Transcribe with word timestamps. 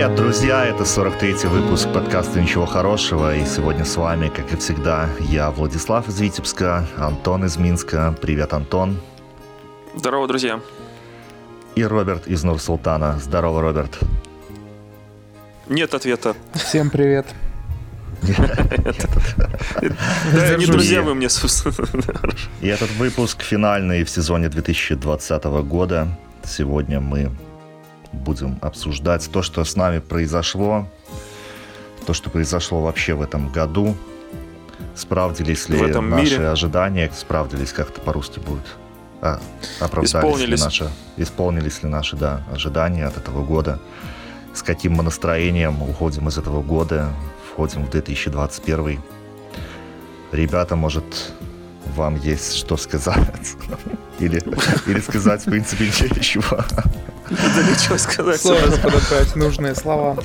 Привет, 0.00 0.16
друзья! 0.16 0.64
Это 0.64 0.84
43-й 0.84 1.46
выпуск 1.48 1.92
подкаста 1.92 2.40
«Ничего 2.40 2.64
хорошего». 2.64 3.36
И 3.36 3.44
сегодня 3.44 3.84
с 3.84 3.98
вами, 3.98 4.30
как 4.34 4.50
и 4.50 4.56
всегда, 4.56 5.10
я, 5.28 5.50
Владислав 5.50 6.08
из 6.08 6.18
Витебска, 6.18 6.86
Антон 6.96 7.44
из 7.44 7.58
Минска. 7.58 8.16
Привет, 8.18 8.54
Антон. 8.54 8.98
Здорово, 9.94 10.26
друзья. 10.26 10.60
И 11.74 11.84
Роберт 11.84 12.26
из 12.28 12.42
Нур-Султана. 12.42 13.18
Здорово, 13.18 13.60
Роберт. 13.60 13.98
Нет 15.68 15.92
ответа. 15.92 16.34
Всем 16.54 16.88
привет. 16.88 17.26
Да, 20.32 20.56
не 20.56 20.64
друзья 20.64 21.02
вы 21.02 21.14
мне, 21.14 21.28
И 22.62 22.66
этот 22.66 22.90
выпуск 22.92 23.42
финальный 23.42 24.04
в 24.04 24.08
сезоне 24.08 24.48
2020 24.48 25.44
года. 25.44 26.08
Сегодня 26.42 27.00
мы 27.00 27.30
будем 28.12 28.58
обсуждать 28.62 29.28
то, 29.32 29.42
что 29.42 29.64
с 29.64 29.76
нами 29.76 29.98
произошло, 29.98 30.86
то, 32.06 32.14
что 32.14 32.30
произошло 32.30 32.82
вообще 32.82 33.14
в 33.14 33.22
этом 33.22 33.50
году. 33.50 33.96
Справдились 34.94 35.68
ли 35.68 35.80
наши 35.80 36.34
мире. 36.34 36.48
ожидания, 36.48 37.10
справдились 37.14 37.72
как-то 37.72 38.00
по-русски 38.00 38.40
будет. 38.40 38.76
А, 39.22 39.40
оправдались 39.80 40.14
исполнились. 40.14 40.58
ли 40.58 40.64
наши, 40.64 40.90
исполнились 41.16 41.82
ли 41.82 41.88
наши 41.88 42.16
да, 42.16 42.42
ожидания 42.52 43.06
от 43.06 43.16
этого 43.16 43.44
года. 43.44 43.78
С 44.54 44.62
каким 44.62 44.94
мы 44.94 45.02
настроением 45.02 45.82
уходим 45.82 46.28
из 46.28 46.38
этого 46.38 46.62
года, 46.62 47.10
входим 47.52 47.84
в 47.84 47.90
2021. 47.90 49.00
Ребята, 50.32 50.76
может, 50.76 51.32
вам 51.94 52.16
есть 52.16 52.54
что 52.54 52.76
сказать? 52.76 53.54
Или, 54.18 54.42
или 54.86 55.00
сказать, 55.00 55.40
в 55.40 55.50
принципе, 55.50 55.86
ничего. 55.86 56.58
Да 57.56 57.62
ничего 57.62 57.98
сказать. 57.98 58.40
Сложно 58.40 58.76
подобрать 58.76 59.36
нужные 59.36 59.74
слова. 59.74 60.16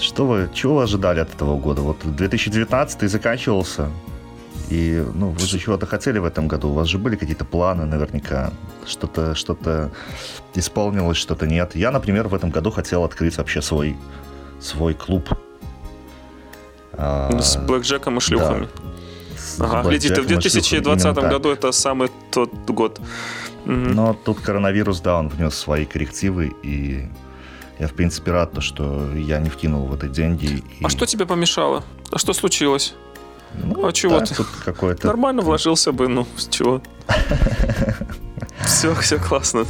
Что 0.00 0.26
вы, 0.26 0.48
чего 0.54 0.76
вы 0.76 0.82
ожидали 0.84 1.20
от 1.20 1.34
этого 1.34 1.58
года? 1.58 1.82
Вот 1.82 1.98
2019 2.04 3.10
заканчивался, 3.10 3.90
и 4.70 5.04
ну, 5.14 5.30
вы 5.30 5.46
же 5.46 5.58
чего-то 5.58 5.86
хотели 5.86 6.18
в 6.18 6.24
этом 6.24 6.48
году. 6.48 6.68
У 6.68 6.72
вас 6.72 6.88
же 6.88 6.98
были 6.98 7.16
какие-то 7.16 7.44
планы 7.44 7.84
наверняка. 7.84 8.52
Что-то 8.86 9.34
что 9.34 9.56
исполнилось, 10.54 11.16
что-то 11.16 11.46
нет. 11.46 11.74
Я, 11.76 11.90
например, 11.90 12.28
в 12.28 12.34
этом 12.34 12.50
году 12.50 12.70
хотел 12.70 13.04
открыть 13.04 13.36
вообще 13.36 13.62
свой, 13.62 13.96
свой 14.60 14.94
клуб. 14.94 15.28
А, 16.92 17.30
с 17.40 17.56
блэкджеком 17.56 18.18
и 18.18 18.20
шлюхами. 18.20 18.68
Да. 19.58 19.64
Ага, 19.64 19.88
глядите, 19.88 20.20
в 20.20 20.26
2020 20.26 21.16
году 21.16 21.50
это 21.50 21.72
самый 21.72 22.10
тот 22.30 22.52
год. 22.68 23.00
Но 23.66 24.14
тут 24.14 24.40
коронавирус, 24.40 25.00
да, 25.00 25.18
он 25.18 25.28
внес 25.28 25.54
свои 25.54 25.84
коррективы, 25.84 26.54
и 26.62 27.08
я, 27.78 27.88
в 27.88 27.92
принципе, 27.92 28.30
рад, 28.30 28.52
то, 28.52 28.60
что 28.60 29.12
я 29.14 29.40
не 29.40 29.50
вкинул 29.50 29.86
в 29.86 29.94
это 29.94 30.08
деньги. 30.08 30.62
И... 30.78 30.84
А 30.84 30.88
что 30.88 31.04
тебе 31.04 31.26
помешало? 31.26 31.82
А 32.12 32.18
что 32.18 32.32
случилось? 32.32 32.94
Ну, 33.54 33.86
а 33.86 33.92
чего 33.92 34.20
да, 34.20 34.26
ты? 34.26 34.34
Тут 34.36 34.46
какой-то... 34.64 35.06
Нормально 35.08 35.42
вложился 35.42 35.92
бы, 35.92 36.08
ну, 36.08 36.26
с 36.36 36.48
чего? 36.48 36.80
Все, 38.64 38.94
все 38.94 39.18
классно. 39.18 39.64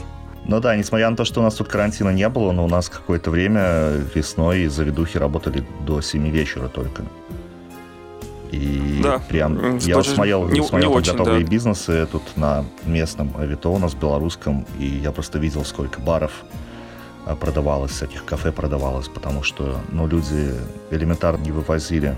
Ну 0.44 0.60
да, 0.60 0.76
несмотря 0.76 1.10
на 1.10 1.16
то, 1.16 1.24
что 1.24 1.40
у 1.40 1.42
нас 1.42 1.54
тут 1.54 1.68
карантина 1.68 2.10
не 2.10 2.28
было, 2.28 2.52
но 2.52 2.64
у 2.64 2.68
нас 2.68 2.88
какое-то 2.88 3.30
время 3.30 3.90
весной 4.14 4.66
заведухи 4.66 5.18
работали 5.18 5.64
до 5.84 6.00
7 6.00 6.30
вечера 6.30 6.68
только. 6.68 7.02
И 8.56 9.00
да. 9.02 9.18
прям 9.18 9.78
я 9.78 9.96
вот 9.96 10.06
смотрел, 10.06 10.48
не, 10.48 10.62
смотрел 10.62 10.90
не 10.90 10.96
очень, 10.96 11.12
готовые 11.12 11.44
да. 11.44 11.50
бизнесы 11.50 12.06
тут 12.10 12.22
на 12.36 12.64
местном 12.84 13.32
Авито 13.38 13.68
у 13.68 13.78
нас 13.78 13.94
белорусском, 13.94 14.66
и 14.78 14.86
я 14.86 15.12
просто 15.12 15.38
видел, 15.38 15.64
сколько 15.64 16.00
баров 16.00 16.32
а, 17.26 17.36
продавалось, 17.36 17.90
всяких 17.92 18.24
кафе 18.24 18.52
продавалось, 18.52 19.08
потому 19.08 19.42
что 19.42 19.78
ну, 19.90 20.06
люди 20.06 20.54
элементарно 20.90 21.42
не 21.42 21.52
вывозили 21.52 22.16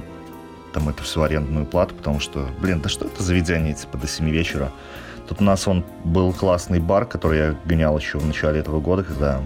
там 0.72 0.88
эту 0.88 1.02
всю 1.02 1.22
арендную 1.22 1.66
плату, 1.66 1.94
потому 1.94 2.20
что, 2.20 2.46
блин, 2.60 2.80
да 2.80 2.88
что 2.88 3.06
это 3.06 3.22
заведение, 3.22 3.74
типа, 3.74 3.98
до 3.98 4.06
7 4.06 4.28
вечера. 4.30 4.70
Тут 5.28 5.40
у 5.40 5.44
нас 5.44 5.66
он 5.66 5.84
был 6.04 6.32
классный 6.32 6.78
бар, 6.78 7.04
который 7.04 7.38
я 7.38 7.56
гонял 7.64 7.98
еще 7.98 8.18
в 8.18 8.26
начале 8.26 8.60
этого 8.60 8.80
года, 8.80 9.02
когда 9.02 9.42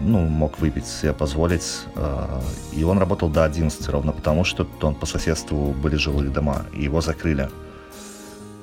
ну, 0.00 0.18
мог 0.20 0.58
выпить 0.58 0.86
себе 0.86 1.12
позволить. 1.12 1.86
А, 1.96 2.40
и 2.72 2.84
он 2.84 2.98
работал 2.98 3.28
до 3.28 3.44
11 3.44 3.88
ровно 3.88 4.12
потому, 4.12 4.44
что 4.44 4.66
он 4.82 4.94
по 4.94 5.06
соседству 5.06 5.72
были 5.72 5.96
жилые 5.96 6.30
дома, 6.30 6.66
и 6.72 6.84
его 6.84 7.00
закрыли. 7.00 7.48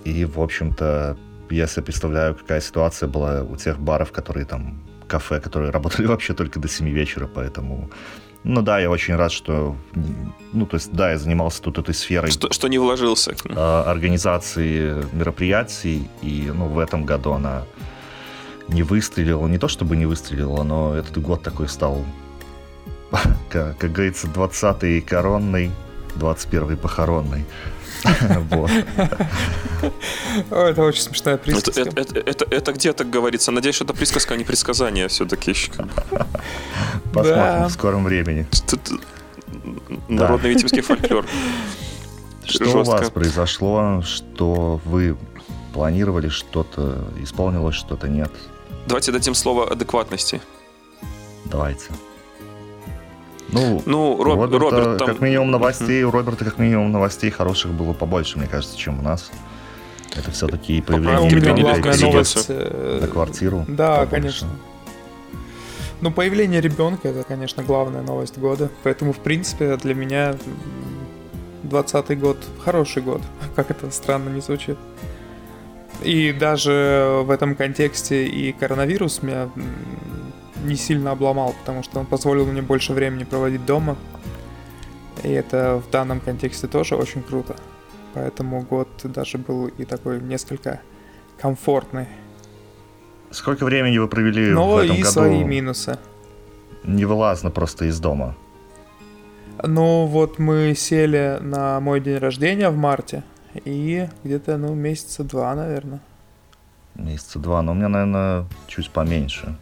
И, 0.04 0.26
в 0.26 0.40
общем-то, 0.40 1.18
я 1.50 1.68
себе 1.68 1.84
представляю, 1.84 2.36
какая 2.36 2.62
ситуация 2.62 3.08
была 3.08 3.44
у 3.44 3.56
тех 3.56 3.80
баров, 3.80 4.12
которые 4.12 4.46
там, 4.46 4.82
кафе, 5.08 5.40
которые 5.40 5.72
работали 5.78 6.08
вообще 6.08 6.34
только 6.34 6.60
до 6.60 6.68
7 6.68 6.90
вечера, 6.90 7.28
поэтому... 7.28 7.90
Ну 8.44 8.62
да, 8.62 8.80
я 8.80 8.90
очень 8.90 9.16
рад, 9.16 9.32
что... 9.32 9.76
Ну, 10.54 10.66
то 10.66 10.76
есть, 10.76 10.94
да, 10.94 11.12
я 11.12 11.18
занимался 11.18 11.62
тут 11.62 11.80
этой 11.80 11.94
сферой... 11.94 12.32
Что, 12.32 12.54
что 12.54 12.68
не 12.70 12.78
вложился. 12.78 13.36
А, 13.50 13.84
организации 13.90 15.04
мероприятий, 15.12 16.08
и, 16.22 16.52
ну, 16.54 16.68
в 16.68 16.80
этом 16.80 17.04
году 17.04 17.34
она 17.34 17.64
не 18.70 18.84
выстрелила. 18.84 19.48
Не 19.48 19.58
то 19.58 19.68
чтобы 19.68 19.96
не 19.96 20.06
выстрелила, 20.06 20.64
но 20.64 20.96
этот 20.96 21.18
год 21.22 21.42
такой 21.44 21.68
стал, 21.70 22.04
как, 23.50 23.78
как 23.78 23.92
говорится, 23.92 24.28
20-й 24.28 25.02
коронный, 25.02 25.72
21-й 26.16 26.78
похоронный. 26.78 27.46
Вот. 28.52 28.70
Это 30.52 30.84
очень 30.84 31.02
смешная 31.02 31.38
присказка. 31.38 31.82
Это, 31.82 32.74
где 32.74 32.94
так 32.94 33.10
говорится? 33.10 33.52
Надеюсь, 33.52 33.76
что 33.76 33.86
это 33.86 33.94
присказка, 33.94 34.36
а 34.36 34.38
не 34.38 34.44
предсказание 34.44 35.08
все-таки. 35.08 35.54
Посмотрим 37.14 37.66
в 37.66 37.72
скором 37.72 38.04
времени. 38.04 38.48
Народный 40.08 40.52
витебский 40.52 40.82
фольклор. 40.82 41.26
Что 42.46 42.82
у 42.82 42.84
вас 42.84 43.10
произошло? 43.10 44.02
Что 44.06 44.80
вы 44.86 45.18
планировали 45.74 46.30
что-то, 46.30 47.04
исполнилось 47.22 47.76
что-то, 47.76 48.08
нет? 48.08 48.32
Давайте 48.88 49.12
дадим 49.12 49.36
слово 49.36 49.70
адекватности. 49.70 50.42
Давайте. 51.46 51.90
Ну, 53.50 53.82
ну 53.86 54.24
Роб, 54.24 54.40
Роберта, 54.40 54.60
Роберт, 54.60 54.98
там... 54.98 55.08
как 55.08 55.22
минимум 55.22 55.52
новостей, 55.52 56.04
у 56.04 56.12
Роберта 56.12 56.46
как 56.46 56.58
минимум 56.58 56.92
новостей 56.92 57.30
хороших 57.30 57.72
было 57.72 57.94
побольше, 57.94 58.38
мне 58.38 58.48
кажется, 58.48 58.78
чем 58.78 59.00
у 59.00 59.02
нас. 59.02 59.30
Это 60.16 60.32
все-таки 60.32 60.82
появление 60.82 61.30
ребенка 61.30 61.94
новость, 62.02 62.46
э, 62.48 63.00
на 63.02 63.08
квартиру. 63.08 63.66
Да, 63.68 64.00
побольше. 64.00 64.12
конечно. 64.12 64.50
Ну, 66.00 66.12
появление 66.12 66.62
ребенка 66.62 67.10
это, 67.10 67.24
конечно, 67.24 67.64
главная 67.64 68.02
новость 68.02 68.38
года. 68.38 68.70
Поэтому, 68.84 69.14
в 69.14 69.20
принципе, 69.20 69.76
для 69.78 69.96
меня 69.96 70.36
20 71.64 72.20
год 72.20 72.38
хороший 72.64 73.02
год. 73.02 73.22
Как 73.56 73.70
это 73.72 73.92
странно 73.92 74.30
не 74.30 74.42
звучит. 74.42 74.78
И 76.04 76.32
даже 76.32 77.22
в 77.24 77.32
этом 77.32 77.56
контексте 77.56 78.28
и 78.28 78.52
коронавирус 78.52 79.24
меня 79.24 79.50
не 80.64 80.76
сильно 80.76 81.12
обломал, 81.12 81.56
потому 81.60 81.84
что 81.84 82.00
он 82.00 82.06
позволил 82.06 82.46
мне 82.46 82.62
больше 82.62 82.94
времени 82.94 83.24
проводить 83.24 83.66
дома. 83.66 83.96
И 85.24 85.30
это 85.30 85.82
в 85.86 85.90
данном 85.90 86.20
контексте 86.20 86.68
тоже 86.68 86.96
очень 86.96 87.24
круто. 87.24 87.56
Поэтому 88.14 88.62
год 88.62 88.90
даже 89.04 89.38
был 89.38 89.68
и 89.68 89.86
такой 89.86 90.22
несколько 90.22 90.82
комфортный. 91.40 92.08
Сколько 93.32 93.66
времени 93.66 93.98
вы 93.98 94.08
провели 94.08 94.48
Но 94.52 94.76
в 94.76 94.78
этом 94.78 94.96
и 94.96 95.00
году? 95.00 95.12
свои 95.12 95.44
минусы. 95.44 95.98
Не 96.84 97.06
вылазно 97.06 97.52
просто 97.52 97.86
из 97.86 98.00
дома. 98.00 98.36
Ну 99.64 100.06
вот 100.06 100.40
мы 100.40 100.74
сели 100.76 101.40
на 101.42 101.80
мой 101.80 102.00
день 102.00 102.20
рождения 102.20 102.70
в 102.70 102.78
марте– 102.78 103.24
и 103.54 104.08
где-то, 104.24 104.58
ну, 104.58 104.74
месяца 104.74 105.24
два, 105.24 105.56
наверное. 105.56 106.00
Месяца 106.96 107.40
два, 107.40 107.62
но 107.62 107.72
у 107.72 107.76
меня, 107.76 107.90
наверное, 107.90 108.46
чуть 108.68 108.90
поменьше. 108.90 109.56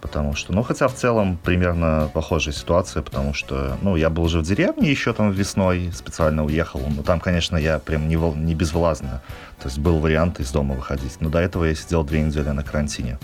Потому 0.00 0.34
что, 0.34 0.52
ну, 0.52 0.62
хотя 0.62 0.86
в 0.86 0.94
целом 0.94 1.38
примерно 1.42 2.10
похожая 2.12 2.54
ситуация, 2.54 3.02
потому 3.02 3.32
что, 3.32 3.78
ну, 3.80 3.96
я 3.96 4.10
был 4.10 4.24
уже 4.24 4.40
в 4.40 4.42
деревне 4.42 4.90
еще 4.90 5.14
там 5.14 5.30
весной, 5.30 5.90
специально 5.94 6.44
уехал. 6.44 6.82
Но 6.94 7.02
там, 7.02 7.20
конечно, 7.20 7.56
я 7.56 7.78
прям 7.78 8.06
не, 8.06 8.16
не 8.16 8.54
безвластно. 8.54 9.22
То 9.60 9.68
есть 9.68 9.78
был 9.78 9.98
вариант 10.00 10.40
из 10.40 10.52
дома 10.52 10.74
выходить. 10.74 11.16
Но 11.20 11.30
до 11.30 11.38
этого 11.38 11.64
я 11.64 11.74
сидел 11.74 12.04
две 12.04 12.20
недели 12.20 12.50
на 12.50 12.62
карантине. 12.62 13.18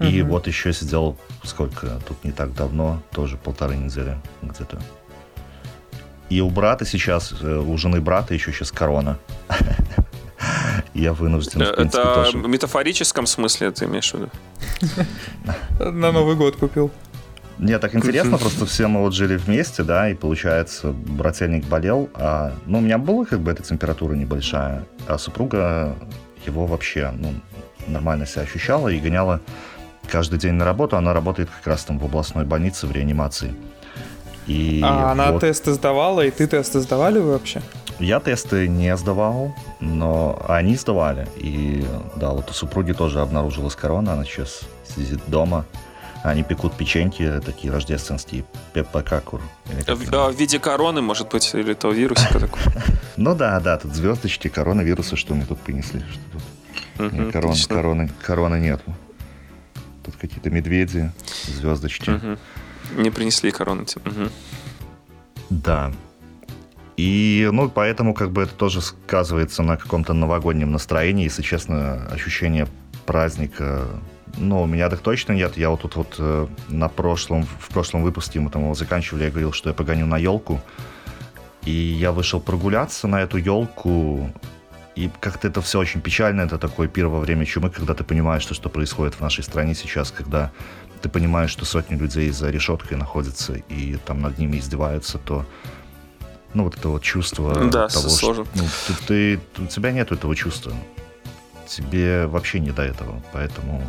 И 0.00 0.22
угу. 0.22 0.32
вот 0.32 0.48
еще 0.48 0.72
сидел, 0.72 1.16
сколько, 1.44 2.00
тут 2.08 2.24
не 2.24 2.32
так 2.32 2.52
давно, 2.52 3.00
тоже 3.12 3.36
полторы 3.36 3.76
недели 3.76 4.18
где-то. 4.42 4.80
И 6.30 6.40
у 6.40 6.50
брата 6.50 6.84
сейчас, 6.84 7.34
э, 7.40 7.58
у 7.58 7.76
жены 7.76 8.00
брата 8.00 8.34
еще 8.34 8.52
сейчас 8.52 8.72
корона. 8.72 9.18
Я 10.94 11.12
вынужден, 11.12 11.62
в 11.62 11.74
принципе, 11.74 12.02
Это 12.02 12.14
тоже... 12.14 12.38
в 12.38 12.48
метафорическом 12.48 13.26
смысле 13.26 13.70
ты 13.70 13.84
имеешь 13.84 14.12
в 14.12 14.14
виду? 14.14 14.30
На 15.92 16.12
Новый 16.12 16.36
год 16.36 16.56
купил. 16.56 16.90
Нет, 17.58 17.80
так 17.80 17.94
интересно, 17.94 18.38
просто 18.38 18.66
все 18.66 18.88
мы 18.88 19.00
вот 19.00 19.14
жили 19.14 19.36
вместе, 19.36 19.84
да, 19.84 20.08
и 20.08 20.14
получается, 20.14 20.90
брательник 20.90 21.64
болел, 21.66 22.08
а, 22.14 22.52
ну, 22.66 22.78
у 22.78 22.80
меня 22.80 22.98
была 22.98 23.24
как 23.24 23.40
бы 23.40 23.52
эта 23.52 23.62
температура 23.62 24.14
небольшая, 24.14 24.84
а 25.06 25.16
супруга 25.18 25.94
его 26.44 26.66
вообще, 26.66 27.12
ну, 27.16 27.34
нормально 27.86 28.26
себя 28.26 28.42
ощущала 28.42 28.88
и 28.88 28.98
гоняла 28.98 29.40
каждый 30.08 30.38
день 30.38 30.54
на 30.54 30.64
работу. 30.64 30.96
Она 30.96 31.12
работает 31.12 31.48
как 31.50 31.66
раз 31.66 31.84
там 31.84 31.98
в 31.98 32.04
областной 32.04 32.44
больнице 32.44 32.86
в 32.86 32.92
реанимации. 32.92 33.54
И 34.46 34.80
а 34.84 35.12
она 35.12 35.32
вот... 35.32 35.40
тесты 35.40 35.72
сдавала, 35.72 36.24
и 36.24 36.30
ты 36.30 36.46
тесты 36.46 36.80
сдавали 36.80 37.18
вы 37.18 37.32
вообще? 37.32 37.62
Я 37.98 38.18
тесты 38.20 38.66
не 38.66 38.96
сдавал, 38.96 39.54
но 39.80 40.44
они 40.48 40.76
сдавали. 40.76 41.28
И 41.36 41.86
да, 42.16 42.30
вот 42.30 42.50
у 42.50 42.52
супруги 42.52 42.92
тоже 42.92 43.20
обнаружилась 43.20 43.76
корона, 43.76 44.14
она 44.14 44.24
сейчас 44.24 44.62
сидит 44.84 45.20
дома. 45.28 45.64
Они 46.24 46.44
пекут 46.44 46.76
печеньки 46.76 47.40
такие 47.44 47.72
рождественские, 47.72 48.44
пеппакакур. 48.72 49.40
В, 49.64 50.14
а, 50.14 50.30
в 50.30 50.36
виде 50.36 50.60
короны, 50.60 51.02
может 51.02 51.28
быть, 51.30 51.52
или 51.52 51.74
того 51.74 51.92
вирусика 51.92 52.38
такой. 52.38 52.62
Ну 53.16 53.34
да, 53.34 53.60
да, 53.60 53.76
тут 53.76 53.94
звездочки, 53.94 54.48
коронавирусы, 54.48 55.16
что 55.16 55.34
мы 55.34 55.44
тут 55.44 55.60
принесли. 55.60 56.02
Нет, 56.98 57.32
корон, 57.32 57.54
короны, 57.68 58.10
короны 58.22 58.60
нету. 58.60 58.94
Тут 60.04 60.16
какие-то 60.16 60.50
медведи, 60.50 61.10
звездочки. 61.46 62.38
Не 62.96 63.10
принесли 63.10 63.50
короны. 63.50 63.84
Да. 65.50 65.92
И, 66.96 67.48
ну, 67.52 67.68
поэтому 67.68 68.14
как 68.14 68.30
бы 68.30 68.42
это 68.42 68.54
тоже 68.54 68.80
сказывается 68.80 69.62
на 69.62 69.76
каком-то 69.76 70.12
новогоднем 70.12 70.72
настроении. 70.72 71.24
Если 71.24 71.42
честно, 71.42 72.06
ощущение 72.06 72.66
праздника, 73.06 73.86
ну, 74.36 74.62
у 74.62 74.66
меня 74.66 74.88
так 74.88 75.00
точно 75.00 75.32
нет. 75.32 75.56
Я 75.56 75.70
вот 75.70 75.82
тут 75.82 75.96
вот 75.96 76.16
э, 76.18 76.46
на 76.68 76.88
прошлом, 76.88 77.44
в 77.44 77.68
прошлом 77.68 78.02
выпуске 78.02 78.40
мы 78.40 78.50
там 78.50 78.62
его 78.62 78.74
заканчивали, 78.74 79.24
я 79.24 79.30
говорил, 79.30 79.52
что 79.52 79.70
я 79.70 79.74
погоню 79.74 80.06
на 80.06 80.18
елку. 80.18 80.60
И 81.64 81.70
я 81.70 82.12
вышел 82.12 82.40
прогуляться 82.40 83.06
на 83.06 83.22
эту 83.22 83.36
елку, 83.36 84.32
и 84.96 85.10
как-то 85.20 85.48
это 85.48 85.60
все 85.62 85.78
очень 85.78 86.00
печально. 86.00 86.42
Это 86.42 86.58
такое 86.58 86.88
первое 86.88 87.20
время 87.20 87.46
чумы, 87.46 87.70
когда 87.70 87.94
ты 87.94 88.04
понимаешь, 88.04 88.42
что, 88.42 88.54
что 88.54 88.68
происходит 88.68 89.14
в 89.14 89.20
нашей 89.20 89.44
стране 89.44 89.74
сейчас, 89.74 90.10
когда 90.10 90.50
ты 91.02 91.08
понимаешь, 91.08 91.50
что 91.50 91.64
сотни 91.64 91.96
людей 91.96 92.30
за 92.30 92.50
решеткой 92.50 92.96
находятся 92.96 93.54
и 93.54 93.96
там 93.96 94.20
над 94.20 94.38
ними 94.38 94.58
издеваются, 94.58 95.18
то 95.18 95.44
ну, 96.54 96.64
вот 96.64 96.76
это 96.76 96.88
вот 96.88 97.02
чувство 97.02 97.54
да, 97.70 97.88
того, 97.88 98.08
сложно. 98.08 98.44
что 98.44 98.62
ну, 98.62 98.64
ты, 99.06 99.40
ты, 99.54 99.62
у 99.62 99.66
тебя 99.66 99.90
нет 99.90 100.12
этого 100.12 100.36
чувства. 100.36 100.72
Тебе 101.66 102.26
вообще 102.26 102.60
не 102.60 102.70
до 102.70 102.82
этого. 102.82 103.22
Поэтому, 103.32 103.82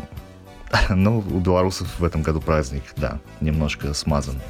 ну, 0.90 1.20
у 1.20 1.40
белорусов 1.40 1.88
в 2.00 2.04
этом 2.04 2.22
году 2.22 2.42
праздник, 2.42 2.84
да, 2.96 3.20
немножко 3.42 3.94
смазан. 3.94 4.42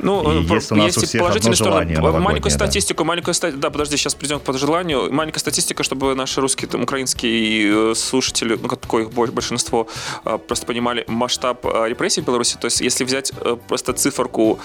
Ну, 0.00 0.40
и 0.40 0.44
есть, 0.44 0.72
у 0.72 0.74
нас 0.74 0.86
есть 0.86 0.98
у 0.98 1.06
всех 1.06 1.20
положительная 1.20 1.56
сторона. 1.56 2.20
Маленькую 2.20 2.50
статистику, 2.50 3.04
да. 3.04 3.08
маленькую 3.08 3.34
статистику. 3.34 3.60
Да, 3.60 3.70
подожди, 3.70 3.96
сейчас 3.96 4.14
придем 4.14 4.40
к 4.40 4.42
пожеланию. 4.42 5.12
Маленькая 5.12 5.40
статистика, 5.40 5.82
чтобы 5.82 6.14
наши 6.14 6.40
русские, 6.40 6.68
там, 6.68 6.82
украинские 6.82 7.92
э, 7.92 7.94
слушатели, 7.94 8.58
ну, 8.60 8.68
какое 8.68 9.04
их 9.04 9.12
большинство, 9.12 9.86
э, 10.24 10.38
просто 10.38 10.66
понимали 10.66 11.04
масштаб 11.08 11.64
э, 11.66 11.88
репрессий 11.88 12.22
в 12.22 12.26
Беларуси. 12.26 12.56
То 12.60 12.66
есть, 12.66 12.80
если 12.80 13.04
взять 13.04 13.32
просто 13.68 13.92
циферку 13.92 14.58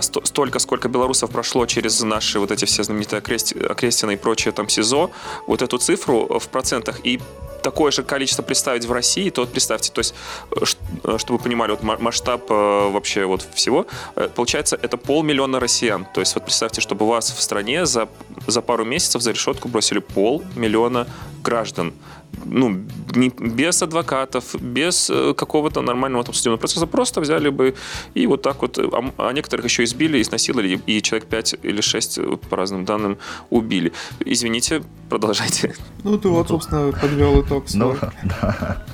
столько, 0.00 0.58
сколько 0.58 0.88
белорусов 0.88 1.30
прошло 1.30 1.66
через 1.66 2.00
наши 2.02 2.38
вот 2.38 2.50
эти 2.50 2.64
все 2.64 2.82
знаменитые 2.82 3.18
окрестины 3.20 4.12
и 4.12 4.16
прочее 4.16 4.52
там 4.52 4.68
СИЗО, 4.68 5.10
вот 5.46 5.62
эту 5.62 5.78
цифру 5.78 6.38
в 6.38 6.48
процентах 6.48 7.00
и 7.04 7.20
такое 7.62 7.90
же 7.90 8.02
количество 8.02 8.42
представить 8.42 8.84
в 8.84 8.92
России, 8.92 9.30
то 9.30 9.42
вот 9.42 9.52
представьте, 9.52 9.92
то 9.92 10.00
есть, 10.00 10.14
э, 10.50 10.64
э, 11.04 11.18
чтобы 11.18 11.38
вы 11.38 11.44
понимали, 11.44 11.70
вот 11.70 11.82
масштаб 11.82 12.50
э, 12.50 12.54
вообще 12.54 13.24
вот 13.24 13.46
всего, 13.54 13.86
получается, 14.34 14.78
это 14.80 14.96
полмиллиона 14.96 15.60
россиян. 15.60 16.06
То 16.14 16.20
есть, 16.20 16.34
вот 16.34 16.44
представьте, 16.44 16.80
чтобы 16.80 17.06
вас 17.06 17.30
в 17.30 17.40
стране 17.40 17.86
за, 17.86 18.08
за 18.46 18.62
пару 18.62 18.84
месяцев 18.84 19.22
за 19.22 19.32
решетку 19.32 19.68
бросили 19.68 19.98
полмиллиона 19.98 21.06
граждан 21.42 21.92
ну, 22.44 22.80
не, 23.14 23.28
без 23.28 23.82
адвокатов, 23.82 24.54
без 24.60 25.10
э, 25.10 25.34
какого-то 25.34 25.82
нормального 25.82 26.24
там 26.24 26.34
судебного 26.34 26.60
процесса, 26.60 26.86
просто 26.86 27.20
взяли 27.20 27.48
бы 27.48 27.74
и 28.14 28.26
вот 28.26 28.42
так 28.42 28.62
вот, 28.62 28.78
а, 28.78 29.12
а 29.18 29.32
некоторых 29.32 29.64
еще 29.64 29.84
избили, 29.84 30.20
изнасиловали, 30.20 30.80
и 30.86 31.02
человек 31.02 31.28
5 31.28 31.56
или 31.62 31.80
6, 31.80 32.18
э, 32.18 32.36
по 32.50 32.56
разным 32.56 32.84
данным, 32.84 33.18
убили. 33.50 33.92
Извините, 34.20 34.82
продолжайте. 35.08 35.74
Ну, 36.04 36.18
ты 36.18 36.28
вот, 36.28 36.48
собственно, 36.48 36.92
подвел 36.92 37.42
итог. 37.42 37.64
Ну, 37.74 37.96
да. 38.24 38.84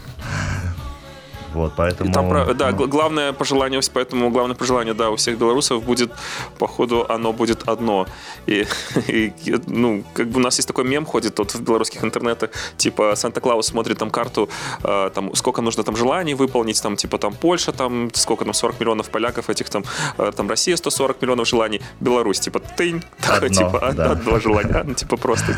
Вот, 1.54 1.72
поэтому... 1.76 2.10
И 2.10 2.12
там, 2.12 2.56
да, 2.56 2.70
ну... 2.72 2.86
главное 2.86 3.32
пожелание, 3.32 3.80
поэтому 3.92 4.30
главное 4.30 4.56
пожелание, 4.56 4.94
да, 4.94 5.10
у 5.10 5.16
всех 5.16 5.38
белорусов 5.38 5.82
будет, 5.84 6.12
походу, 6.58 7.06
оно 7.08 7.32
будет 7.32 7.68
одно. 7.68 8.06
И, 8.46 8.66
и 9.08 9.32
ну, 9.66 10.04
как 10.12 10.28
бы 10.28 10.40
у 10.40 10.42
нас 10.42 10.56
есть 10.56 10.68
такой 10.68 10.84
мем 10.84 11.06
ходит 11.06 11.38
вот 11.38 11.54
в 11.54 11.60
белорусских 11.60 12.04
интернетах, 12.04 12.50
типа 12.76 13.14
Санта-Клаус 13.16 13.66
смотрит 13.66 13.98
там 13.98 14.10
карту, 14.10 14.48
э, 14.82 15.10
там, 15.14 15.34
сколько 15.34 15.62
нужно 15.62 15.82
там 15.84 15.96
желаний 15.96 16.34
выполнить, 16.34 16.82
там, 16.82 16.96
типа, 16.96 17.18
там, 17.18 17.34
Польша, 17.34 17.72
там, 17.72 18.10
сколько 18.14 18.44
там, 18.44 18.54
40 18.54 18.80
миллионов 18.80 19.10
поляков 19.10 19.50
этих, 19.50 19.68
там, 19.68 19.84
э, 20.18 20.32
там, 20.36 20.48
Россия 20.48 20.76
140 20.76 21.22
миллионов 21.22 21.48
желаний, 21.48 21.80
Беларусь, 22.00 22.40
типа, 22.40 22.60
тынь, 22.60 23.02
одно, 23.28 23.48
типа, 23.48 23.92
да. 23.94 24.10
одно 24.12 24.40
желание, 24.40 24.82
ну, 24.86 24.94
типа, 24.94 25.16
просто, 25.16 25.56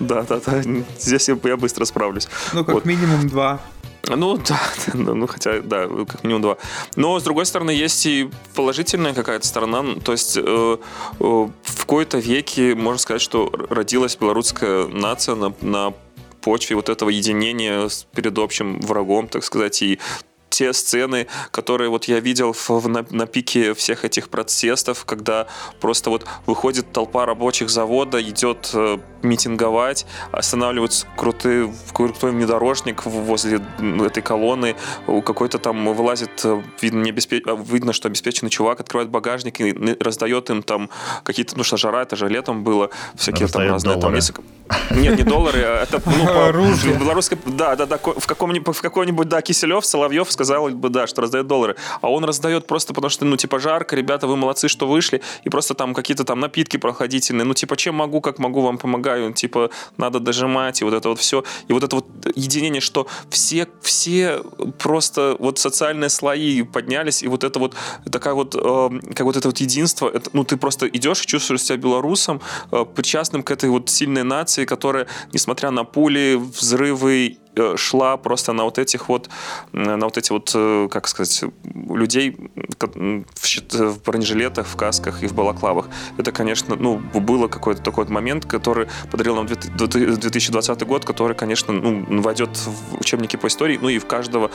да, 0.00 0.22
да, 0.22 0.40
да, 0.44 0.62
здесь 0.98 1.28
я, 1.28 1.56
быстро 1.56 1.84
справлюсь. 1.84 2.28
Ну, 2.52 2.64
как 2.64 2.84
минимум 2.84 3.28
два. 3.28 3.60
Ну, 4.08 4.36
да, 4.48 4.60
ну, 4.94 5.26
хотя, 5.26 5.60
да, 5.60 5.86
как 5.86 6.24
минимум 6.24 6.42
два. 6.42 6.56
Но, 6.96 7.18
с 7.18 7.22
другой 7.22 7.46
стороны, 7.46 7.70
есть 7.70 8.04
и 8.06 8.30
положительная 8.54 9.14
какая-то 9.14 9.46
сторона. 9.46 9.84
То 10.04 10.12
есть, 10.12 10.36
э, 10.36 10.42
э, 10.42 10.78
в 11.18 11.76
какой-то 11.78 12.18
веке, 12.18 12.74
можно 12.74 12.98
сказать, 12.98 13.22
что 13.22 13.52
родилась 13.70 14.16
белорусская 14.16 14.86
нация 14.86 15.34
на, 15.34 15.52
на 15.60 15.92
почве 16.40 16.76
вот 16.76 16.88
этого 16.88 17.10
единения 17.10 17.88
перед 18.14 18.38
общим 18.38 18.80
врагом, 18.80 19.28
так 19.28 19.44
сказать, 19.44 19.82
и 19.82 19.98
те 20.54 20.72
сцены, 20.72 21.26
которые 21.50 21.90
вот 21.90 22.04
я 22.04 22.20
видел 22.20 22.52
в, 22.52 22.88
на, 22.88 23.04
на 23.10 23.26
пике 23.26 23.74
всех 23.74 24.04
этих 24.04 24.28
протестов, 24.28 25.04
когда 25.04 25.48
просто 25.80 26.10
вот 26.10 26.26
выходит 26.46 26.92
толпа 26.92 27.26
рабочих 27.26 27.68
завода, 27.70 28.22
идет 28.22 28.70
э, 28.72 28.98
митинговать, 29.22 30.06
останавливается 30.30 31.08
крутый, 31.16 31.72
крутой 31.92 32.30
внедорожник 32.30 33.04
возле 33.04 33.60
этой 34.00 34.22
колонны, 34.22 34.76
какой-то 35.24 35.58
там 35.58 35.92
вылазит, 35.92 36.44
э, 36.44 36.62
видно, 36.80 37.02
не 37.02 37.10
обеспеч... 37.10 37.42
А, 37.46 37.56
видно, 37.56 37.92
что 37.92 38.06
обеспеченный 38.06 38.50
чувак 38.50 38.78
открывает 38.78 39.10
багажник 39.10 39.60
и 39.60 39.96
раздает 39.98 40.50
им 40.50 40.62
там 40.62 40.88
какие-то, 41.24 41.56
ну 41.56 41.64
что, 41.64 41.76
жара, 41.76 42.02
это 42.02 42.14
же 42.14 42.28
летом 42.28 42.62
было, 42.62 42.90
всякие 43.16 43.48
там 43.48 43.62
разные 43.62 43.98
там 43.98 44.14
несколько... 44.14 44.42
Нет, 44.92 45.18
не 45.18 45.24
доллары, 45.24 45.62
а 45.64 45.82
это 45.82 46.00
ну, 46.06 46.26
по... 46.26 46.98
белорусской, 46.98 47.38
да, 47.44 47.74
да, 47.74 47.86
да, 47.86 47.98
в 47.98 48.26
каком-нибудь, 48.26 48.76
в 48.76 48.80
какой-нибудь, 48.80 49.28
да, 49.28 49.42
Киселев, 49.42 49.84
Соловьев 49.84 50.30
сказал 50.44 50.68
бы, 50.68 50.88
да, 50.90 51.06
что 51.06 51.22
раздает 51.22 51.46
доллары, 51.46 51.76
а 52.00 52.10
он 52.10 52.24
раздает 52.24 52.66
просто 52.66 52.92
потому 52.94 53.10
что, 53.10 53.24
ну, 53.24 53.36
типа, 53.36 53.58
жарко, 53.58 53.96
ребята, 53.96 54.26
вы 54.26 54.36
молодцы, 54.36 54.68
что 54.68 54.86
вышли, 54.86 55.22
и 55.46 55.50
просто 55.50 55.74
там 55.74 55.94
какие-то 55.94 56.24
там 56.24 56.40
напитки 56.40 56.76
проходительные, 56.76 57.44
ну, 57.44 57.54
типа, 57.54 57.76
чем 57.76 57.94
могу, 57.94 58.20
как 58.20 58.38
могу, 58.38 58.60
вам 58.60 58.78
помогаю, 58.78 59.32
типа, 59.32 59.70
надо 59.96 60.20
дожимать, 60.20 60.82
и 60.82 60.84
вот 60.84 60.94
это 60.94 61.08
вот 61.08 61.18
все, 61.18 61.44
и 61.68 61.72
вот 61.72 61.82
это 61.82 61.96
вот 61.96 62.06
единение, 62.34 62.80
что 62.80 63.06
все, 63.30 63.66
все 63.80 64.42
просто 64.78 65.36
вот 65.38 65.58
социальные 65.58 66.10
слои 66.10 66.62
поднялись, 66.62 67.22
и 67.22 67.28
вот 67.28 67.44
это 67.44 67.58
вот 67.58 67.74
такая 68.10 68.34
вот, 68.34 68.54
э, 68.54 68.90
как 69.14 69.26
вот 69.26 69.36
это 69.36 69.48
вот 69.48 69.60
единство, 69.60 70.08
это, 70.08 70.30
ну, 70.32 70.44
ты 70.44 70.56
просто 70.56 70.86
идешь 70.88 71.22
и 71.22 71.26
чувствуешь 71.26 71.62
себя 71.62 71.78
белорусом, 71.78 72.40
э, 72.70 72.84
причастным 72.94 73.42
к 73.42 73.50
этой 73.50 73.70
вот 73.70 73.88
сильной 73.88 74.24
нации, 74.24 74.66
которая, 74.66 75.06
несмотря 75.32 75.70
на 75.70 75.84
пули, 75.84 76.34
взрывы 76.34 77.38
шла 77.76 78.16
просто 78.16 78.52
на 78.52 78.64
вот 78.64 78.78
этих 78.78 79.08
вот, 79.08 79.28
на 79.72 80.04
вот 80.04 80.18
эти 80.18 80.32
вот, 80.32 80.52
э, 80.54 80.88
как 80.90 81.08
сказать, 81.08 81.44
людей 81.90 82.36
в 83.72 84.02
бронежилетах, 84.04 84.66
в 84.66 84.76
касках 84.76 85.22
и 85.22 85.26
в 85.26 85.34
балаклавах. 85.34 85.88
Это, 86.18 86.32
конечно, 86.32 86.76
ну, 86.76 86.98
было 86.98 87.48
какой-то 87.48 87.82
такой 87.82 88.06
момент, 88.06 88.44
который 88.46 88.88
подарил 89.10 89.36
нам 89.36 89.46
2020 89.46 90.82
год, 90.86 91.04
который, 91.04 91.34
конечно, 91.36 91.72
ну, 91.72 92.22
войдет 92.22 92.50
в 92.56 93.00
учебники 93.00 93.36
по 93.36 93.46
истории, 93.46 93.78
ну 93.80 93.88
и 93.88 93.98
в 93.98 94.06
каждого, 94.06 94.50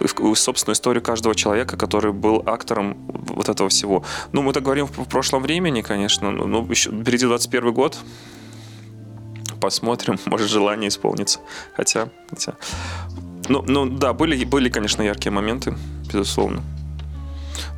в 0.00 0.34
собственную 0.34 0.74
историю 0.74 1.02
каждого 1.02 1.34
человека, 1.34 1.76
который 1.76 2.12
был 2.12 2.42
актором 2.46 2.96
вот 3.08 3.48
этого 3.48 3.68
всего. 3.68 4.04
Ну, 4.32 4.42
мы 4.42 4.52
так 4.52 4.62
говорим 4.62 4.86
в 4.86 5.08
прошлом 5.08 5.42
времени, 5.42 5.82
конечно, 5.82 6.30
но 6.30 6.66
еще 6.70 6.90
впереди 6.90 7.26
21 7.26 7.72
год, 7.72 7.98
посмотрим, 9.64 10.18
может 10.26 10.50
желание 10.50 10.88
исполнится. 10.88 11.40
Хотя, 11.76 12.08
хотя... 12.28 12.54
Ну, 13.48 13.62
ну 13.66 13.86
да, 13.86 14.12
были, 14.12 14.42
были, 14.44 14.68
конечно, 14.68 15.02
яркие 15.02 15.32
моменты, 15.32 15.74
безусловно. 16.12 16.62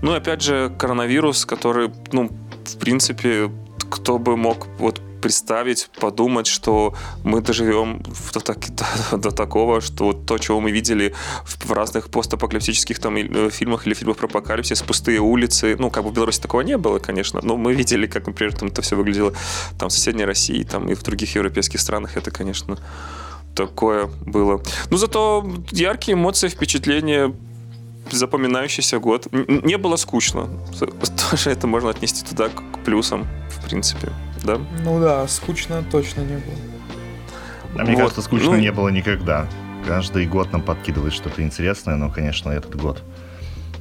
Ну 0.02 0.14
и 0.14 0.16
опять 0.16 0.42
же, 0.42 0.72
коронавирус, 0.78 1.46
который, 1.46 1.90
ну, 2.12 2.30
в 2.64 2.78
принципе, 2.78 3.50
кто 3.90 4.18
бы 4.18 4.36
мог 4.36 4.66
вот 4.78 5.00
представить, 5.26 5.90
подумать, 6.00 6.46
что 6.46 6.94
мы 7.24 7.40
доживем 7.40 8.00
до, 8.32 8.38
так, 8.38 8.58
до, 9.10 9.18
до 9.18 9.30
такого, 9.32 9.80
что 9.80 10.12
то, 10.12 10.38
чего 10.38 10.60
мы 10.60 10.70
видели 10.70 11.14
в, 11.44 11.66
в 11.66 11.72
разных 11.72 12.10
постапокалиптических 12.10 13.00
там 13.00 13.16
э, 13.16 13.50
фильмах 13.50 13.88
или 13.88 13.94
фильмах 13.94 14.18
про 14.18 14.26
апокалипсис, 14.26 14.82
пустые 14.82 15.18
улицы, 15.18 15.74
ну, 15.80 15.90
как 15.90 16.04
бы 16.04 16.10
в 16.10 16.12
Беларуси 16.12 16.40
такого 16.40 16.60
не 16.60 16.76
было, 16.76 17.00
конечно, 17.00 17.40
но 17.42 17.56
мы 17.56 17.74
видели, 17.74 18.06
как, 18.06 18.28
например, 18.28 18.54
там 18.54 18.68
это 18.68 18.82
все 18.82 18.94
выглядело 18.94 19.32
там 19.78 19.88
в 19.88 19.92
соседней 19.92 20.24
России, 20.24 20.62
там 20.62 20.88
и 20.88 20.94
в 20.94 21.02
других 21.02 21.34
европейских 21.34 21.80
странах, 21.80 22.16
это, 22.16 22.30
конечно, 22.30 22.78
такое 23.56 24.08
было. 24.26 24.62
Ну, 24.90 24.96
зато 24.96 25.44
яркие 25.72 26.14
эмоции, 26.14 26.48
впечатления 26.48 27.34
запоминающийся 28.12 29.00
год. 29.00 29.26
Не 29.32 29.76
было 29.76 29.96
скучно. 29.96 30.48
Тоже 31.30 31.50
это 31.50 31.66
можно 31.66 31.90
отнести 31.90 32.24
туда 32.24 32.48
к 32.48 32.84
плюсам, 32.84 33.26
в 33.50 33.68
принципе. 33.68 34.12
Да? 34.46 34.58
Ну 34.84 35.00
да, 35.00 35.26
скучно 35.28 35.84
точно 35.90 36.20
не 36.20 36.36
было. 36.36 36.56
А 37.78 37.82
мне 37.82 37.92
вот. 37.92 38.00
кажется, 38.02 38.22
скучно 38.22 38.52
ну... 38.52 38.56
не 38.56 38.72
было 38.72 38.88
никогда. 38.88 39.46
Каждый 39.86 40.26
год 40.26 40.52
нам 40.52 40.62
подкидывает 40.62 41.12
что-то 41.12 41.42
интересное, 41.42 41.96
но, 41.96 42.10
конечно, 42.10 42.50
этот 42.50 42.74
год 42.76 43.02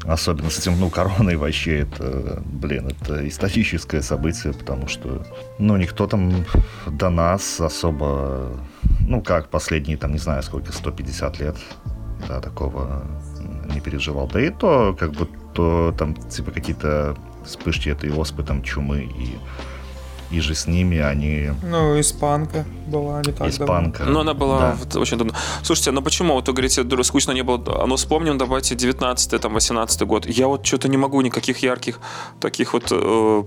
Особенно 0.08 0.52
с 0.52 0.60
этим, 0.60 0.80
ну, 0.80 0.92
короной 0.92 1.36
вообще 1.36 1.80
это, 1.80 2.40
блин, 2.46 2.90
это 2.90 3.28
историческое 3.28 4.04
событие, 4.04 4.54
потому 4.54 4.88
что, 4.88 5.26
ну, 5.58 5.78
никто 5.78 6.06
там 6.06 6.46
до 6.86 7.10
нас 7.10 7.60
особо, 7.60 8.52
ну, 9.00 9.22
как 9.22 9.50
последние, 9.50 9.98
там, 9.98 10.12
не 10.12 10.20
знаю, 10.20 10.44
сколько, 10.44 10.72
150 10.72 11.40
лет, 11.40 11.58
да, 12.28 12.40
такого 12.40 13.04
не 13.74 13.82
переживал. 13.82 14.28
Да 14.28 14.40
и 14.40 14.52
то, 14.52 14.96
как 15.00 15.12
бы, 15.14 15.28
то 15.56 15.92
там, 15.98 16.14
типа, 16.14 16.52
какие-то 16.52 17.18
вспышки 17.44 17.90
этой 17.90 18.12
оспы, 18.12 18.44
там, 18.44 18.62
чумы 18.62 19.06
и 19.06 19.40
и 20.32 20.40
же 20.40 20.56
с 20.56 20.68
ними 20.68 20.98
они... 20.98 21.52
Ну, 21.64 22.00
испанка 22.00 22.66
была 22.88 23.22
не 23.26 23.32
так 23.32 23.50
Испанка. 23.50 24.00
Давно. 24.00 24.14
Ну, 24.14 24.20
она 24.22 24.34
была 24.34 24.60
да. 24.60 24.78
вот, 24.80 24.96
очень 24.96 25.18
давно. 25.18 25.34
Слушайте, 25.64 25.92
ну 25.92 26.02
почему? 26.02 26.34
Вот 26.34 26.48
вы 26.48 26.54
говорите, 26.54 27.04
скучно 27.04 27.32
не 27.32 27.44
было. 27.44 27.62
А 27.84 27.88
ну, 27.88 27.96
вспомним, 27.96 28.38
давайте 28.38 28.76
19 28.76 29.42
там, 29.42 29.54
18 29.54 30.02
год. 30.02 30.26
Я 30.26 30.48
вот 30.48 30.66
что-то 30.66 30.88
не 30.88 30.98
могу 30.98 31.22
никаких 31.22 31.60
ярких 31.60 32.00
таких 32.40 32.74
вот 32.74 32.88
э, 32.92 33.44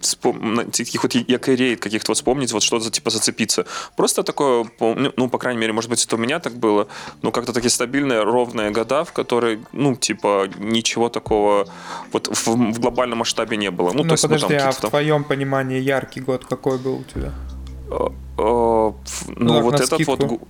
таких 0.00 1.02
вот 1.02 1.14
якорей 1.14 1.76
каких-то 1.76 2.10
вот 2.10 2.16
вспомнить, 2.16 2.52
вот 2.52 2.62
что-то 2.62 2.90
типа 2.90 3.10
зацепиться. 3.10 3.66
Просто 3.96 4.22
такое, 4.22 4.66
ну, 4.80 5.28
по 5.28 5.38
крайней 5.38 5.60
мере, 5.60 5.72
может 5.72 5.90
быть, 5.90 6.04
это 6.04 6.16
у 6.16 6.18
меня 6.18 6.38
так 6.38 6.54
было, 6.54 6.88
но 7.22 7.32
как-то 7.32 7.52
такие 7.52 7.70
стабильные, 7.70 8.22
ровные 8.22 8.70
года, 8.70 9.04
в 9.04 9.12
которые, 9.12 9.60
ну, 9.72 9.94
типа, 9.96 10.48
ничего 10.58 11.08
такого 11.08 11.66
вот 12.12 12.28
в, 12.28 12.46
в 12.46 12.80
глобальном 12.80 13.18
масштабе 13.18 13.56
не 13.56 13.70
было. 13.70 13.92
Ну, 13.92 14.02
ну 14.02 14.04
то 14.04 14.12
есть, 14.12 14.22
подожди, 14.22 14.54
ну, 14.54 14.58
там, 14.58 14.68
а 14.68 14.72
в 14.72 14.90
твоем 14.90 15.24
понимании 15.24 15.80
яркий 15.80 16.20
год 16.20 16.44
какой 16.44 16.78
был 16.78 17.00
у 17.00 17.04
тебя? 17.04 17.32
Э, 17.90 18.08
э, 18.38 18.38
ну, 18.38 18.94
ну 19.36 19.62
вот 19.62 19.74
этот 19.74 19.94
скидку. 19.94 20.16
вот 20.16 20.40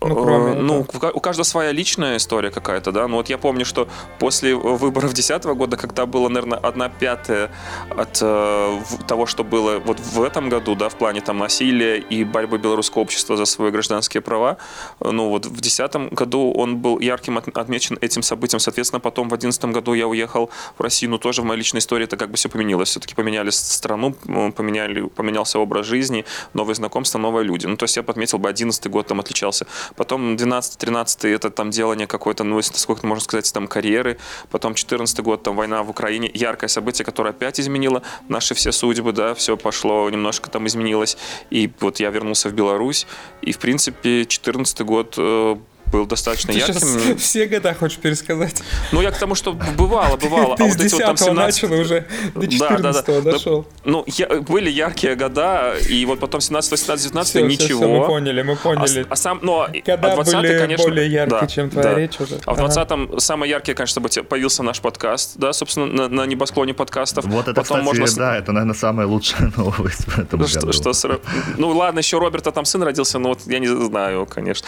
ну, 0.00 0.14
кроме 0.14 0.54
ну 0.54 0.86
у 1.14 1.20
каждого 1.20 1.44
своя 1.44 1.72
личная 1.72 2.18
история 2.18 2.50
какая-то, 2.50 2.92
да. 2.92 3.08
Ну 3.08 3.16
вот 3.16 3.28
я 3.28 3.38
помню, 3.38 3.64
что 3.64 3.88
после 4.18 4.54
выборов 4.54 5.12
2010 5.14 5.44
года, 5.56 5.76
когда 5.76 6.06
было, 6.06 6.28
наверное, 6.28 6.58
одна 6.58 6.88
пятая 6.88 7.50
от 7.90 8.18
э, 8.22 8.80
того, 9.08 9.26
что 9.26 9.42
было 9.42 9.80
вот 9.80 9.98
в 9.98 10.22
этом 10.22 10.48
году, 10.48 10.76
да, 10.76 10.88
в 10.88 10.94
плане 10.94 11.20
там 11.20 11.38
насилия 11.38 11.98
и 11.98 12.22
борьбы 12.22 12.58
белорусского 12.58 13.02
общества 13.02 13.36
за 13.36 13.44
свои 13.44 13.70
гражданские 13.70 14.20
права, 14.20 14.58
ну 15.00 15.30
вот 15.30 15.46
в 15.46 15.60
2010 15.60 16.12
году 16.12 16.52
он 16.52 16.76
был 16.76 17.00
ярким 17.00 17.38
отмечен 17.38 17.98
этим 18.00 18.22
событием. 18.22 18.60
Соответственно, 18.60 19.00
потом 19.00 19.26
в 19.26 19.30
2011 19.30 19.64
году 19.76 19.94
я 19.94 20.06
уехал 20.06 20.50
в 20.78 20.82
Россию, 20.82 21.10
ну 21.10 21.18
тоже 21.18 21.42
в 21.42 21.44
моей 21.44 21.58
личной 21.58 21.78
истории 21.78 22.04
это 22.04 22.16
как 22.16 22.30
бы 22.30 22.36
все 22.36 22.48
поменялось. 22.48 22.90
Все-таки 22.90 23.16
поменяли 23.16 23.50
страну, 23.50 24.12
поменяли, 24.12 25.02
поменялся 25.02 25.58
образ 25.58 25.86
жизни, 25.86 26.24
новые 26.54 26.76
знакомства, 26.76 27.18
новые 27.18 27.44
люди. 27.44 27.66
Ну 27.66 27.76
то 27.76 27.84
есть 27.84 27.96
я 27.96 28.04
подметил 28.04 28.38
бы 28.38 28.48
11 28.48 28.86
год 28.88 29.08
там 29.08 29.18
отличался 29.18 29.66
Потом 29.96 30.36
12-13 30.36 31.28
это 31.34 31.50
там 31.50 31.70
делание 31.70 32.06
какой-то, 32.06 32.44
ну, 32.44 32.60
сколько 32.62 33.06
можно 33.06 33.22
сказать, 33.22 33.52
там 33.52 33.66
карьеры. 33.66 34.18
Потом 34.50 34.74
14 34.74 35.20
год, 35.20 35.42
там 35.42 35.56
война 35.56 35.82
в 35.82 35.90
Украине. 35.90 36.30
Яркое 36.32 36.68
событие, 36.68 37.04
которое 37.04 37.30
опять 37.30 37.60
изменило 37.60 38.02
наши 38.28 38.54
все 38.54 38.72
судьбы, 38.72 39.12
да, 39.12 39.34
все 39.34 39.56
пошло, 39.56 40.08
немножко 40.10 40.50
там 40.50 40.66
изменилось. 40.66 41.16
И 41.50 41.70
вот 41.80 42.00
я 42.00 42.10
вернулся 42.10 42.48
в 42.48 42.52
Беларусь. 42.52 43.06
И, 43.42 43.52
в 43.52 43.58
принципе, 43.58 44.24
14 44.24 44.80
год 44.82 45.14
э, 45.16 45.56
был 45.90 46.06
достаточно 46.06 46.52
Ты 46.52 46.58
ярким. 46.58 47.16
все 47.18 47.46
года 47.46 47.74
хочешь 47.74 47.98
пересказать? 47.98 48.62
Ну, 48.92 49.00
я 49.00 49.10
к 49.10 49.18
тому, 49.18 49.34
что 49.34 49.52
бывало, 49.52 50.16
бывало. 50.16 50.56
Ты 50.56 50.64
а 50.64 50.66
вот 50.66 50.80
эти 50.80 50.92
вот 50.92 51.02
там 51.02 51.16
17... 51.16 51.62
начал 51.62 51.80
уже 51.80 52.06
до 52.34 52.46
14 52.46 52.82
да, 52.82 53.12
да, 53.12 53.20
да. 53.20 53.32
дошел. 53.32 53.66
Ну, 53.84 54.04
я, 54.06 54.28
были 54.40 54.70
яркие 54.70 55.14
года, 55.14 55.74
и 55.88 56.04
вот 56.04 56.20
потом 56.20 56.40
17, 56.40 56.70
18, 56.70 57.06
19 57.08 57.30
все, 57.30 57.46
ничего. 57.46 57.66
Все, 57.66 57.76
все, 57.76 57.86
мы 57.86 58.06
поняли, 58.06 58.42
мы 58.42 58.56
поняли. 58.56 59.06
А, 59.08 59.12
а 59.12 59.16
сам, 59.16 59.40
но 59.42 59.68
Когда 59.84 60.12
а 60.12 60.16
20 60.16 60.34
были 60.36 60.58
конечно, 60.58 60.84
более 60.84 61.10
яркие, 61.10 61.40
да, 61.40 61.46
чем 61.46 61.70
твоя 61.70 61.88
да. 61.88 61.94
речь 61.94 62.20
уже. 62.20 62.38
А 62.46 62.54
в 62.54 62.58
20-м 62.58 63.08
ага. 63.10 63.20
самое 63.20 63.50
яркое, 63.50 63.74
конечно, 63.74 64.02
появился 64.02 64.62
наш 64.62 64.80
подкаст, 64.80 65.36
да, 65.36 65.52
собственно, 65.52 65.86
на, 65.86 66.08
на 66.08 66.26
небосклоне 66.26 66.74
подкастов. 66.74 67.24
Вот 67.24 67.48
это, 67.48 67.62
потом 67.62 67.80
кстати, 67.80 68.00
можно... 68.00 68.16
да, 68.16 68.36
это, 68.36 68.52
наверное, 68.52 68.74
самая 68.74 69.06
лучшая 69.06 69.52
новость 69.56 70.04
в 70.06 70.18
этом 70.18 70.46
что, 70.46 70.60
году. 70.60 70.72
Что, 70.72 71.20
ну, 71.56 71.68
ладно, 71.70 71.98
еще 71.98 72.18
Роберта 72.18 72.52
там 72.52 72.64
сын 72.64 72.82
родился, 72.82 73.18
но 73.18 73.30
вот 73.30 73.40
я 73.46 73.58
не 73.58 73.68
знаю, 73.68 74.26
конечно. 74.26 74.66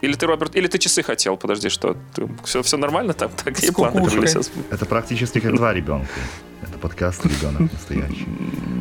Или 0.00 0.14
ты, 0.14 0.26
Роберт, 0.26 0.56
или 0.56 0.66
ты 0.66 0.78
часы 0.78 1.02
хотел? 1.02 1.36
Подожди, 1.36 1.68
что? 1.68 1.96
Ты, 2.14 2.28
все, 2.44 2.62
все 2.62 2.76
нормально 2.76 3.12
там? 3.12 3.30
Такие 3.44 3.72
планы 3.72 4.00
были 4.00 4.72
Это 4.72 4.86
практически 4.86 5.40
как 5.40 5.54
два 5.54 5.72
ребенка. 5.72 6.08
Это 6.62 6.78
подкаст 6.78 7.24
ребенок 7.26 7.72
настоящий. 7.72 8.26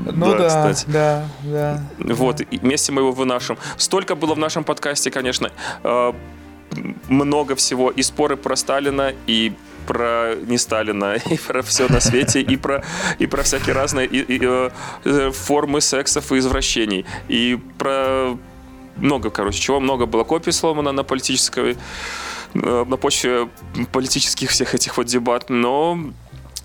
Ну 0.05 0.31
да, 0.31 0.37
да, 0.37 0.47
кстати. 0.47 0.85
да, 0.87 1.27
да. 1.43 1.83
Вот, 1.99 2.41
и 2.41 2.57
вместе 2.57 2.91
мы 2.91 3.01
его 3.01 3.11
вынашиваем. 3.11 3.59
Столько 3.77 4.15
было 4.15 4.35
в 4.35 4.37
нашем 4.37 4.63
подкасте, 4.63 5.09
конечно, 5.09 5.51
э, 5.83 6.13
много 7.07 7.55
всего. 7.55 7.89
И 7.89 8.03
споры 8.03 8.37
про 8.37 8.55
Сталина, 8.55 9.13
и 9.25 9.53
про 9.87 10.35
не 10.35 10.57
Сталина, 10.57 11.15
и 11.29 11.37
про 11.37 11.61
все 11.61 11.87
на 11.87 11.99
свете, 11.99 12.41
и 12.41 12.55
про, 12.55 12.83
и 13.19 13.25
про 13.25 13.43
всякие 13.43 13.73
разные 13.73 14.07
и, 14.07 14.37
и, 14.37 14.39
э, 14.43 15.31
формы 15.31 15.81
сексов 15.81 16.31
и 16.31 16.37
извращений, 16.37 17.05
и 17.27 17.59
про 17.77 18.37
много, 18.97 19.29
короче, 19.29 19.59
чего 19.59 19.79
много 19.79 20.05
было 20.05 20.23
копий 20.23 20.51
сломано 20.51 20.91
на 20.91 21.03
политической 21.03 21.77
э, 22.53 22.85
на 22.87 22.97
почве 22.97 23.49
политических 23.91 24.49
всех 24.49 24.75
этих 24.75 24.97
вот 24.97 25.07
дебат, 25.07 25.49
но 25.49 25.97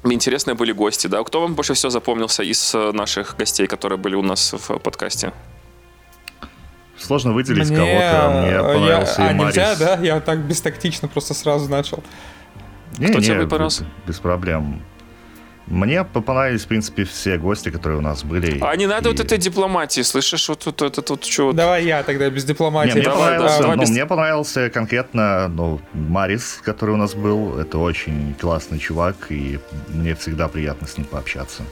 интересные 0.05 0.55
были 0.55 0.73
гости, 0.73 1.07
да. 1.07 1.23
Кто 1.23 1.41
вам 1.41 1.55
больше 1.55 1.75
всего 1.75 1.91
запомнился 1.91 2.43
из 2.43 2.75
э, 2.75 2.93
наших 2.93 3.37
гостей, 3.37 3.67
которые 3.67 3.99
были 3.99 4.15
у 4.15 4.23
нас 4.23 4.53
в 4.53 4.79
подкасте? 4.79 5.33
Сложно 6.99 7.33
выделить 7.33 7.69
Мне... 7.69 7.77
кого-то. 7.77 8.43
Мне 8.43 8.59
понравился 8.59 9.23
я... 9.23 9.29
А, 9.29 9.35
Марис. 9.35 9.57
нельзя, 9.57 9.77
да? 9.77 9.99
Я 10.03 10.21
так 10.21 10.39
бестактично 10.41 11.09
просто 11.09 11.35
сразу 11.35 11.69
начал. 11.69 12.03
Не, 12.99 13.09
Кто 13.09 13.19
не, 13.19 13.27
тебе 13.27 13.47
понравился? 13.47 13.87
Без 14.07 14.19
проблем. 14.19 14.83
Мне 15.67 16.05
понравились, 16.05 16.63
в 16.63 16.69
принципе, 16.69 17.03
все 17.05 17.39
гости, 17.39 17.71
которые 17.71 17.99
у 17.99 18.03
нас 18.03 18.23
были. 18.23 18.61
А 18.61 18.77
не 18.77 18.87
надо 18.87 19.09
и... 19.09 19.13
вот 19.13 19.21
этой 19.21 19.37
дипломатии, 19.37 20.03
слышишь? 20.03 20.49
Вот 20.49 20.61
тут 20.61 20.81
вот, 20.81 21.11
вот, 21.11 21.25
что 21.25 21.53
Давай 21.53 21.85
я 21.85 22.05
тогда 22.05 22.31
без 22.31 22.45
дипломатии. 22.45 22.91
Не, 22.91 23.01
мне, 23.01 23.05
давай, 23.05 23.33
понравился, 23.33 23.63
да, 23.63 23.75
ну, 23.75 23.81
без... 23.83 23.91
мне 23.91 24.07
понравился 24.07 24.71
конкретно 24.71 25.49
ну, 25.49 25.81
Марис, 25.93 26.61
который 26.63 26.91
у 26.91 26.97
нас 26.97 27.15
был. 27.15 27.59
Это 27.59 27.79
очень 27.79 28.35
классный 28.41 28.79
чувак, 28.79 29.17
и 29.31 29.59
мне 29.89 30.15
всегда 30.15 30.47
приятно 30.47 30.87
с 30.87 30.97
ним 30.99 31.07
пообщаться. 31.07 31.65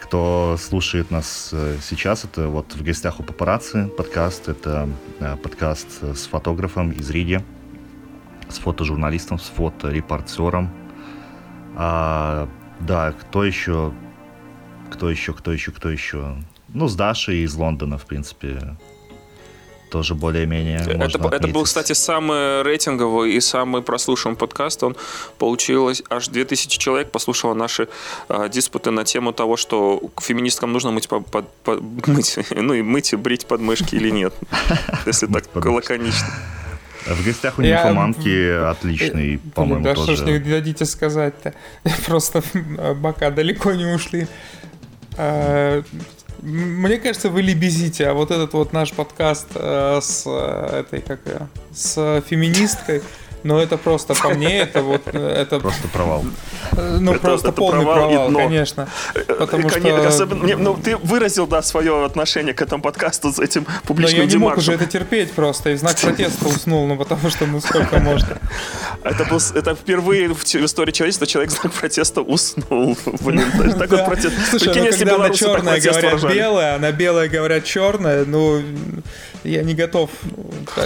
Кто 0.00 0.56
слушает 0.58 1.12
нас 1.12 1.50
э, 1.52 1.76
сейчас, 1.82 2.24
это 2.24 2.48
вот 2.48 2.74
в 2.74 2.82
гостях 2.82 3.20
у 3.20 3.22
папарацци 3.22 3.88
подкаст. 3.96 4.48
Это 4.48 4.88
э, 5.20 5.36
подкаст 5.36 6.02
с 6.02 6.26
фотографом 6.26 6.90
из 6.90 7.08
Риги, 7.10 7.44
с 8.48 8.58
фотожурналистом, 8.58 9.38
с 9.38 9.44
фоторепортером. 9.44 10.70
Да, 12.80 13.12
кто 13.12 13.44
еще? 13.44 13.92
Кто 14.90 15.10
еще, 15.10 15.32
кто 15.32 15.52
еще, 15.52 15.72
кто 15.72 15.90
еще? 15.90 16.36
Ну, 16.68 16.88
с 16.88 16.94
Дашей 16.94 17.44
из 17.44 17.54
Лондона, 17.54 17.98
в 17.98 18.06
принципе, 18.06 18.76
тоже 19.94 20.16
более-менее 20.16 20.78
это, 20.78 21.28
это 21.28 21.46
был, 21.46 21.62
кстати, 21.62 21.92
самый 21.92 22.62
рейтинговый 22.64 23.32
и 23.32 23.40
самый 23.40 23.80
прослушанный 23.80 24.34
подкаст. 24.34 24.82
Он 24.82 24.96
получилось 25.38 26.02
аж 26.10 26.26
2000 26.26 26.78
человек 26.78 27.12
послушало 27.12 27.54
наши 27.54 27.88
э, 28.28 28.48
диспуты 28.48 28.90
на 28.90 29.04
тему 29.04 29.32
того, 29.32 29.56
что 29.56 30.02
феминисткам 30.20 30.72
нужно 30.72 30.90
мыть, 30.90 31.06
по, 31.08 31.20
по, 31.20 31.42
по, 31.42 31.76
мыть 32.06 32.38
ну 32.50 32.74
и 32.74 32.82
мыть, 32.82 33.14
брить 33.14 33.46
подмышки 33.46 33.94
или 33.94 34.10
нет, 34.10 34.34
если 35.06 35.26
так 35.26 35.44
лаконично. 35.54 36.26
В 37.06 37.24
гостях 37.24 37.58
у 37.58 37.62
нимфоманки 37.62 38.28
я... 38.28 38.70
отличный, 38.70 39.38
по-моему, 39.54 39.84
да 39.84 39.94
тоже. 39.94 40.12
Да 40.12 40.16
что 40.16 40.26
ж 40.26 40.30
не 40.30 40.38
дадите 40.38 40.84
сказать-то? 40.84 41.54
Просто 42.06 42.42
бока 42.96 43.30
далеко 43.30 43.72
не 43.72 43.86
ушли. 43.86 44.26
А, 45.16 45.82
мне 46.40 46.98
кажется, 46.98 47.30
вы 47.30 47.42
лебезите, 47.42 48.06
а 48.06 48.14
вот 48.14 48.30
этот 48.30 48.52
вот 48.52 48.72
наш 48.72 48.92
подкаст 48.92 49.48
э, 49.54 49.98
с 50.02 50.24
э, 50.26 50.80
этой, 50.80 51.00
как 51.00 51.20
с 51.72 52.22
феминисткой, 52.28 53.02
но 53.44 53.60
это 53.60 53.76
просто 53.76 54.14
по 54.14 54.30
мне, 54.30 54.58
это 54.58 54.82
вот 54.82 55.06
это 55.06 55.60
просто 55.60 55.86
провал. 55.88 56.24
Ну 56.72 57.12
это, 57.12 57.20
просто 57.20 57.48
это 57.48 57.56
полный 57.56 57.84
провал, 57.84 58.08
провал 58.10 58.30
но... 58.30 58.38
конечно. 58.38 58.88
Потому 59.38 59.68
конечно, 59.68 59.98
что 59.98 60.08
особенно, 60.08 60.56
ну 60.56 60.76
ты 60.82 60.96
выразил 60.96 61.46
да 61.46 61.62
свое 61.62 62.04
отношение 62.04 62.54
к 62.54 62.62
этому 62.62 62.82
подкасту 62.82 63.32
с 63.32 63.38
этим 63.38 63.66
публичным 63.84 64.20
Но 64.20 64.24
я 64.24 64.30
не 64.30 64.36
мог 64.38 64.56
уже 64.56 64.72
это 64.72 64.86
терпеть 64.86 65.32
просто 65.32 65.70
и 65.70 65.76
знак 65.76 66.00
протеста 66.00 66.48
уснул, 66.48 66.86
ну 66.86 66.96
потому 66.96 67.30
что 67.30 67.46
ну 67.46 67.60
сколько 67.60 67.98
можно. 68.00 68.38
Это 69.02 69.24
был 69.26 69.38
это 69.54 69.74
впервые 69.74 70.32
в 70.32 70.42
истории 70.42 70.92
человечества 70.92 71.26
человек 71.26 71.52
знак 71.52 71.72
протеста 71.72 72.22
уснул. 72.22 72.96
Блин, 73.20 73.78
такой 73.78 74.04
протест. 74.04 74.34
Слушай, 74.50 74.74
ну 74.74 74.90
когда 74.90 75.18
на 75.18 75.30
черное 75.30 75.80
говорят 75.80 76.24
белое, 76.24 76.76
а 76.76 76.78
на 76.78 76.92
белое 76.92 77.28
говорят 77.28 77.64
черное, 77.64 78.24
ну 78.24 78.62
я 79.44 79.62
не 79.62 79.74
готов 79.74 80.10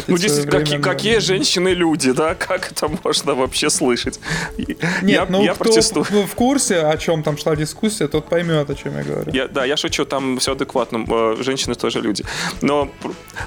Ну, 0.06 0.18
действительно, 0.18 0.64
как, 0.64 0.82
какие 0.82 1.18
женщины 1.18 1.68
люди, 1.68 2.12
да? 2.12 2.34
Как 2.34 2.72
это 2.72 2.90
можно 3.04 3.34
вообще 3.34 3.70
слышать? 3.70 4.20
Нет, 4.56 4.78
я, 5.02 5.26
ну, 5.28 5.42
я 5.42 5.54
кто 5.54 5.64
протестую. 5.64 6.04
в 6.04 6.34
курсе, 6.34 6.80
о 6.80 6.96
чем 6.96 7.22
там 7.22 7.38
шла 7.38 7.56
дискуссия, 7.56 8.08
тот 8.08 8.28
поймет, 8.28 8.68
о 8.70 8.74
чем 8.74 8.96
я 8.96 9.04
говорю. 9.04 9.32
Я, 9.32 9.48
да, 9.48 9.64
я 9.64 9.76
шучу, 9.76 10.04
там 10.04 10.38
все 10.38 10.52
адекватно. 10.52 11.04
Э, 11.08 11.36
женщины 11.40 11.74
тоже 11.74 12.00
люди. 12.00 12.24
Но, 12.60 12.90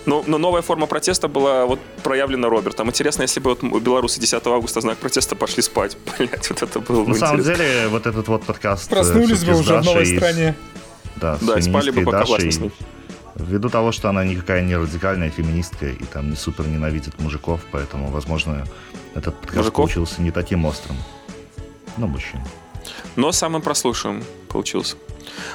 но, 0.05 0.23
но 0.25 0.37
новая 0.37 0.61
форма 0.61 0.87
протеста 0.87 1.27
была 1.27 1.65
вот 1.65 1.79
проявлена 2.03 2.49
Робертом. 2.49 2.87
Интересно, 2.87 3.23
если 3.23 3.39
бы 3.39 3.55
вот 3.55 3.81
белорусы 3.81 4.19
10 4.19 4.45
августа 4.47 4.81
знак 4.81 4.97
протеста 4.97 5.35
пошли 5.35 5.61
спать. 5.61 5.97
Блять, 6.17 6.49
вот 6.49 6.61
это 6.61 6.79
было 6.79 7.03
бы 7.03 7.09
На 7.09 7.15
самом 7.15 7.43
деле, 7.43 7.87
вот 7.89 8.05
этот 8.07 8.27
вот 8.27 8.43
подкаст... 8.43 8.91
Э, 8.91 8.95
Проснулись 8.95 9.43
бы 9.43 9.59
уже 9.59 9.77
в 9.77 9.85
новой 9.85 10.05
стране. 10.05 10.55
Да, 11.17 11.37
да 11.41 11.61
спали 11.61 11.91
бы 11.91 12.03
пока 12.03 12.25
с 12.25 12.57
ним. 12.57 12.71
Ввиду 13.35 13.69
того, 13.69 13.91
что 13.91 14.09
она 14.09 14.23
никакая 14.23 14.61
не 14.61 14.75
радикальная 14.75 15.29
феминистка 15.29 15.87
и 15.87 16.03
там 16.05 16.29
не 16.29 16.35
супер 16.35 16.67
ненавидит 16.67 17.19
мужиков, 17.19 17.61
поэтому, 17.71 18.09
возможно, 18.09 18.65
этот 19.15 19.35
подкаст 19.35 19.57
мужиков? 19.57 19.75
получился 19.75 20.21
не 20.21 20.31
таким 20.31 20.65
острым. 20.65 20.97
Ну, 21.97 22.07
мужчин. 22.07 22.41
Но 23.15 23.31
самым 23.31 23.61
прослушиваемым 23.61 24.23
получился. 24.47 24.95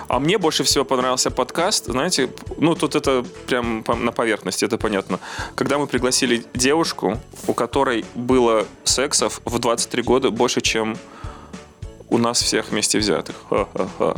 А 0.08 0.18
мне 0.20 0.38
больше 0.38 0.64
всего 0.64 0.84
понравился 0.84 1.30
подкаст, 1.30 1.86
знаете, 1.86 2.30
ну 2.56 2.74
тут 2.74 2.94
это 2.94 3.24
прям 3.46 3.84
на 3.86 4.12
поверхности, 4.12 4.64
это 4.64 4.78
понятно. 4.78 5.18
Когда 5.54 5.78
мы 5.78 5.86
пригласили 5.86 6.44
девушку, 6.54 7.20
у 7.46 7.54
которой 7.54 8.04
было 8.14 8.66
сексов 8.84 9.40
в 9.44 9.58
23 9.58 10.02
года 10.02 10.30
больше, 10.30 10.60
чем 10.60 10.96
у 12.08 12.18
нас 12.18 12.40
всех 12.40 12.70
вместе 12.70 12.98
взятых. 12.98 13.36
Ха-ха-ха 13.50 14.16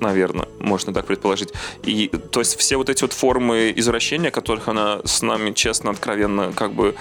наверное, 0.00 0.48
можно 0.58 0.92
так 0.92 1.06
предположить. 1.06 1.52
И 1.82 2.08
то 2.08 2.40
есть 2.40 2.56
все 2.58 2.76
вот 2.76 2.88
эти 2.88 3.02
вот 3.02 3.12
формы 3.12 3.72
извращения, 3.76 4.30
которых 4.30 4.68
она 4.68 5.00
с 5.04 5.22
нами 5.22 5.52
честно, 5.52 5.90
откровенно 5.90 6.52
как 6.52 6.72
бы 6.72 6.94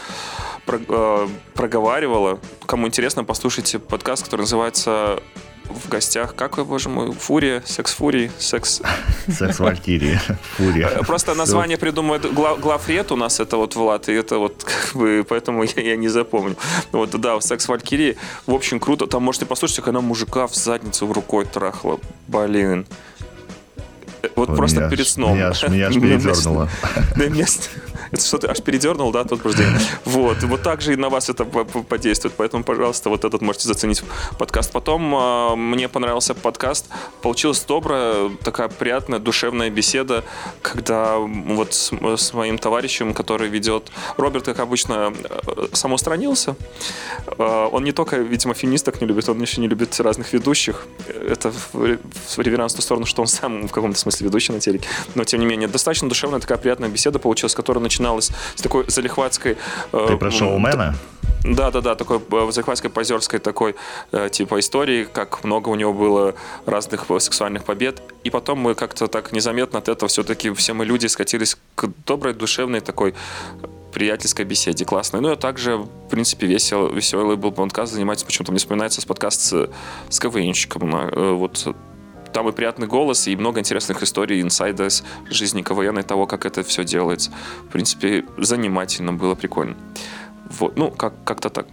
э, 0.67 1.27
проговаривала. 1.53 2.39
Кому 2.65 2.87
интересно, 2.87 3.23
послушайте 3.23 3.79
подкаст, 3.79 4.25
который 4.25 4.41
называется 4.41 5.21
в 5.69 5.89
гостях, 5.89 6.35
как 6.35 6.57
вы, 6.57 6.65
боже 6.65 6.89
мой, 6.89 7.11
Фурия, 7.11 7.63
Секс 7.65 7.93
Фурии, 7.93 8.31
Секс... 8.37 8.81
Секс 9.27 9.59
Валькирии, 9.59 10.19
Фурия. 10.57 10.87
Э, 10.87 11.03
просто 11.03 11.35
название 11.35 11.77
придумывает 11.77 12.33
главред 12.33 13.11
у 13.11 13.15
нас, 13.15 13.39
это 13.39 13.57
вот 13.57 13.75
Влад, 13.75 14.09
и 14.09 14.13
это 14.13 14.37
вот 14.37 14.63
как 14.63 14.95
бы, 14.95 15.25
поэтому 15.27 15.63
я, 15.63 15.81
я 15.81 15.95
не 15.95 16.09
запомню. 16.09 16.55
Вот, 16.91 17.11
да, 17.11 17.39
Секс 17.41 17.67
Валькирии, 17.67 18.17
в 18.47 18.53
общем, 18.53 18.79
круто. 18.79 19.07
Там 19.07 19.23
можете 19.23 19.45
послушать, 19.45 19.77
как 19.77 19.89
она 19.89 20.01
мужика 20.01 20.47
в 20.47 20.55
задницу 20.55 21.11
рукой 21.11 21.45
трахала. 21.45 21.99
Блин. 22.27 22.85
Э, 24.21 24.27
вот 24.35 24.49
Ой, 24.49 24.55
просто 24.55 24.79
меня, 24.79 24.89
перед 24.89 25.07
сном. 25.07 25.35
Меня 25.35 25.49
аж, 25.49 25.67
меня 25.67 25.87
аж 25.87 25.95
передернуло. 26.01 26.69
Да, 27.15 27.25
это 28.11 28.21
что 28.25 28.37
ты 28.37 28.47
аж 28.47 28.61
передернул, 28.61 29.11
да, 29.11 29.23
тот 29.23 29.43
возбуждение. 29.43 29.79
Вот, 30.05 30.41
вот 30.43 30.63
так 30.63 30.81
же 30.81 30.93
и 30.93 30.95
на 30.95 31.09
вас 31.09 31.29
это 31.29 31.45
подействует, 31.45 32.33
поэтому, 32.35 32.63
пожалуйста, 32.63 33.09
вот 33.09 33.25
этот 33.25 33.41
можете 33.41 33.67
заценить 33.67 34.03
подкаст. 34.37 34.71
Потом 34.71 35.15
э, 35.15 35.55
мне 35.55 35.87
понравился 35.87 36.33
подкаст, 36.33 36.87
получилась 37.21 37.63
добрая, 37.67 38.29
такая 38.43 38.69
приятная, 38.69 39.19
душевная 39.19 39.69
беседа, 39.69 40.23
когда 40.61 41.17
вот 41.17 41.73
с, 41.73 41.91
с 42.17 42.33
моим 42.33 42.57
товарищем, 42.57 43.13
который 43.13 43.49
ведет, 43.49 43.91
Роберт, 44.17 44.45
как 44.45 44.59
обычно, 44.59 45.13
э, 45.23 45.67
самоустранился. 45.73 46.55
Э, 47.37 47.69
он 47.71 47.83
не 47.83 47.91
только, 47.91 48.17
видимо, 48.17 48.53
феминисток 48.53 49.01
не 49.01 49.07
любит, 49.07 49.29
он 49.29 49.41
еще 49.41 49.61
не 49.61 49.67
любит 49.67 49.99
разных 49.99 50.33
ведущих. 50.33 50.87
Это 51.07 51.51
в, 51.51 51.73
в 51.73 52.39
реверансную 52.39 52.81
сторону, 52.81 53.05
что 53.05 53.21
он 53.21 53.27
сам 53.27 53.67
в 53.67 53.71
каком-то 53.71 53.99
смысле 53.99 54.25
ведущий 54.25 54.53
на 54.53 54.59
телеке. 54.59 54.87
Но, 55.15 55.23
тем 55.23 55.39
не 55.39 55.45
менее, 55.45 55.67
достаточно 55.67 56.09
душевная 56.09 56.39
такая 56.39 56.57
приятная 56.57 56.89
беседа 56.89 57.19
получилась, 57.19 57.55
которая 57.55 57.83
начинается 57.83 57.98
начиналось 57.99 58.31
с 58.55 58.61
такой 58.61 58.85
залихватской... 58.87 59.57
Э, 59.91 60.05
Ты 60.07 60.17
про 60.17 60.31
шоумена? 60.31 60.95
Да, 61.43 61.71
да, 61.71 61.81
да, 61.81 61.95
такой 61.95 62.19
э, 62.31 62.51
захватской 62.51 62.89
позерской 62.89 63.39
такой 63.39 63.75
э, 64.11 64.29
типа 64.31 64.59
истории, 64.59 65.05
как 65.05 65.43
много 65.43 65.69
у 65.69 65.75
него 65.75 65.93
было 65.93 66.33
разных 66.65 67.05
сексуальных 67.19 67.63
побед. 67.63 68.01
И 68.23 68.29
потом 68.29 68.59
мы 68.59 68.75
как-то 68.75 69.07
так 69.07 69.31
незаметно 69.31 69.79
от 69.79 69.89
этого 69.89 70.07
все-таки 70.07 70.51
все 70.53 70.73
мы 70.73 70.85
люди 70.85 71.07
скатились 71.07 71.57
к 71.75 71.89
доброй, 72.05 72.33
душевной 72.33 72.79
такой 72.79 73.13
приятельской 73.93 74.45
беседе 74.45 74.85
классной. 74.85 75.21
Ну, 75.21 75.33
и 75.33 75.35
также, 75.35 75.77
в 75.77 76.09
принципе, 76.09 76.45
весело, 76.47 76.89
веселый 76.89 77.37
был 77.37 77.51
подкаст, 77.51 77.93
занимается, 77.93 78.25
почему-то 78.25 78.51
мне 78.51 78.59
вспоминается 78.59 79.01
с 79.01 79.05
подкаст 79.05 79.41
с, 79.41 79.69
с 80.09 80.19
КВНщиком. 80.19 81.37
Вот 81.37 81.75
там 82.33 82.47
и 82.49 82.51
приятный 82.51 82.87
голос, 82.87 83.27
и 83.27 83.35
много 83.35 83.59
интересных 83.59 84.03
историй, 84.03 84.41
инсайда 84.41 84.87
из 84.87 85.03
жизни 85.29 85.61
КВН 85.61 85.99
и 85.99 86.03
того, 86.03 86.25
как 86.25 86.45
это 86.45 86.63
все 86.63 86.83
делается. 86.83 87.31
В 87.67 87.71
принципе, 87.71 88.25
занимательно 88.37 89.13
было, 89.13 89.35
прикольно. 89.35 89.75
Вот, 90.59 90.77
ну, 90.77 90.91
как- 90.91 91.23
как-то 91.23 91.49
так. 91.49 91.67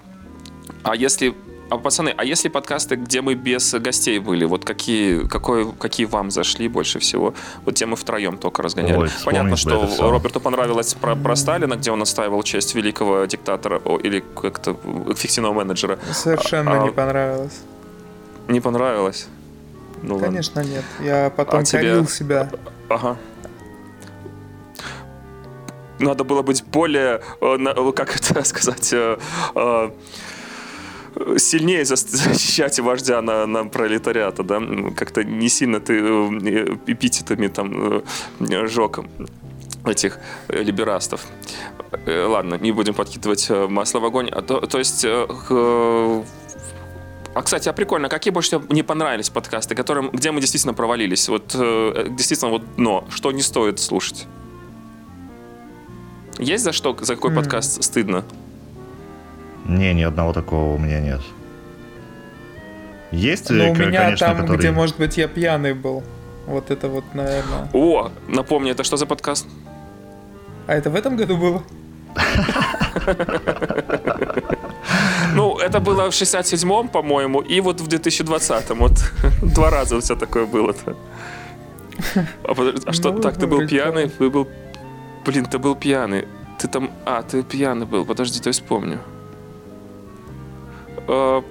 А 0.82 0.94
если 0.94 1.34
а, 1.68 1.78
пацаны, 1.78 2.14
а 2.16 2.24
если 2.24 2.48
подкасты, 2.48 2.94
где 2.94 3.22
мы 3.22 3.34
без 3.34 3.74
гостей 3.74 4.20
были, 4.20 4.44
вот 4.44 4.64
какие, 4.64 5.26
какой, 5.26 5.72
какие 5.72 6.06
вам 6.06 6.30
зашли 6.30 6.68
больше 6.68 7.00
всего? 7.00 7.34
Вот 7.64 7.74
те 7.74 7.86
мы 7.86 7.96
втроем 7.96 8.38
только 8.38 8.62
разгоняли. 8.62 8.96
Ой, 8.96 9.08
Понятно, 9.24 9.56
что 9.56 9.88
Роберту 9.98 10.40
понравилось 10.40 10.94
про, 10.94 11.16
про 11.16 11.34
Сталина, 11.34 11.74
где 11.74 11.90
он 11.90 12.02
оставил 12.02 12.42
честь 12.44 12.74
великого 12.76 13.24
диктатора 13.24 13.80
о, 13.84 13.98
или 13.98 14.22
как-то 14.40 14.76
фиктивного 15.16 15.54
менеджера. 15.54 15.98
Совершенно 16.12 16.82
а, 16.82 16.84
не 16.84 16.92
понравилось. 16.92 17.60
Не 18.46 18.60
понравилось? 18.60 19.26
Ну, 20.06 20.20
Конечно, 20.20 20.62
ладно. 20.62 20.72
нет. 20.72 20.84
Я 21.00 21.30
потом 21.30 21.60
а 21.60 21.64
корил 21.64 22.04
тебе... 22.04 22.14
себя. 22.14 22.50
Ага. 22.88 23.16
Надо 25.98 26.24
было 26.24 26.42
быть 26.42 26.64
более, 26.64 27.20
э, 27.40 27.92
как 27.92 28.16
это 28.16 28.44
сказать, 28.44 28.92
э, 28.92 29.18
э, 29.54 29.90
сильнее 31.38 31.84
защищать 31.84 32.78
вождя 32.78 33.20
на, 33.20 33.46
на 33.46 33.64
пролетариата, 33.64 34.44
да, 34.44 34.62
как-то 34.96 35.24
не 35.24 35.48
сильно 35.48 35.80
ты 35.80 35.98
эпитетами 36.86 37.48
там 37.48 38.02
жег 38.40 39.00
этих 39.84 40.18
либерастов. 40.48 41.26
Ладно, 42.06 42.56
не 42.56 42.72
будем 42.72 42.94
подкидывать 42.94 43.50
масло 43.50 44.00
в 44.00 44.04
огонь. 44.04 44.28
А 44.30 44.42
то, 44.42 44.60
то 44.60 44.78
есть 44.78 45.06
а, 47.36 47.42
кстати, 47.42 47.68
а 47.68 47.74
прикольно, 47.74 48.08
какие 48.08 48.32
больше 48.32 48.48
всего 48.48 48.62
не 48.70 48.82
понравились 48.82 49.28
подкасты, 49.28 49.74
которым, 49.74 50.08
где 50.10 50.30
мы 50.30 50.40
действительно 50.40 50.72
провалились? 50.72 51.28
Вот 51.28 51.54
э, 51.54 52.06
действительно 52.08 52.50
вот 52.50 52.62
дно, 52.76 53.04
что 53.10 53.30
не 53.30 53.42
стоит 53.42 53.78
слушать? 53.78 54.26
Есть 56.38 56.64
за 56.64 56.72
что, 56.72 56.96
за 56.98 57.14
какой 57.14 57.32
mm. 57.32 57.34
подкаст 57.34 57.84
стыдно? 57.84 58.24
Не, 59.66 59.92
ни 59.92 60.02
одного 60.02 60.32
такого 60.32 60.76
у 60.76 60.78
меня 60.78 60.98
нет. 60.98 61.20
Есть, 63.12 63.50
Ну, 63.50 63.70
у 63.70 63.74
меня 63.74 64.04
конечно, 64.04 64.28
там, 64.28 64.38
который... 64.38 64.56
где, 64.56 64.70
может 64.70 64.96
быть, 64.96 65.18
я 65.18 65.28
пьяный 65.28 65.74
был. 65.74 66.02
Вот 66.46 66.70
это 66.70 66.88
вот, 66.88 67.04
наверное. 67.12 67.68
О, 67.74 68.10
напомни, 68.28 68.70
это 68.70 68.82
что 68.82 68.96
за 68.96 69.04
подкаст? 69.04 69.46
А 70.66 70.72
это 70.72 70.88
в 70.88 70.94
этом 70.94 71.18
году 71.18 71.36
было? 71.36 71.62
Ну, 75.34 75.55
это 75.66 75.80
было 75.80 76.10
в 76.10 76.14
67-м, 76.14 76.88
по-моему, 76.88 77.40
и 77.40 77.60
вот 77.60 77.80
в 77.80 77.88
2020-м. 77.88 78.78
Вот 78.78 78.92
два 79.54 79.70
раза 79.70 80.00
все 80.00 80.16
такое 80.16 80.46
было-то. 80.46 80.96
А, 82.44 82.52
а 82.86 82.92
что, 82.92 83.12
ну, 83.12 83.20
так, 83.20 83.36
ты 83.36 83.46
был 83.46 83.66
пьяный? 83.66 84.08
Ты 84.08 84.30
был... 84.30 84.48
Блин, 85.24 85.44
ты 85.44 85.58
был 85.58 85.74
пьяный. 85.74 86.26
Ты 86.58 86.68
там... 86.68 86.90
А, 87.04 87.22
ты 87.22 87.42
пьяный 87.42 87.86
был. 87.86 88.04
Подожди, 88.04 88.40
то 88.40 88.50
вспомню. 88.50 88.98
А, 91.08 91.42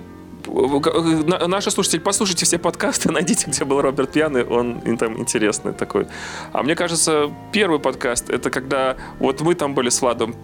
наши 1.48 1.72
слушатели, 1.72 2.00
послушайте 2.00 2.46
все 2.46 2.58
подкасты, 2.58 3.12
найдите, 3.14 3.50
где 3.50 3.66
был 3.66 3.82
Роберт 3.82 4.12
Пьяный, 4.12 4.44
он 4.44 4.98
там 4.98 5.18
интересный 5.18 5.74
такой. 5.74 6.08
А 6.54 6.64
мне 6.64 6.76
кажется, 6.76 7.32
первый 7.52 7.80
подкаст, 7.80 8.30
это 8.30 8.50
когда 8.50 8.96
вот 9.20 9.42
мы 9.42 9.56
там 9.56 9.74
были 9.74 9.90
с 9.90 10.02
Владом 10.02 10.36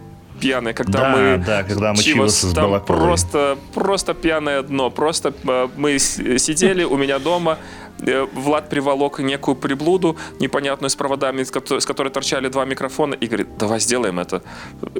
пьяные, 0.42 0.74
когда 0.74 1.00
да, 1.00 1.16
мы... 1.16 1.44
Да, 1.46 1.64
когда 1.64 1.94
мы 1.94 2.04
Чивас, 2.04 2.42
с 2.42 2.54
там 2.54 2.82
просто, 2.86 3.58
просто 3.74 4.14
пьяное 4.14 4.64
дно. 4.64 4.90
Просто 4.90 5.34
э, 5.44 5.68
мы 5.78 6.00
сидели 6.00 6.84
у 6.84 6.98
меня 6.98 7.20
дома, 7.20 7.58
э, 8.00 8.28
Влад 8.34 8.70
приволок 8.70 9.20
некую 9.20 9.56
приблуду, 9.56 10.18
непонятную 10.40 10.90
с 10.90 10.96
проводами, 10.96 11.44
с 11.44 11.86
которой 11.86 12.10
торчали 12.10 12.50
два 12.50 12.66
микрофона, 12.66 13.14
и 13.14 13.28
говорит, 13.28 13.58
давай 13.58 13.80
сделаем 13.80 14.20
это. 14.20 14.42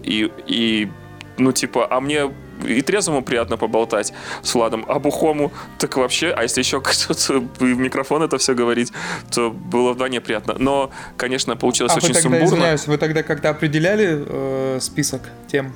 И, 0.04 0.32
и 0.48 0.90
ну, 1.42 1.52
типа, 1.52 1.88
а 1.90 2.00
мне 2.00 2.32
и 2.66 2.82
трезвому 2.82 3.24
приятно 3.24 3.58
поболтать 3.58 4.14
с 4.44 4.54
Владом, 4.54 4.86
а 4.88 5.00
бухому 5.00 5.52
так 5.80 5.98
вообще, 5.98 6.32
а 6.32 6.44
если 6.44 6.62
еще 6.62 6.82
кто-то 6.82 7.44
в 7.60 7.64
микрофон 7.64 8.24
это 8.24 8.38
все 8.38 8.54
говорить, 8.54 8.92
то 9.32 9.50
было 9.50 9.94
вдвойне 9.94 10.22
приятно. 10.22 10.56
Но, 10.58 10.92
конечно, 11.18 11.56
получилось 11.56 11.94
а 11.94 11.98
очень 11.98 12.10
вы 12.10 12.14
тогда, 12.14 12.30
сумбурно. 12.30 12.56
Извиняюсь, 12.56 12.88
вы 12.88 12.98
тогда 12.98 13.24
как-то 13.24 13.50
определяли 13.50 14.24
э, 14.26 14.80
список 14.82 15.22
тем? 15.52 15.74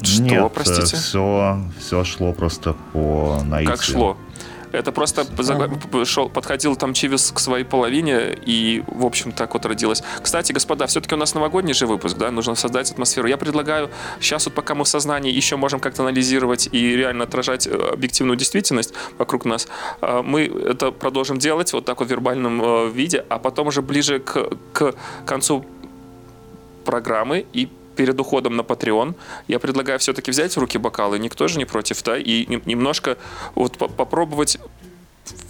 Что, 0.00 0.22
Нет, 0.22 0.52
простите? 0.52 0.96
Все, 0.96 1.60
все 1.80 2.04
шло 2.04 2.32
просто 2.32 2.76
по 2.92 3.42
наитию. 3.44 3.76
Как 3.76 3.82
шло? 3.84 4.16
Это 4.72 4.92
просто 4.92 5.26
ага. 5.38 6.04
шел, 6.04 6.28
подходил 6.28 6.76
там 6.76 6.94
Чивис 6.94 7.32
к 7.32 7.38
своей 7.38 7.64
половине, 7.64 8.36
и, 8.46 8.82
в 8.86 9.04
общем, 9.04 9.32
так 9.32 9.54
вот 9.54 9.66
родилось. 9.66 10.02
Кстати, 10.22 10.52
господа, 10.52 10.86
все-таки 10.86 11.14
у 11.14 11.18
нас 11.18 11.34
новогодний 11.34 11.74
же 11.74 11.86
выпуск, 11.86 12.16
да, 12.16 12.30
нужно 12.30 12.54
создать 12.54 12.90
атмосферу. 12.90 13.28
Я 13.28 13.36
предлагаю, 13.36 13.90
сейчас 14.20 14.46
вот 14.46 14.54
пока 14.54 14.74
мы 14.74 14.84
в 14.84 14.88
сознании 14.88 15.32
еще 15.32 15.56
можем 15.56 15.80
как-то 15.80 16.02
анализировать 16.02 16.68
и 16.72 16.96
реально 16.96 17.24
отражать 17.24 17.66
э, 17.66 17.70
объективную 17.92 18.36
действительность 18.36 18.94
вокруг 19.18 19.44
нас, 19.44 19.68
э, 20.00 20.22
мы 20.24 20.42
это 20.44 20.90
продолжим 20.90 21.38
делать 21.38 21.72
вот 21.72 21.84
так 21.84 22.00
вот 22.00 22.08
в 22.08 22.10
вербальном 22.10 22.60
э, 22.62 22.88
виде, 22.90 23.24
а 23.28 23.38
потом 23.38 23.68
уже 23.68 23.82
ближе 23.82 24.18
к, 24.18 24.50
к 24.72 24.94
концу 25.26 25.64
программы 26.84 27.46
и 27.52 27.68
перед 27.98 28.20
уходом 28.20 28.56
на 28.56 28.60
Patreon 28.62 29.14
я 29.48 29.58
предлагаю 29.58 29.98
все-таки 29.98 30.30
взять 30.30 30.56
в 30.56 30.60
руки 30.60 30.78
бокалы, 30.78 31.18
никто 31.18 31.48
же 31.48 31.58
не 31.58 31.64
против, 31.64 32.00
да, 32.04 32.16
и 32.16 32.46
немножко 32.64 33.18
вот 33.56 33.76
попробовать 33.76 34.58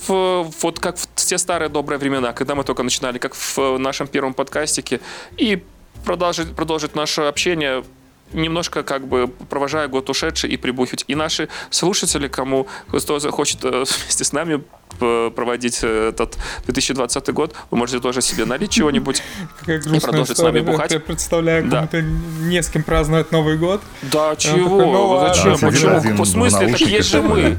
в, 0.06 0.50
вот 0.62 0.80
как 0.80 0.96
в 0.96 1.06
те 1.16 1.36
старые 1.36 1.68
добрые 1.68 1.98
времена, 1.98 2.32
когда 2.32 2.54
мы 2.54 2.64
только 2.64 2.82
начинали, 2.82 3.18
как 3.18 3.34
в 3.34 3.78
нашем 3.78 4.06
первом 4.06 4.32
подкастике, 4.32 5.00
и 5.36 5.62
продолжить, 6.06 6.56
продолжить 6.56 6.94
наше 6.94 7.20
общение 7.22 7.84
немножко 8.32 8.82
как 8.82 9.06
бы 9.06 9.28
провожая 9.50 9.88
год 9.88 10.08
ушедший 10.08 10.50
и 10.50 10.56
прибухивать. 10.56 11.04
И 11.06 11.14
наши 11.14 11.48
слушатели, 11.70 12.28
кому 12.28 12.66
кто 12.88 13.18
захочет 13.18 13.64
э, 13.64 13.70
вместе 13.70 14.24
с 14.24 14.32
нами 14.32 14.62
проводить 14.98 15.80
э, 15.82 16.10
этот 16.10 16.38
2020 16.66 17.32
год, 17.32 17.54
вы 17.70 17.78
можете 17.78 18.00
тоже 18.00 18.20
себе 18.20 18.44
налить 18.44 18.70
чего-нибудь 18.70 19.22
и 19.66 20.00
продолжить 20.00 20.36
с 20.36 20.42
нами 20.42 20.60
бухать. 20.60 20.92
Я 20.92 21.00
представляю, 21.00 21.68
да. 21.68 21.76
кому-то 21.76 22.02
не 22.02 22.62
с 22.62 22.68
кем 22.68 22.82
праздновать 22.82 23.32
Новый 23.32 23.56
год. 23.58 23.80
Да, 24.02 24.36
чего? 24.36 24.80
Ну, 24.80 25.20
Зачем? 25.28 25.58
Почему? 25.58 26.24
В 26.24 26.26
смысле? 26.26 26.68
Так 26.68 26.80
есть 26.80 27.10
же 27.10 27.22
мы. 27.22 27.58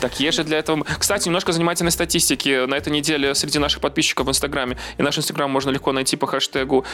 Так 0.00 0.20
есть 0.20 0.36
же 0.36 0.44
для 0.44 0.58
этого... 0.58 0.84
Кстати, 0.98 1.28
немножко 1.28 1.52
занимательной 1.52 1.90
статистики. 1.90 2.66
На 2.66 2.76
этой 2.76 2.90
неделе 2.90 3.34
среди 3.34 3.58
наших 3.58 3.80
подписчиков 3.80 4.26
в 4.26 4.30
Инстаграме. 4.30 4.76
И 4.96 5.02
наш 5.02 5.18
Инстаграм 5.18 5.50
можно 5.50 5.70
легко 5.70 5.92
найти 5.92 6.16
по 6.16 6.26
хэштегу 6.26 6.84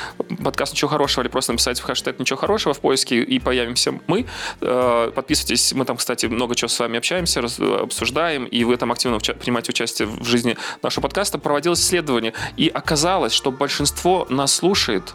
подкаст 0.43 0.73
«Ничего 0.73 0.89
хорошего» 0.89 1.23
или 1.23 1.31
просто 1.31 1.53
написать 1.53 1.81
в 1.81 1.85
хэштег 1.85 2.19
«Ничего 2.19 2.39
хорошего» 2.39 2.75
в 2.75 2.81
поиске, 2.81 3.23
и 3.23 3.39
появимся 3.39 3.95
мы. 4.07 4.27
Э, 4.61 5.13
подписывайтесь. 5.15 5.73
Мы 5.73 5.85
там, 5.85 5.97
кстати, 5.97 6.27
много 6.27 6.55
чего 6.55 6.69
с 6.69 6.79
вами 6.79 6.99
общаемся, 6.99 7.41
обсуждаем, 7.81 8.45
и 8.45 8.65
вы 8.65 8.77
там 8.77 8.93
активно 8.93 9.19
принимаете 9.19 9.71
участие 9.71 10.09
в 10.09 10.25
жизни 10.25 10.57
нашего 10.83 11.03
подкаста. 11.03 11.39
Проводилось 11.39 11.81
исследование, 11.81 12.33
и 12.57 12.69
оказалось, 12.69 13.33
что 13.33 13.51
большинство 13.51 14.27
нас 14.31 14.55
слушает 14.55 15.15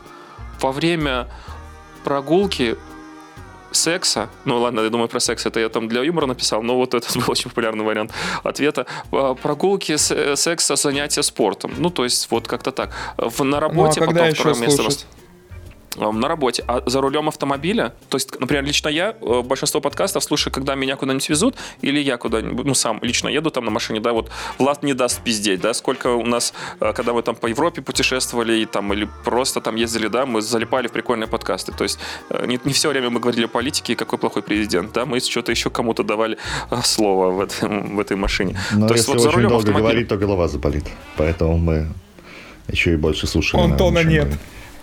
во 0.61 0.71
время 0.71 1.27
прогулки 2.03 2.77
секса, 3.71 4.29
ну 4.45 4.59
ладно, 4.59 4.81
я 4.81 4.89
думаю 4.89 5.07
про 5.09 5.19
секс 5.19 5.45
это 5.45 5.59
я 5.59 5.69
там 5.69 5.87
для 5.87 6.03
юмора 6.03 6.25
написал, 6.25 6.61
но 6.61 6.75
вот 6.75 6.93
это 6.93 7.07
был 7.19 7.25
очень 7.27 7.49
популярный 7.49 7.83
вариант 7.83 8.11
ответа. 8.43 8.85
А, 9.11 9.35
прогулки, 9.35 9.93
э, 9.93 10.35
секса, 10.35 10.75
занятия 10.75 11.23
спортом. 11.23 11.71
Ну, 11.77 11.89
то 11.89 12.03
есть 12.03 12.29
вот 12.31 12.47
как-то 12.47 12.71
так. 12.71 12.91
В, 13.17 13.43
на 13.43 13.59
работе 13.59 13.99
ну, 13.99 14.03
а 14.03 14.07
когда 14.07 14.21
потом 14.21 14.35
второе 14.35 14.55
место. 14.55 15.05
Слушать? 15.93 16.19
на 16.19 16.27
работе, 16.27 16.63
а 16.67 16.81
за 16.85 17.01
рулем 17.01 17.27
автомобиля, 17.27 17.93
то 18.09 18.15
есть, 18.15 18.39
например, 18.39 18.63
лично 18.63 18.89
я 18.89 19.15
э, 19.21 19.41
большинство 19.41 19.81
подкастов 19.81 20.23
слушаю, 20.23 20.53
когда 20.53 20.75
меня 20.75 20.95
куда-нибудь 20.95 21.29
везут, 21.29 21.55
или 21.81 21.99
я 21.99 22.17
куда-нибудь, 22.17 22.65
ну, 22.65 22.73
сам 22.73 22.99
лично 23.01 23.29
еду 23.29 23.49
там 23.49 23.65
на 23.65 23.71
машине, 23.71 23.99
да, 23.99 24.13
вот 24.13 24.29
Влад 24.57 24.83
не 24.83 24.93
даст 24.93 25.21
пиздеть, 25.21 25.61
да, 25.61 25.73
сколько 25.73 26.07
у 26.07 26.25
нас, 26.25 26.53
э, 26.79 26.93
когда 26.93 27.13
мы 27.13 27.21
там 27.21 27.35
по 27.35 27.47
Европе 27.47 27.81
путешествовали, 27.81 28.59
и 28.59 28.65
там, 28.65 28.93
или 28.93 29.07
просто 29.23 29.61
там 29.61 29.75
ездили, 29.75 30.07
да, 30.07 30.25
мы 30.25 30.41
залипали 30.41 30.87
в 30.87 30.91
прикольные 30.91 31.27
подкасты, 31.27 31.71
то 31.71 31.83
есть 31.83 31.99
э, 32.29 32.45
не, 32.45 32.59
не 32.63 32.73
все 32.73 32.89
время 32.89 33.09
мы 33.09 33.19
говорили 33.19 33.45
о 33.45 33.49
политике 33.49 33.93
и 33.93 33.95
какой 33.95 34.19
плохой 34.19 34.41
президент, 34.41 34.93
да, 34.93 35.05
мы 35.05 35.19
что-то 35.19 35.51
еще 35.51 35.69
кому-то 35.69 36.03
давали 36.03 36.37
слово 36.83 37.31
в, 37.31 37.39
этом, 37.39 37.95
в 37.95 37.99
этой 37.99 38.17
машине. 38.17 38.57
Но 38.71 38.87
то 38.87 38.93
если 38.93 39.11
есть, 39.11 39.23
вот 39.23 39.31
за 39.31 39.31
рулем 39.31 39.49
долго 39.49 39.63
автомобиля... 39.63 39.89
говорить, 39.89 40.07
то 40.07 40.17
голова 40.17 40.47
заболит, 40.47 40.85
поэтому 41.17 41.57
мы 41.57 41.87
еще 42.71 42.93
и 42.93 42.95
больше 42.95 43.27
слушаем. 43.27 43.63
Антона 43.63 44.03
нет. 44.03 44.27
Мы... 44.27 44.37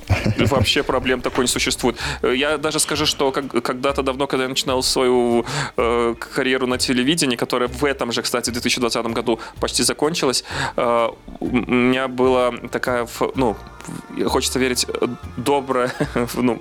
Вообще 0.39 0.83
проблем 0.83 1.21
такой 1.21 1.45
не 1.45 1.49
существует. 1.49 1.97
Я 2.23 2.59
даже 2.59 2.81
скажу, 2.81 3.07
что 3.07 3.33
когда-то 3.33 4.03
давно, 4.03 4.27
когда 4.27 4.45
я 4.45 4.49
начинал 4.49 4.83
свою 4.83 5.45
э, 5.77 6.15
карьеру 6.35 6.67
на 6.67 6.79
телевидении, 6.79 7.37
которая 7.37 7.69
в 7.69 7.85
этом 7.85 8.13
же, 8.13 8.23
кстати, 8.23 8.51
в 8.51 8.53
2020 8.53 9.07
году 9.07 9.41
почти 9.61 9.83
закончилась, 9.83 10.45
э, 10.77 11.09
у 11.41 11.47
меня 11.47 12.09
была 12.09 12.53
такая, 12.71 13.07
ну, 13.35 13.57
хочется 14.27 14.59
верить, 14.59 14.87
добрая 15.37 15.93
ну, 16.35 16.61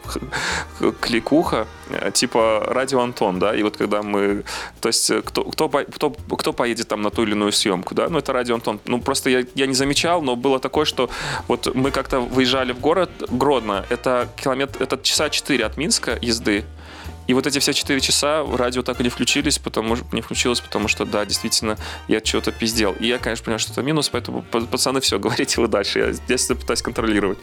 кликуха, 1.01 1.67
типа 2.13 2.63
радио 2.67 3.01
Антон, 3.01 3.39
да, 3.39 3.55
и 3.55 3.63
вот 3.63 3.77
когда 3.77 4.03
мы, 4.03 4.43
то 4.81 4.89
есть 4.89 5.11
кто, 5.25 5.43
кто, 5.45 5.69
кто, 5.69 6.09
кто 6.11 6.53
поедет 6.53 6.87
там 6.87 7.01
на 7.01 7.09
ту 7.09 7.23
или 7.23 7.31
иную 7.31 7.51
съемку, 7.51 7.95
да, 7.95 8.09
ну 8.09 8.19
это 8.19 8.33
радио 8.33 8.55
Антон, 8.55 8.79
ну 8.85 8.99
просто 8.99 9.29
я, 9.29 9.45
я 9.55 9.67
не 9.67 9.73
замечал, 9.73 10.21
но 10.21 10.35
было 10.35 10.59
такое, 10.59 10.85
что 10.85 11.09
вот 11.47 11.73
мы 11.75 11.91
как-то 11.91 12.19
выезжали 12.19 12.73
в 12.73 12.79
город 12.79 13.09
Гродно, 13.29 13.85
это 13.89 14.29
километр, 14.35 14.83
это 14.83 14.97
часа 15.01 15.29
4 15.29 15.65
от 15.65 15.77
Минска 15.77 16.17
езды, 16.21 16.65
и 17.27 17.33
вот 17.33 17.47
эти 17.47 17.59
все 17.59 17.73
4 17.73 17.99
часа 18.01 18.45
радио 18.45 18.81
так 18.83 18.99
и 18.99 19.03
не 19.03 19.09
включились, 19.09 19.57
потому 19.57 19.97
не 20.11 20.21
включилось, 20.21 20.59
потому 20.59 20.87
что, 20.87 21.05
да, 21.05 21.25
действительно, 21.25 21.77
я 22.07 22.23
что-то 22.23 22.51
пиздел. 22.51 22.95
И 22.99 23.07
я, 23.07 23.17
конечно, 23.17 23.45
понимаю, 23.45 23.59
что 23.59 23.71
это 23.71 23.81
минус, 23.81 24.09
поэтому, 24.09 24.43
пацаны, 24.43 25.01
все, 25.01 25.19
говорите 25.25 25.59
вы 25.61 25.67
дальше. 25.67 26.15
Я, 26.27 26.37
себя 26.37 26.55
пытаюсь 26.55 26.81
контролировать. 26.81 27.39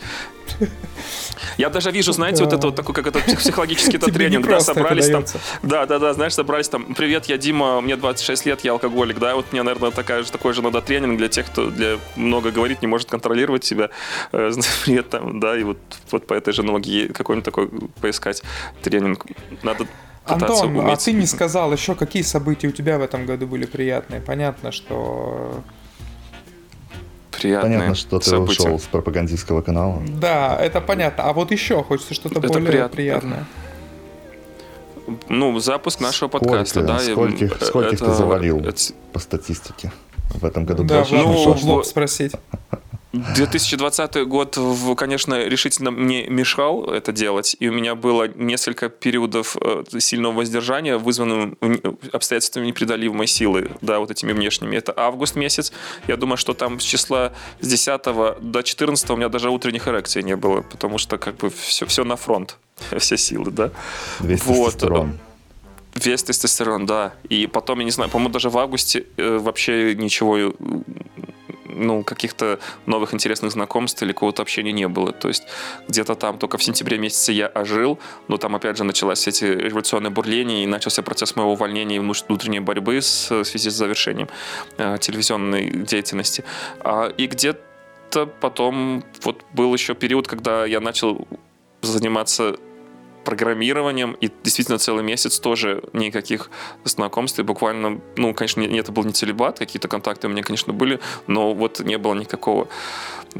Я 1.58 1.70
даже 1.70 1.90
вижу, 1.90 2.12
знаете, 2.12 2.44
вот 2.44 2.52
это 2.52 2.66
вот 2.66 2.76
такой, 2.76 2.94
как 2.94 3.06
это 3.06 3.18
психологический 3.36 3.96
это 3.96 4.12
тренинг, 4.12 4.46
да, 4.46 4.60
собрались 4.60 5.08
там. 5.08 5.24
Да, 5.62 5.86
да, 5.86 5.98
да, 5.98 6.14
знаешь, 6.14 6.34
собрались 6.34 6.68
там. 6.68 6.94
Привет, 6.94 7.26
я 7.26 7.36
Дима, 7.36 7.80
мне 7.80 7.96
26 7.96 8.46
лет, 8.46 8.60
я 8.62 8.72
алкоголик, 8.72 9.18
да, 9.18 9.34
вот 9.34 9.52
мне, 9.52 9.62
наверное, 9.62 9.90
такая 9.90 10.22
же, 10.22 10.30
такой 10.30 10.52
же 10.52 10.62
надо 10.62 10.80
тренинг 10.80 11.18
для 11.18 11.28
тех, 11.28 11.46
кто 11.46 11.70
для 11.70 11.98
много 12.16 12.50
говорит, 12.50 12.82
не 12.82 12.88
может 12.88 13.10
контролировать 13.10 13.64
себя. 13.64 13.90
Э, 14.32 14.52
привет, 14.84 15.10
там, 15.10 15.40
да, 15.40 15.58
и 15.58 15.62
вот, 15.64 15.78
вот 16.10 16.26
по 16.26 16.34
этой 16.34 16.52
же 16.52 16.62
аналогии 16.62 17.08
какой-нибудь 17.08 17.44
такой 17.44 17.68
поискать 18.00 18.42
тренинг 18.82 19.26
надо 19.78 20.44
Антон, 20.46 20.76
уметь. 20.76 20.92
а 20.92 20.96
ты 20.96 21.12
не 21.12 21.26
сказал 21.26 21.72
еще, 21.72 21.94
какие 21.94 22.22
события 22.22 22.68
у 22.68 22.70
тебя 22.70 22.98
в 22.98 23.02
этом 23.02 23.26
году 23.26 23.46
были 23.46 23.66
приятные? 23.66 24.20
Понятно, 24.20 24.70
что 24.70 25.62
приятные 27.32 27.78
Понятно, 27.78 27.94
что 27.96 28.18
ты 28.18 28.30
события. 28.30 28.62
ушел 28.62 28.78
с 28.78 28.84
пропагандистского 28.84 29.62
канала. 29.62 30.00
Да, 30.06 30.56
это 30.56 30.80
понятно. 30.80 31.24
А 31.24 31.32
вот 31.32 31.50
еще 31.50 31.82
хочется 31.82 32.14
что-то 32.14 32.38
это 32.38 32.48
более 32.48 32.66
прият... 32.66 32.92
приятное. 32.92 33.46
Ну, 35.28 35.58
запуск 35.58 36.00
нашего 36.00 36.28
сколько, 36.28 36.44
подкаста, 36.46 36.82
да. 36.82 36.98
Скольких, 37.00 37.56
скольких 37.60 37.94
это... 37.94 38.04
ты 38.06 38.12
завалил 38.12 38.60
это... 38.60 38.80
по 39.12 39.18
статистике 39.18 39.90
в 40.30 40.44
этом 40.44 40.64
году? 40.64 40.84
Да, 40.84 41.04
ну, 41.10 41.52
в 41.52 41.84
спросить. 41.84 42.32
2020 43.12 44.26
год, 44.26 44.58
конечно, 44.96 45.44
решительно 45.44 45.90
мне 45.90 46.26
мешал 46.28 46.84
это 46.84 47.12
делать, 47.12 47.54
и 47.58 47.68
у 47.68 47.72
меня 47.72 47.94
было 47.94 48.26
несколько 48.26 48.88
периодов 48.88 49.56
э, 49.60 49.84
сильного 49.98 50.32
воздержания, 50.32 50.96
вызванным 50.96 51.58
обстоятельствами 52.12 52.66
непреодолимой 52.66 53.26
силы, 53.26 53.70
да, 53.82 53.98
вот 53.98 54.10
этими 54.10 54.32
внешними. 54.32 54.76
Это 54.76 54.94
август 54.96 55.36
месяц. 55.36 55.72
Я 56.08 56.16
думаю, 56.16 56.38
что 56.38 56.54
там 56.54 56.80
с 56.80 56.84
числа 56.84 57.32
с 57.60 57.68
10 57.68 58.02
до 58.40 58.62
14 58.62 59.10
у 59.10 59.16
меня 59.16 59.28
даже 59.28 59.50
утренних 59.50 59.88
эрекций 59.88 60.22
не 60.22 60.36
было, 60.36 60.62
потому 60.62 60.96
что 60.96 61.18
как 61.18 61.36
бы 61.36 61.50
все, 61.50 61.84
все 61.84 62.04
на 62.04 62.16
фронт, 62.16 62.56
все 62.98 63.18
силы, 63.18 63.50
да. 63.50 63.70
Весь 64.20 64.42
вот. 64.44 64.82
Весь 65.94 66.22
тестостерон, 66.22 66.86
да. 66.86 67.12
И 67.28 67.46
потом, 67.46 67.80
я 67.80 67.84
не 67.84 67.90
знаю, 67.90 68.10
по-моему, 68.10 68.32
даже 68.32 68.48
в 68.48 68.56
августе 68.56 69.04
э, 69.18 69.36
вообще 69.36 69.94
ничего 69.94 70.54
ну, 71.72 72.02
каких-то 72.02 72.58
новых 72.86 73.14
интересных 73.14 73.52
знакомств 73.52 74.02
или 74.02 74.12
какого-то 74.12 74.42
общения 74.42 74.72
не 74.72 74.88
было. 74.88 75.12
То 75.12 75.28
есть 75.28 75.44
где-то 75.88 76.14
там 76.14 76.38
только 76.38 76.58
в 76.58 76.64
сентябре 76.64 76.98
месяце 76.98 77.32
я 77.32 77.46
ожил, 77.46 77.98
но 78.28 78.36
там 78.36 78.54
опять 78.56 78.76
же 78.76 78.84
началась 78.84 79.26
эти 79.26 79.44
революционные 79.44 80.10
бурления 80.10 80.64
и 80.64 80.66
начался 80.66 81.02
процесс 81.02 81.36
моего 81.36 81.52
увольнения 81.52 81.96
и 81.96 81.98
внутренней 81.98 82.60
борьбы 82.60 83.00
с, 83.00 83.30
в 83.30 83.44
связи 83.44 83.70
с 83.70 83.74
завершением 83.74 84.28
э, 84.78 84.98
телевизионной 85.00 85.70
деятельности. 85.70 86.44
А, 86.80 87.08
и 87.08 87.26
где-то 87.26 88.26
потом 88.40 89.04
вот 89.22 89.42
был 89.52 89.72
еще 89.74 89.94
период, 89.94 90.28
когда 90.28 90.66
я 90.66 90.80
начал 90.80 91.26
заниматься 91.82 92.56
программированием, 93.24 94.12
и 94.20 94.30
действительно 94.42 94.78
целый 94.78 95.04
месяц 95.04 95.38
тоже 95.38 95.82
никаких 95.92 96.50
знакомств, 96.84 97.38
и 97.38 97.42
буквально, 97.42 98.00
ну, 98.16 98.34
конечно, 98.34 98.60
не, 98.60 98.78
это 98.78 98.92
был 98.92 99.04
не 99.04 99.12
целебат, 99.12 99.58
какие-то 99.58 99.88
контакты 99.88 100.26
у 100.26 100.30
меня, 100.30 100.42
конечно, 100.42 100.72
были, 100.72 101.00
но 101.26 101.54
вот 101.54 101.80
не 101.80 101.98
было 101.98 102.14
никакого 102.14 102.68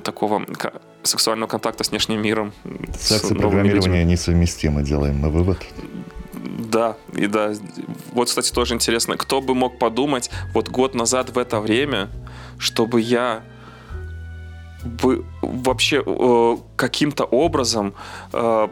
такого 0.05 0.47
сексуального 1.03 1.49
контакта 1.49 1.85
с 1.85 1.91
внешним 1.91 2.23
миром. 2.23 2.53
Секс 2.99 3.31
и 3.31 3.35
программирование 3.35 4.05
несовместимо, 4.05 4.83
делаем 4.83 5.19
мы 5.19 5.31
вывод. 5.31 5.59
Да, 6.73 6.97
и 7.15 7.27
да. 7.27 7.53
Вот, 8.13 8.29
кстати, 8.29 8.53
тоже 8.53 8.75
интересно, 8.75 9.17
кто 9.17 9.41
бы 9.41 9.55
мог 9.55 9.79
подумать 9.79 10.31
вот 10.55 10.69
год 10.69 10.95
назад 10.95 11.31
в 11.31 11.39
это 11.39 11.61
время, 11.61 12.09
чтобы 12.59 13.01
я 13.01 13.43
бы 14.85 15.25
вообще 15.43 16.03
э, 16.05 16.57
каким-то 16.77 17.25
образом 17.25 17.95
э, 18.33 18.69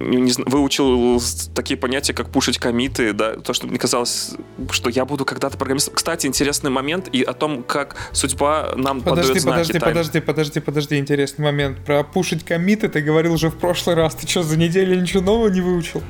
не, 0.00 0.32
выучил 0.46 1.20
такие 1.54 1.76
понятия, 1.76 2.12
как 2.12 2.30
пушить 2.30 2.58
комиты, 2.58 3.12
да, 3.12 3.36
то, 3.36 3.52
что 3.52 3.66
мне 3.66 3.78
казалось, 3.78 4.32
что 4.70 4.90
я 4.90 5.04
буду 5.04 5.24
когда-то 5.24 5.56
программистом. 5.58 5.94
Кстати, 5.94 6.26
интересный 6.26 6.70
момент 6.70 7.08
и 7.12 7.22
о 7.22 7.34
том, 7.34 7.62
как 7.62 7.96
судьба 8.12 8.72
нам 8.76 9.02
подожди, 9.02 9.34
подает 9.34 9.44
подожди, 9.44 9.72
знаки. 9.72 9.84
Подожди, 9.84 10.20
подожди, 10.20 10.60
подожди, 10.60 10.98
интересный 10.98 11.44
момент. 11.44 11.84
Про 11.84 12.02
пушить 12.02 12.44
комиты 12.44 12.88
ты 12.88 13.02
говорил 13.02 13.34
уже 13.34 13.50
в 13.50 13.56
прошлый 13.56 13.94
раз. 13.94 14.14
Ты 14.14 14.26
что, 14.26 14.42
за 14.42 14.56
неделю 14.56 15.00
ничего 15.00 15.22
нового 15.22 15.48
не 15.48 15.60
выучил? 15.60 16.02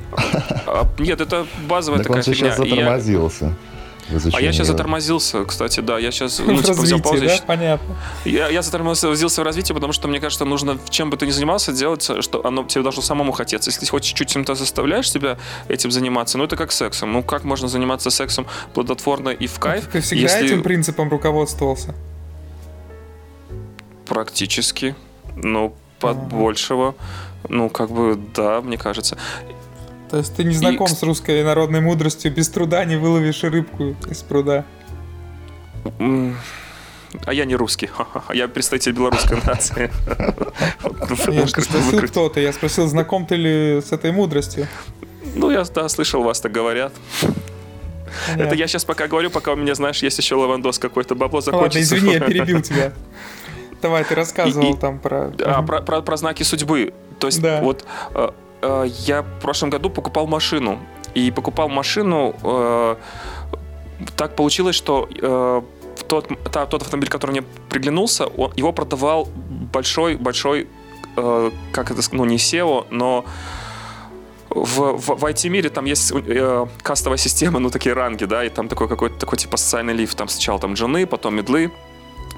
А, 0.66 0.88
нет, 0.98 1.20
это 1.20 1.46
базовая 1.68 1.98
так 1.98 2.06
такая 2.06 2.18
он 2.18 2.34
сейчас 2.34 2.56
затормозился. 2.56 3.44
Я... 3.46 3.56
А 4.32 4.40
я 4.40 4.52
сейчас 4.52 4.66
затормозился, 4.66 5.44
кстати, 5.44 5.80
да, 5.80 5.98
я 5.98 6.10
сейчас 6.10 6.38
ну, 6.46 6.62
типа, 6.62 6.82
взял 6.82 7.00
паузу. 7.00 7.24
Да? 7.24 7.38
Понятно. 7.46 7.96
Я, 8.24 8.48
я 8.48 8.62
затормозился 8.62 9.40
в 9.40 9.44
развитии, 9.44 9.72
потому 9.72 9.92
что, 9.92 10.08
мне 10.08 10.20
кажется, 10.20 10.44
нужно, 10.44 10.78
чем 10.88 11.10
бы 11.10 11.16
ты 11.16 11.26
ни 11.26 11.30
занимался, 11.30 11.72
делать, 11.72 12.02
что 12.02 12.44
оно 12.44 12.64
тебе 12.64 12.82
должно 12.82 13.02
самому 13.02 13.32
хотеться. 13.32 13.70
Если 13.70 13.86
хоть 13.86 14.04
чуть-чуть 14.04 14.28
чем-то 14.28 14.54
заставляешь 14.54 15.10
себя 15.10 15.38
этим 15.68 15.90
заниматься, 15.90 16.38
ну 16.38 16.44
это 16.44 16.56
как 16.56 16.72
сексом. 16.72 17.12
Ну 17.12 17.22
как 17.22 17.44
можно 17.44 17.68
заниматься 17.68 18.10
сексом 18.10 18.46
плодотворно 18.74 19.30
и 19.30 19.46
в 19.46 19.58
кайф? 19.58 19.88
Ты 19.92 20.00
всегда 20.00 20.22
если... 20.22 20.46
этим 20.46 20.62
принципом 20.62 21.08
руководствовался? 21.08 21.94
Практически. 24.06 24.94
Ну, 25.36 25.74
под 26.00 26.16
ага. 26.16 26.26
большего. 26.26 26.94
Ну, 27.48 27.68
как 27.68 27.90
бы, 27.90 28.18
да, 28.34 28.60
мне 28.60 28.76
кажется. 28.76 29.16
То 30.10 30.16
есть 30.16 30.34
ты 30.34 30.44
не 30.44 30.54
знаком 30.54 30.88
и... 30.88 30.90
с 30.90 31.02
русской 31.02 31.44
народной 31.44 31.80
мудростью, 31.80 32.32
без 32.32 32.48
труда 32.48 32.84
не 32.84 32.96
выловишь 32.96 33.42
рыбку 33.44 33.94
из 34.10 34.22
пруда. 34.22 34.64
А 37.26 37.32
я 37.32 37.44
не 37.44 37.56
русский, 37.56 37.90
я 38.32 38.48
представитель 38.48 38.92
белорусской 38.92 39.38
нации. 39.46 39.90
Я 41.32 41.46
спросил 41.46 42.00
кто-то, 42.08 42.40
я 42.40 42.52
спросил, 42.52 42.86
знаком 42.86 43.26
ты 43.26 43.36
ли 43.36 43.80
с 43.80 43.92
этой 43.92 44.12
мудростью? 44.12 44.66
Ну, 45.34 45.50
я 45.50 45.64
да, 45.64 45.88
слышал, 45.88 46.22
вас 46.22 46.40
так 46.40 46.52
говорят. 46.52 46.92
Понятно. 48.26 48.42
Это 48.42 48.54
я 48.56 48.66
сейчас 48.66 48.84
пока 48.84 49.06
говорю, 49.06 49.30
пока 49.30 49.52
у 49.52 49.56
меня, 49.56 49.74
знаешь, 49.74 50.02
есть 50.02 50.18
еще 50.18 50.34
лавандос 50.34 50.78
какой-то, 50.78 51.14
бабло 51.14 51.40
закончится. 51.40 51.94
Ладно, 51.94 51.98
извини, 51.98 52.14
я 52.14 52.20
перебил 52.26 52.62
тебя. 52.62 52.92
Давай, 53.80 54.04
ты 54.04 54.14
рассказывал 54.14 54.74
и, 54.74 54.76
там 54.76 54.98
про... 54.98 55.32
А, 55.44 55.62
про, 55.62 55.80
про... 55.80 56.02
Про 56.02 56.16
знаки 56.16 56.42
судьбы. 56.42 56.92
То 57.18 57.28
есть 57.28 57.40
да. 57.40 57.60
вот 57.60 57.84
э, 58.62 58.86
я 59.06 59.22
в 59.22 59.40
прошлом 59.40 59.70
году 59.70 59.90
покупал 59.90 60.26
машину. 60.26 60.78
И 61.14 61.30
покупал 61.30 61.68
машину, 61.68 62.34
э, 62.42 62.96
так 64.16 64.36
получилось, 64.36 64.76
что 64.76 65.08
э, 65.10 65.62
тот, 66.08 66.28
та, 66.52 66.66
тот 66.66 66.82
автомобиль, 66.82 67.10
который 67.10 67.32
мне 67.32 67.42
приглянулся, 67.68 68.26
он, 68.26 68.52
его 68.56 68.72
продавал 68.72 69.28
большой-большой, 69.72 70.68
э, 71.16 71.50
как 71.72 71.90
это 71.90 72.00
ну 72.12 72.24
не 72.24 72.36
SEO, 72.36 72.86
но 72.90 73.24
в, 74.50 74.96
в, 74.96 75.16
в 75.16 75.24
IT-мире 75.24 75.70
там 75.70 75.84
есть 75.84 76.12
э, 76.12 76.66
кастовая 76.82 77.18
система, 77.18 77.58
ну 77.60 77.70
такие 77.70 77.94
ранги, 77.94 78.24
да, 78.24 78.44
и 78.44 78.48
там 78.48 78.68
такой 78.68 78.88
какой-то 78.88 79.16
такой 79.16 79.38
типа 79.38 79.56
социальный 79.56 79.94
лифт, 79.94 80.16
там 80.16 80.28
сначала 80.28 80.58
там 80.58 80.74
джуны, 80.74 81.06
потом 81.06 81.36
медлы, 81.36 81.70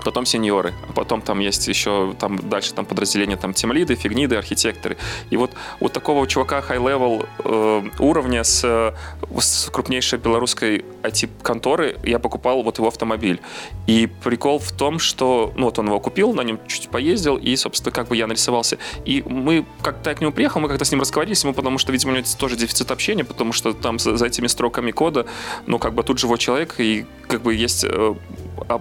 потом 0.04 0.26
сеньоры, 0.26 0.74
а 0.88 0.92
потом 0.92 1.22
там 1.22 1.40
есть 1.40 1.68
еще 1.68 2.14
там 2.18 2.38
дальше 2.48 2.74
там 2.74 2.84
подразделения 2.84 3.36
там 3.36 3.54
тимлиды, 3.54 3.94
фигниды, 3.94 4.36
архитекторы. 4.36 4.96
И 5.30 5.36
вот 5.36 5.52
вот 5.80 5.92
такого 5.92 6.26
чувака 6.26 6.60
high-level 6.60 7.26
э, 7.44 7.82
уровня 7.98 8.44
с, 8.44 8.94
с 9.38 9.70
крупнейшей 9.70 10.18
белорусской 10.18 10.84
IT-конторы 11.02 11.96
я 12.04 12.18
покупал 12.18 12.62
вот 12.62 12.78
его 12.78 12.88
автомобиль. 12.88 13.40
И 13.86 14.08
прикол 14.22 14.58
в 14.58 14.72
том, 14.72 14.98
что 14.98 15.52
ну 15.56 15.64
вот 15.64 15.78
он 15.78 15.86
его 15.86 16.00
купил, 16.00 16.32
на 16.32 16.42
нем 16.42 16.58
чуть 16.66 16.88
поездил, 16.88 17.36
и, 17.36 17.56
собственно, 17.56 17.92
как 17.92 18.08
бы 18.08 18.16
я 18.16 18.26
нарисовался. 18.26 18.78
И 19.04 19.22
мы, 19.26 19.64
как-то 19.82 20.10
я 20.10 20.16
к 20.16 20.20
нему 20.20 20.32
приехал, 20.32 20.60
мы 20.60 20.68
как-то 20.68 20.84
с 20.84 20.90
ним 20.90 21.00
разговаривались, 21.00 21.42
ему 21.44 21.54
потому 21.54 21.78
что, 21.78 21.92
видимо, 21.92 22.12
у 22.12 22.16
него 22.16 22.26
тоже 22.38 22.56
дефицит 22.56 22.90
общения, 22.90 23.24
потому 23.24 23.52
что 23.52 23.72
там 23.72 23.98
за, 23.98 24.16
за 24.16 24.26
этими 24.26 24.46
строками 24.46 24.90
кода, 24.90 25.26
ну, 25.66 25.78
как 25.78 25.94
бы 25.94 26.02
тут 26.02 26.18
живой 26.18 26.38
человек, 26.38 26.74
и 26.78 27.06
как 27.28 27.42
бы 27.42 27.54
есть 27.54 27.84
э, 27.84 28.14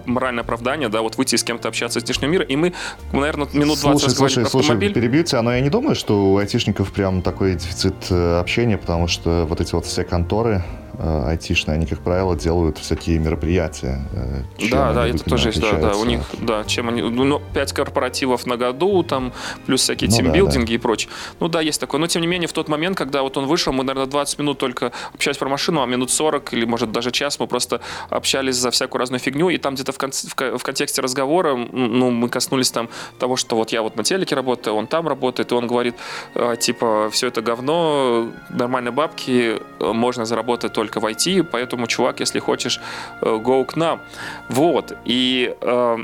моральное 0.06 0.42
оправдание, 0.42 0.88
да, 0.88 1.02
вот 1.02 1.16
выйти 1.16 1.36
с 1.36 1.44
кем-то 1.44 1.68
общаться 1.68 1.98
из 1.98 2.04
внешнего 2.04 2.30
мира, 2.30 2.44
и 2.44 2.56
мы, 2.56 2.72
наверное, 3.12 3.48
минут 3.52 3.80
20 3.80 3.82
слушай, 3.82 4.14
слушай, 4.14 4.34
про 4.34 4.58
автомобиль. 4.58 4.88
Слушай, 4.88 4.94
перебью 4.94 5.24
тебя, 5.24 5.42
но 5.42 5.54
я 5.54 5.60
не 5.60 5.70
думаю, 5.70 5.94
что 5.94 6.32
у 6.32 6.38
айтишников 6.38 6.92
прям 6.92 7.22
такой 7.22 7.54
дефицит 7.54 7.94
э, 8.10 8.40
общения, 8.40 8.78
потому 8.78 9.08
что 9.08 9.46
вот 9.48 9.60
эти 9.60 9.74
вот 9.74 9.86
все 9.86 10.04
конторы, 10.04 10.62
айтишные, 11.02 11.74
они, 11.74 11.86
как 11.86 12.00
правило, 12.00 12.36
делают 12.36 12.78
всякие 12.78 13.18
мероприятия. 13.18 14.06
Э, 14.12 14.42
да, 14.70 14.92
да, 14.92 15.06
это 15.06 15.24
тоже 15.24 15.48
есть, 15.48 15.60
да, 15.60 15.72
да, 15.72 15.96
у 15.96 16.04
них, 16.04 16.20
да, 16.40 16.64
чем 16.64 16.88
они, 16.88 17.02
ну, 17.02 17.40
5 17.54 17.72
корпоративов 17.72 18.46
на 18.46 18.56
году, 18.56 19.02
там, 19.02 19.32
плюс 19.66 19.82
всякие 19.82 20.10
ну, 20.10 20.16
тимбилдинги 20.16 20.66
да, 20.66 20.68
да. 20.68 20.74
и 20.74 20.78
прочее. 20.78 21.10
Ну 21.40 21.48
да, 21.48 21.60
есть 21.60 21.80
такое, 21.80 22.00
но 22.00 22.06
тем 22.06 22.22
не 22.22 22.28
менее, 22.28 22.48
в 22.48 22.52
тот 22.52 22.68
момент, 22.68 22.96
когда 22.96 23.22
вот 23.22 23.36
он 23.36 23.46
вышел, 23.46 23.72
мы, 23.72 23.84
наверное, 23.84 24.08
20 24.08 24.38
минут 24.38 24.58
только 24.58 24.92
общались 25.12 25.38
про 25.38 25.48
машину, 25.48 25.82
а 25.82 25.86
минут 25.86 26.10
40 26.10 26.52
или, 26.54 26.64
может, 26.64 26.92
даже 26.92 27.10
час 27.10 27.40
мы 27.40 27.46
просто 27.46 27.80
общались 28.08 28.56
за 28.56 28.70
всякую 28.70 29.00
разную 29.00 29.20
фигню, 29.20 29.50
и 29.50 29.58
там 29.58 29.74
где-то 29.74 29.92
в, 29.92 29.98
кон- 29.98 30.12
в 30.12 30.62
контексте 30.62 31.02
разговора, 31.02 31.56
ну, 31.56 32.10
мы 32.10 32.28
коснулись 32.28 32.70
там 32.70 32.88
того, 33.18 33.36
что 33.36 33.56
вот 33.56 33.72
я 33.72 33.82
вот 33.82 33.96
на 33.96 34.04
телеке 34.04 34.34
работаю, 34.34 34.76
он 34.76 34.86
там 34.86 35.08
работает, 35.08 35.52
и 35.52 35.54
он 35.54 35.66
говорит, 35.66 35.96
э, 36.34 36.56
типа, 36.60 37.08
все 37.10 37.28
это 37.28 37.42
говно, 37.42 38.30
нормальные 38.50 38.92
бабки, 38.92 39.60
можно 39.80 40.24
заработать 40.24 40.72
только 40.72 40.91
в 41.00 41.04
IT, 41.04 41.44
поэтому, 41.44 41.86
чувак, 41.86 42.20
если 42.20 42.40
хочешь, 42.40 42.80
э, 43.20 43.36
go 43.36 43.64
к 43.64 43.76
нам. 43.76 44.00
Вот. 44.48 44.96
И, 45.04 45.54
э, 45.60 45.96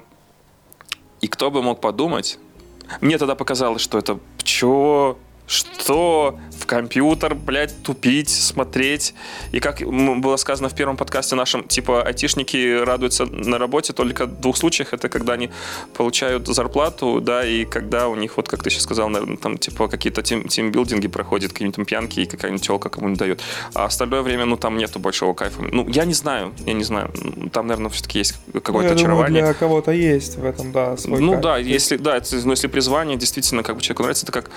и 1.20 1.26
кто 1.28 1.50
бы 1.50 1.62
мог 1.62 1.80
подумать, 1.80 2.38
мне 3.00 3.18
тогда 3.18 3.34
показалось, 3.34 3.82
что 3.82 3.98
это 3.98 4.18
чё? 4.42 5.16
Что? 5.48 6.38
компьютер, 6.68 7.34
блядь, 7.34 7.82
тупить, 7.82 8.28
смотреть. 8.28 9.14
И 9.52 9.58
как 9.58 9.80
было 9.80 10.36
сказано 10.36 10.68
в 10.68 10.74
первом 10.74 10.96
подкасте 10.96 11.34
нашем, 11.34 11.64
типа, 11.66 12.02
айтишники 12.02 12.84
радуются 12.84 13.24
на 13.24 13.58
работе 13.58 13.92
только 13.92 14.26
в 14.26 14.40
двух 14.40 14.56
случаях. 14.56 14.92
Это 14.92 15.08
когда 15.08 15.32
они 15.32 15.50
получают 15.96 16.46
зарплату, 16.46 17.20
да, 17.20 17.44
и 17.44 17.64
когда 17.64 18.08
у 18.08 18.14
них, 18.14 18.36
вот 18.36 18.48
как 18.48 18.62
ты 18.62 18.70
сейчас 18.70 18.82
сказал, 18.82 19.08
наверное, 19.08 19.38
там, 19.38 19.56
типа, 19.56 19.88
какие-то 19.88 20.22
тим, 20.22 20.46
тимбилдинги 20.46 21.08
проходят, 21.08 21.52
какие-нибудь 21.52 21.76
там 21.76 21.84
пьянки, 21.86 22.20
и 22.20 22.26
какая-нибудь 22.26 22.62
телка 22.62 22.90
кому-нибудь 22.90 23.18
дает. 23.18 23.40
А 23.74 23.86
остальное 23.86 24.20
время, 24.20 24.44
ну, 24.44 24.56
там 24.58 24.76
нету 24.76 24.98
большого 24.98 25.32
кайфа. 25.32 25.62
Ну, 25.62 25.88
я 25.88 26.04
не 26.04 26.14
знаю, 26.14 26.52
я 26.66 26.74
не 26.74 26.84
знаю. 26.84 27.10
Там, 27.52 27.66
наверное, 27.66 27.90
все-таки 27.90 28.18
есть 28.18 28.34
какое-то 28.52 28.90
ну, 28.90 29.00
очарование. 29.00 29.40
Думаю, 29.40 29.54
для 29.54 29.54
кого-то 29.54 29.92
есть 29.92 30.36
в 30.36 30.44
этом, 30.44 30.72
да, 30.72 30.96
свой 30.98 31.20
Ну, 31.20 31.32
кайф. 31.32 31.42
да, 31.42 31.56
если, 31.56 31.96
да, 31.96 32.16
это, 32.18 32.36
ну, 32.44 32.50
если 32.50 32.66
призвание 32.66 33.16
действительно 33.16 33.62
как 33.62 33.76
бы 33.76 33.80
человеку 33.80 34.02
нравится, 34.02 34.26
это 34.26 34.32
как, 34.32 34.50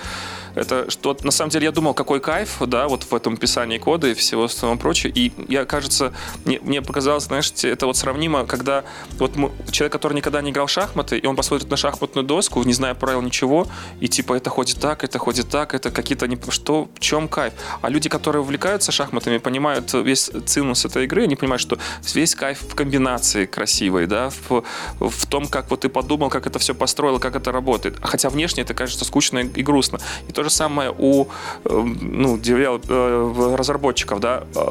это 0.54 0.81
что, 0.88 1.16
на 1.22 1.30
самом 1.30 1.50
деле, 1.50 1.66
я 1.66 1.72
думал, 1.72 1.94
какой 1.94 2.20
кайф, 2.20 2.56
да, 2.66 2.88
вот 2.88 3.04
в 3.04 3.14
этом 3.14 3.36
писании 3.36 3.78
кода 3.78 4.08
и 4.08 4.14
всего 4.14 4.44
остального 4.44 4.78
прочего. 4.78 5.10
И 5.14 5.32
я, 5.48 5.64
кажется, 5.64 6.12
мне, 6.44 6.60
мне 6.60 6.82
показалось, 6.82 7.24
знаешь, 7.24 7.52
это 7.62 7.86
вот 7.86 7.96
сравнимо, 7.96 8.46
когда 8.46 8.84
вот 9.18 9.36
мы, 9.36 9.50
человек, 9.70 9.92
который 9.92 10.14
никогда 10.14 10.42
не 10.42 10.50
играл 10.50 10.66
в 10.66 10.70
шахматы, 10.70 11.18
и 11.18 11.26
он 11.26 11.36
посмотрит 11.36 11.70
на 11.70 11.76
шахматную 11.76 12.26
доску, 12.26 12.62
не 12.62 12.72
зная 12.72 12.94
правил 12.94 13.22
ничего, 13.22 13.66
и 14.00 14.08
типа 14.08 14.34
это 14.34 14.50
ходит 14.50 14.80
так, 14.80 15.04
это 15.04 15.18
ходит 15.18 15.48
так, 15.48 15.74
это 15.74 15.90
какие-то 15.90 16.26
не 16.26 16.38
что, 16.50 16.88
в 16.94 17.00
чем 17.00 17.28
кайф. 17.28 17.54
А 17.80 17.88
люди, 17.88 18.08
которые 18.08 18.42
увлекаются 18.42 18.92
шахматами, 18.92 19.38
понимают 19.38 19.92
весь 19.94 20.30
цинус 20.46 20.84
этой 20.84 21.04
игры, 21.04 21.24
они 21.24 21.36
понимают, 21.36 21.62
что 21.62 21.78
весь 22.14 22.34
кайф 22.34 22.60
в 22.62 22.74
комбинации 22.74 23.46
красивой, 23.46 24.06
да, 24.06 24.30
в, 24.48 24.64
в 24.98 25.26
том, 25.26 25.46
как 25.46 25.70
вот 25.70 25.80
ты 25.80 25.88
подумал, 25.88 26.30
как 26.30 26.46
это 26.46 26.58
все 26.58 26.74
построил, 26.74 27.18
как 27.18 27.36
это 27.36 27.52
работает. 27.52 27.96
Хотя 28.02 28.28
внешне 28.28 28.62
это 28.62 28.74
кажется 28.74 29.04
скучно 29.04 29.38
и 29.38 29.62
грустно. 29.62 29.98
И 30.28 30.32
то 30.32 30.42
же 30.42 30.50
самое 30.50 30.71
у 30.78 31.26
эм, 31.64 31.98
ну, 32.00 32.38
э, 32.38 33.54
разработчиков, 33.56 34.20
да, 34.20 34.44
э, 34.54 34.68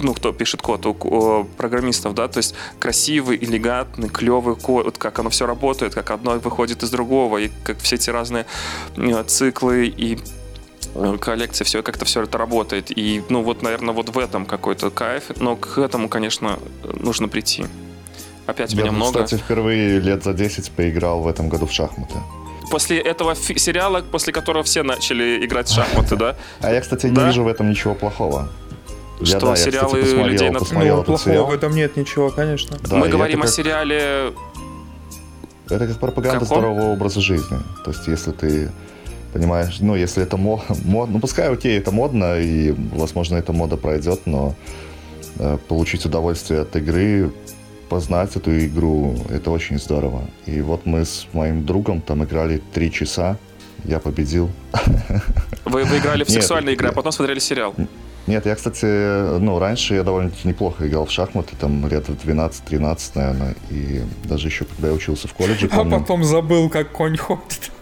ну, 0.00 0.14
кто 0.14 0.32
пишет 0.32 0.62
код, 0.62 0.86
у 0.86 1.44
программистов, 1.56 2.14
да, 2.14 2.28
то 2.28 2.38
есть 2.38 2.54
красивый, 2.78 3.36
элегантный, 3.36 4.08
клевый 4.08 4.56
код, 4.56 4.98
как 4.98 5.18
оно 5.18 5.30
все 5.30 5.46
работает, 5.46 5.94
как 5.94 6.10
одно 6.10 6.32
выходит 6.38 6.82
из 6.82 6.90
другого, 6.90 7.38
и 7.38 7.50
как 7.64 7.78
все 7.78 7.96
эти 7.96 8.10
разные 8.10 8.46
э, 8.96 9.24
циклы 9.26 9.86
и 9.86 10.18
коллекции, 11.20 11.64
все 11.64 11.82
как-то 11.82 12.04
все 12.04 12.22
это 12.22 12.36
работает. 12.36 12.96
И, 12.96 13.22
ну, 13.30 13.42
вот, 13.42 13.62
наверное, 13.62 13.94
вот 13.94 14.10
в 14.10 14.18
этом 14.18 14.44
какой-то 14.44 14.90
кайф, 14.90 15.24
но 15.40 15.56
к 15.56 15.78
этому, 15.78 16.08
конечно, 16.08 16.58
нужно 17.00 17.28
прийти. 17.28 17.64
Опять 18.46 18.72
Я, 18.72 18.82
меня 18.82 18.92
много. 18.92 19.24
кстати, 19.24 19.40
впервые 19.40 20.00
лет 20.00 20.24
за 20.24 20.34
10 20.34 20.70
поиграл 20.72 21.22
в 21.22 21.28
этом 21.28 21.48
году 21.48 21.66
в 21.66 21.72
шахматы 21.72 22.16
после 22.72 22.98
этого 22.98 23.34
сериала, 23.34 24.02
после 24.10 24.32
которого 24.32 24.62
все 24.64 24.82
начали 24.82 25.44
играть 25.44 25.68
в 25.68 25.74
шахматы, 25.74 26.16
да? 26.16 26.36
А 26.60 26.72
я, 26.72 26.80
кстати, 26.80 27.06
не 27.06 27.24
вижу 27.24 27.44
в 27.44 27.48
этом 27.48 27.68
ничего 27.68 27.94
плохого. 27.94 28.48
Что, 29.22 29.40
да, 29.40 29.56
сериалы 29.56 29.98
я, 29.98 30.04
кстати, 30.04 30.24
людей 30.24 30.50
на... 30.50 30.58
Посмотрел 30.58 30.96
ну, 30.96 31.04
плохого 31.04 31.30
сериал. 31.30 31.46
в 31.46 31.52
этом 31.52 31.74
нет 31.74 31.96
ничего, 31.96 32.30
конечно. 32.30 32.78
Да, 32.90 32.96
Мы 32.96 33.08
говорим 33.08 33.40
как... 33.40 33.50
о 33.50 33.52
сериале... 33.52 34.32
Это 35.68 35.86
как 35.86 35.98
пропаганда 35.98 36.40
Каком? 36.40 36.58
здорового 36.58 36.92
образа 36.92 37.20
жизни. 37.20 37.58
То 37.84 37.90
есть, 37.90 38.08
если 38.08 38.32
ты 38.32 38.70
понимаешь, 39.34 39.78
ну, 39.80 39.94
если 39.94 40.22
это 40.22 40.38
мод, 40.38 40.62
мод, 40.84 41.10
ну, 41.10 41.20
пускай, 41.20 41.52
окей, 41.52 41.78
это 41.78 41.90
модно, 41.90 42.40
и, 42.40 42.74
возможно, 42.94 43.36
эта 43.36 43.52
мода 43.52 43.76
пройдет, 43.76 44.20
но 44.24 44.54
э, 45.38 45.58
получить 45.68 46.06
удовольствие 46.06 46.62
от 46.62 46.74
игры 46.76 47.32
познать 47.92 48.36
эту 48.36 48.58
игру, 48.64 49.14
это 49.28 49.50
очень 49.50 49.78
здорово. 49.78 50.22
И 50.46 50.62
вот 50.62 50.86
мы 50.86 51.04
с 51.04 51.26
моим 51.34 51.66
другом 51.66 52.00
там 52.00 52.24
играли 52.24 52.58
три 52.72 52.90
часа, 52.90 53.36
я 53.84 53.98
победил. 53.98 54.50
Вы, 55.66 55.84
вы 55.84 55.98
играли 55.98 56.24
в 56.24 56.30
сексуальные 56.30 56.74
игры, 56.74 56.88
а 56.88 56.92
потом 56.92 57.12
смотрели 57.12 57.38
сериал. 57.38 57.74
Нет, 58.26 58.46
я, 58.46 58.54
кстати, 58.54 58.86
ну, 59.38 59.58
раньше 59.58 59.94
я 59.94 60.04
довольно-таки 60.04 60.46
неплохо 60.46 60.86
играл 60.86 61.06
в 61.06 61.10
шахматы, 61.10 61.56
там, 61.58 61.86
лет 61.88 62.08
в 62.08 62.12
12-13, 62.12 63.10
наверное, 63.14 63.54
и 63.70 64.02
даже 64.24 64.46
еще, 64.46 64.64
когда 64.64 64.88
я 64.88 64.94
учился 64.94 65.26
в 65.26 65.34
колледже, 65.34 65.66
а 65.72 65.76
помню... 65.76 65.96
А 65.96 66.00
потом 66.00 66.22
забыл, 66.24 66.68
как 66.68 66.92
конь 66.92 67.16
ходит. 67.16 67.72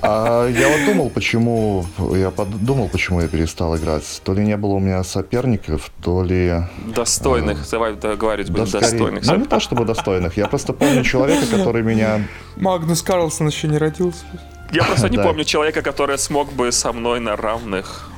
А 0.00 0.46
я 0.48 0.68
вот 0.68 0.86
думал, 0.86 1.10
почему, 1.10 1.84
я 2.14 2.30
подумал, 2.30 2.88
почему 2.88 3.20
я 3.20 3.28
перестал 3.28 3.76
играть. 3.76 4.22
То 4.24 4.32
ли 4.32 4.44
не 4.44 4.56
было 4.56 4.72
у 4.72 4.78
меня 4.78 5.04
соперников, 5.04 5.90
то 6.02 6.22
ли... 6.22 6.62
Достойных, 6.94 7.66
а, 7.66 7.70
давай 7.70 7.94
договорить 7.94 8.50
будем, 8.50 8.64
да, 8.64 8.80
достойных. 8.80 9.26
Ну, 9.26 9.36
не 9.36 9.44
то 9.44 9.60
чтобы 9.60 9.84
достойных, 9.84 10.38
я 10.38 10.48
просто 10.48 10.72
помню 10.74 11.04
человека, 11.04 11.46
который 11.46 11.82
меня... 11.82 12.26
Магнус 12.56 13.02
Карлсон 13.02 13.48
еще 13.48 13.68
не 13.68 13.76
родился. 13.76 14.24
Я 14.72 14.84
просто 14.84 15.08
не 15.10 15.18
помню 15.18 15.44
человека, 15.44 15.82
который 15.82 16.18
смог 16.18 16.52
бы 16.52 16.72
со 16.72 16.92
мной 16.92 17.20
на 17.20 17.36
равных 17.36 18.10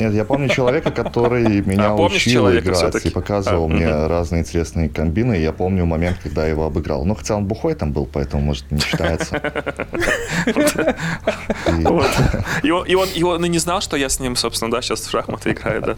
нет, 0.00 0.12
я 0.12 0.24
помню 0.24 0.48
человека, 0.48 0.90
который 0.90 1.60
меня 1.66 1.90
а, 1.90 1.94
учил 1.94 2.50
играть 2.50 3.06
и 3.06 3.10
показывал 3.10 3.66
а, 3.66 3.68
мне 3.68 3.88
угу. 3.88 4.08
разные 4.08 4.42
интересные 4.42 4.88
комбины. 4.88 5.38
И 5.38 5.42
я 5.42 5.52
помню 5.52 5.86
момент, 5.86 6.18
когда 6.22 6.44
я 6.44 6.50
его 6.50 6.64
обыграл. 6.64 7.04
Ну, 7.04 7.14
хотя 7.14 7.36
он 7.36 7.46
бухой 7.46 7.74
там 7.74 7.92
был, 7.92 8.06
поэтому, 8.06 8.42
может, 8.42 8.70
не 8.70 8.80
считается. 8.80 9.40
И 12.62 13.24
он 13.24 13.44
и 13.44 13.48
не 13.48 13.58
знал, 13.58 13.80
что 13.80 13.96
я 13.96 14.08
с 14.08 14.20
ним, 14.20 14.36
собственно, 14.36 14.70
да, 14.70 14.82
сейчас 14.82 15.00
в 15.00 15.10
шахматы 15.10 15.52
играю, 15.52 15.82
да? 15.82 15.96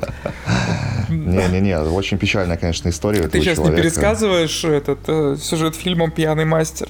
Не-не-не, 1.09 1.79
очень 1.81 2.19
печальная, 2.19 2.57
конечно, 2.57 2.89
история 2.89 3.29
Ты 3.29 3.41
сейчас 3.41 3.59
не 3.59 3.71
пересказываешь 3.71 4.65
этот 4.65 4.99
э, 5.07 5.37
сюжет 5.41 5.77
фильмом 5.77 6.11
«Пьяный 6.11 6.45
мастер»? 6.45 6.89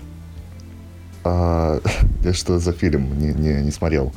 А, 1.24 1.80
что 2.32 2.58
за 2.58 2.72
фильм? 2.72 3.18
Не, 3.18 3.32
не, 3.32 3.62
не 3.62 3.70
смотрел. 3.70 4.12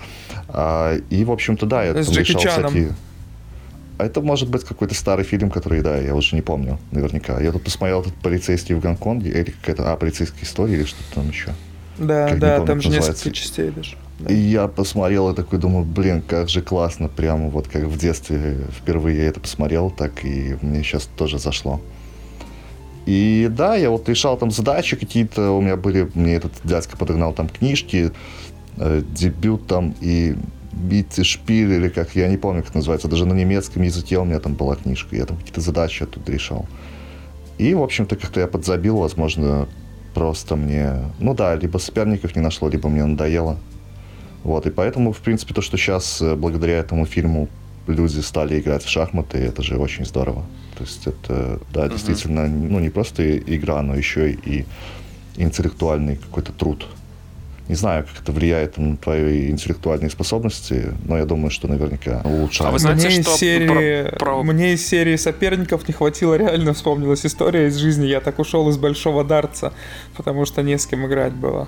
А, 0.52 0.98
и, 1.10 1.24
в 1.24 1.32
общем-то, 1.32 1.66
да, 1.66 1.84
я 1.84 1.94
там 1.94 2.02
решал 2.02 2.42
всякие... 2.42 2.96
А 3.98 4.06
это 4.06 4.22
может 4.22 4.50
быть 4.50 4.64
какой-то 4.64 4.96
старый 4.96 5.26
фильм, 5.26 5.52
который, 5.52 5.82
да, 5.82 5.98
я 5.98 6.16
уже 6.16 6.34
не 6.36 6.42
помню, 6.42 6.80
наверняка. 6.92 7.40
Я 7.42 7.52
тут 7.52 7.64
посмотрел 7.64 8.00
этот 8.00 8.14
полицейский 8.16 8.74
в 8.74 8.80
Гонконге, 8.80 9.30
или 9.30 9.52
какая-то, 9.52 9.92
а, 9.92 9.98
полицейская 9.98 10.44
история, 10.44 10.76
или 10.76 10.86
что-то 10.86 11.16
там 11.16 11.30
еще. 11.30 11.50
Да, 11.98 12.30
как 12.30 12.40
да, 12.40 12.58
помню, 12.58 12.68
там 12.68 12.82
же 12.82 12.90
несколько 12.90 13.32
частей 13.32 13.72
даже. 13.72 13.98
Да. 14.20 14.34
И 14.34 14.36
я 14.36 14.70
посмотрел 14.70 15.30
и 15.30 15.36
такой 15.36 15.60
думаю, 15.60 15.84
блин, 15.86 16.22
как 16.22 16.48
же 16.48 16.62
классно, 16.62 17.10
прямо 17.10 17.50
вот 17.50 17.68
как 17.68 17.84
в 17.84 17.98
детстве 17.98 18.58
впервые 18.72 19.18
я 19.18 19.24
это 19.26 19.42
посмотрел, 19.42 19.92
так 19.92 20.24
и 20.24 20.58
мне 20.62 20.82
сейчас 20.82 21.10
тоже 21.18 21.38
зашло. 21.38 21.82
И 23.06 23.48
да, 23.50 23.76
я 23.76 23.90
вот 23.90 24.08
решал 24.08 24.38
там 24.38 24.52
задачи 24.52 24.96
какие-то, 24.96 25.52
у 25.52 25.62
меня 25.62 25.76
были, 25.76 26.10
мне 26.14 26.36
этот 26.36 26.54
дядька 26.64 26.96
подогнал 26.96 27.34
там 27.34 27.50
книжки, 27.50 28.12
э, 28.80 29.04
дебют 29.12 29.68
там 29.68 29.94
и 30.02 30.36
Битти 30.72 31.24
Шпиль, 31.24 31.74
или 31.74 31.90
как, 31.90 32.16
я 32.16 32.28
не 32.28 32.38
помню, 32.38 32.64
как 32.64 32.74
называется, 32.76 33.08
даже 33.08 33.26
на 33.26 33.34
немецком 33.34 33.84
языке 33.84 34.18
у 34.18 34.26
меня 34.26 34.40
там 34.40 34.54
была 34.54 34.76
книжка, 34.76 35.16
я 35.16 35.26
там 35.26 35.38
какие-то 35.38 35.62
задачи 35.62 36.04
оттуда 36.04 36.32
решал. 36.32 36.66
И, 37.58 37.74
в 37.74 37.82
общем-то, 37.82 38.16
как-то 38.16 38.40
я 38.40 38.48
подзабил, 38.48 38.98
возможно, 38.98 39.68
просто 40.14 40.56
мне, 40.56 41.04
ну 41.20 41.34
да, 41.34 41.56
либо 41.56 41.78
соперников 41.78 42.36
не 42.36 42.42
нашло, 42.42 42.70
либо 42.70 42.90
мне 42.90 43.06
надоело. 43.06 43.58
Вот, 44.44 44.66
и 44.66 44.70
поэтому, 44.70 45.12
в 45.12 45.20
принципе, 45.20 45.54
то, 45.54 45.62
что 45.62 45.78
сейчас 45.78 46.22
э, 46.22 46.36
благодаря 46.36 46.78
этому 46.78 47.06
фильму 47.06 47.50
люди 47.88 48.20
стали 48.22 48.60
играть 48.60 48.84
в 48.84 48.90
шахматы, 48.90 49.38
это 49.40 49.62
же 49.62 49.78
очень 49.78 50.06
здорово. 50.06 50.46
То 50.78 50.84
есть 50.86 51.08
это, 51.08 51.60
да, 51.74 51.86
uh-huh. 51.86 51.92
действительно, 51.92 52.48
ну, 52.48 52.80
не 52.80 52.90
просто 52.90 53.38
игра, 53.38 53.82
но 53.82 53.96
еще 53.96 54.32
и 54.32 54.66
интеллектуальный 55.36 56.16
какой-то 56.16 56.54
труд. 56.54 56.88
Не 57.70 57.76
знаю, 57.76 58.04
как 58.04 58.24
это 58.24 58.32
влияет 58.32 58.80
на 58.80 58.98
твои 58.98 59.52
интеллектуальные 59.52 60.10
способности, 60.10 60.92
но 61.06 61.20
я 61.20 61.26
думаю, 61.26 61.52
что 61.52 61.68
наверняка 61.68 62.20
улучшает. 62.24 62.70
А 62.70 62.72
вы 62.72 62.80
знаете, 62.80 63.08
мне, 63.08 63.22
что 63.22 63.32
из 63.32 63.38
серии, 63.38 64.10
про, 64.10 64.18
про... 64.18 64.44
мне 64.44 64.74
из 64.74 64.88
серии 64.88 65.16
соперников 65.18 65.88
не 65.88 65.94
хватило, 65.94 66.34
реально 66.34 66.74
вспомнилась 66.74 67.28
история 67.28 67.68
из 67.68 67.76
жизни. 67.76 68.08
Я 68.08 68.22
так 68.22 68.40
ушел 68.40 68.68
из 68.70 68.78
большого 68.78 69.24
дарца, 69.24 69.72
потому 70.18 70.46
что 70.46 70.64
не 70.64 70.80
с 70.80 70.88
кем 70.88 71.06
играть 71.06 71.34
было. 71.34 71.68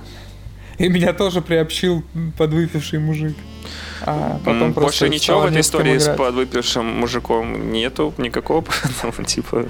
И 0.79 0.89
меня 0.89 1.13
тоже 1.13 1.39
приобщил 1.39 2.03
подвыпивший 2.35 2.97
мужик. 2.97 3.37
А 4.01 4.39
потом 4.43 4.73
Больше 4.73 5.07
ничего 5.07 5.41
в 5.41 5.45
этой 5.45 5.61
истории 5.61 5.99
с 5.99 6.15
подвыпившим 6.17 6.83
мужиком 6.83 7.71
нету, 7.71 8.11
никакого 8.17 8.65
типа 9.27 9.67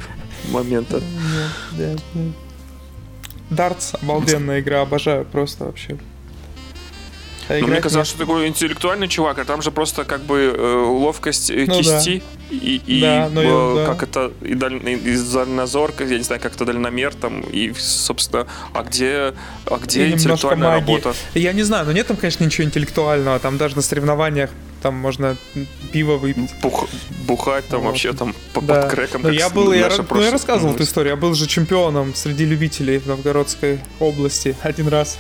момента. 0.49 1.01
Нет, 1.01 1.77
нет, 1.77 1.99
нет. 2.13 2.35
Дартс 3.49 3.95
обалденная 4.01 4.61
игра, 4.61 4.81
обожаю 4.81 5.25
просто 5.25 5.65
вообще. 5.65 5.97
А 7.51 7.59
Но 7.59 7.67
мне 7.67 7.81
казалось, 7.81 8.07
что 8.07 8.17
такой 8.17 8.47
интеллектуальный 8.47 9.07
чувак, 9.07 9.39
а 9.39 9.45
там 9.45 9.61
же 9.61 9.71
просто 9.71 10.05
как 10.05 10.21
бы 10.21 10.55
э, 10.57 10.85
ловкость 10.87 11.49
э, 11.49 11.65
ну, 11.67 11.77
кисти 11.77 12.23
да. 12.49 12.55
и, 12.55 12.81
и 12.85 13.01
да, 13.01 13.29
э, 13.35 13.75
я, 13.77 13.85
как 13.85 13.99
да. 13.99 14.05
это 14.05 14.33
и, 14.41 14.53
даль, 14.53 14.81
и 14.83 15.17
дальнозор, 15.33 15.91
я 15.99 16.17
не 16.17 16.23
знаю, 16.23 16.41
как 16.41 16.55
это 16.55 16.65
дальномер 16.65 17.13
там 17.13 17.41
и 17.41 17.73
собственно, 17.73 18.47
а 18.73 18.83
где, 18.83 19.33
а 19.65 19.77
где 19.79 20.07
и 20.07 20.11
интеллектуальная 20.11 20.71
работа? 20.71 21.13
Я 21.33 21.51
не 21.51 21.63
знаю, 21.63 21.85
но 21.85 21.91
нет 21.91 22.07
там, 22.07 22.15
конечно, 22.15 22.45
ничего 22.45 22.65
интеллектуального, 22.65 23.37
там 23.39 23.57
даже 23.57 23.75
на 23.75 23.81
соревнованиях 23.81 24.49
там 24.81 24.95
можно 24.95 25.37
пиво 25.91 26.17
выпить. 26.17 26.49
Бух, 26.61 26.87
бухать 27.27 27.67
там 27.67 27.81
вот. 27.81 27.89
вообще 27.89 28.13
там 28.13 28.33
по 28.53 28.61
да. 28.61 28.81
под 28.81 28.91
крэком. 28.91 29.21
Но 29.21 29.29
я 29.29 29.49
был, 29.49 29.71
я, 29.73 29.89
ну, 30.09 30.21
я 30.21 30.31
рассказывал 30.31 30.73
эту 30.73 30.83
историю, 30.83 31.11
я 31.11 31.17
был 31.17 31.33
же 31.33 31.47
чемпионом 31.47 32.15
среди 32.15 32.45
любителей 32.45 32.97
в 32.97 33.07
Новгородской 33.07 33.79
области 33.99 34.55
один 34.61 34.87
раз. 34.87 35.17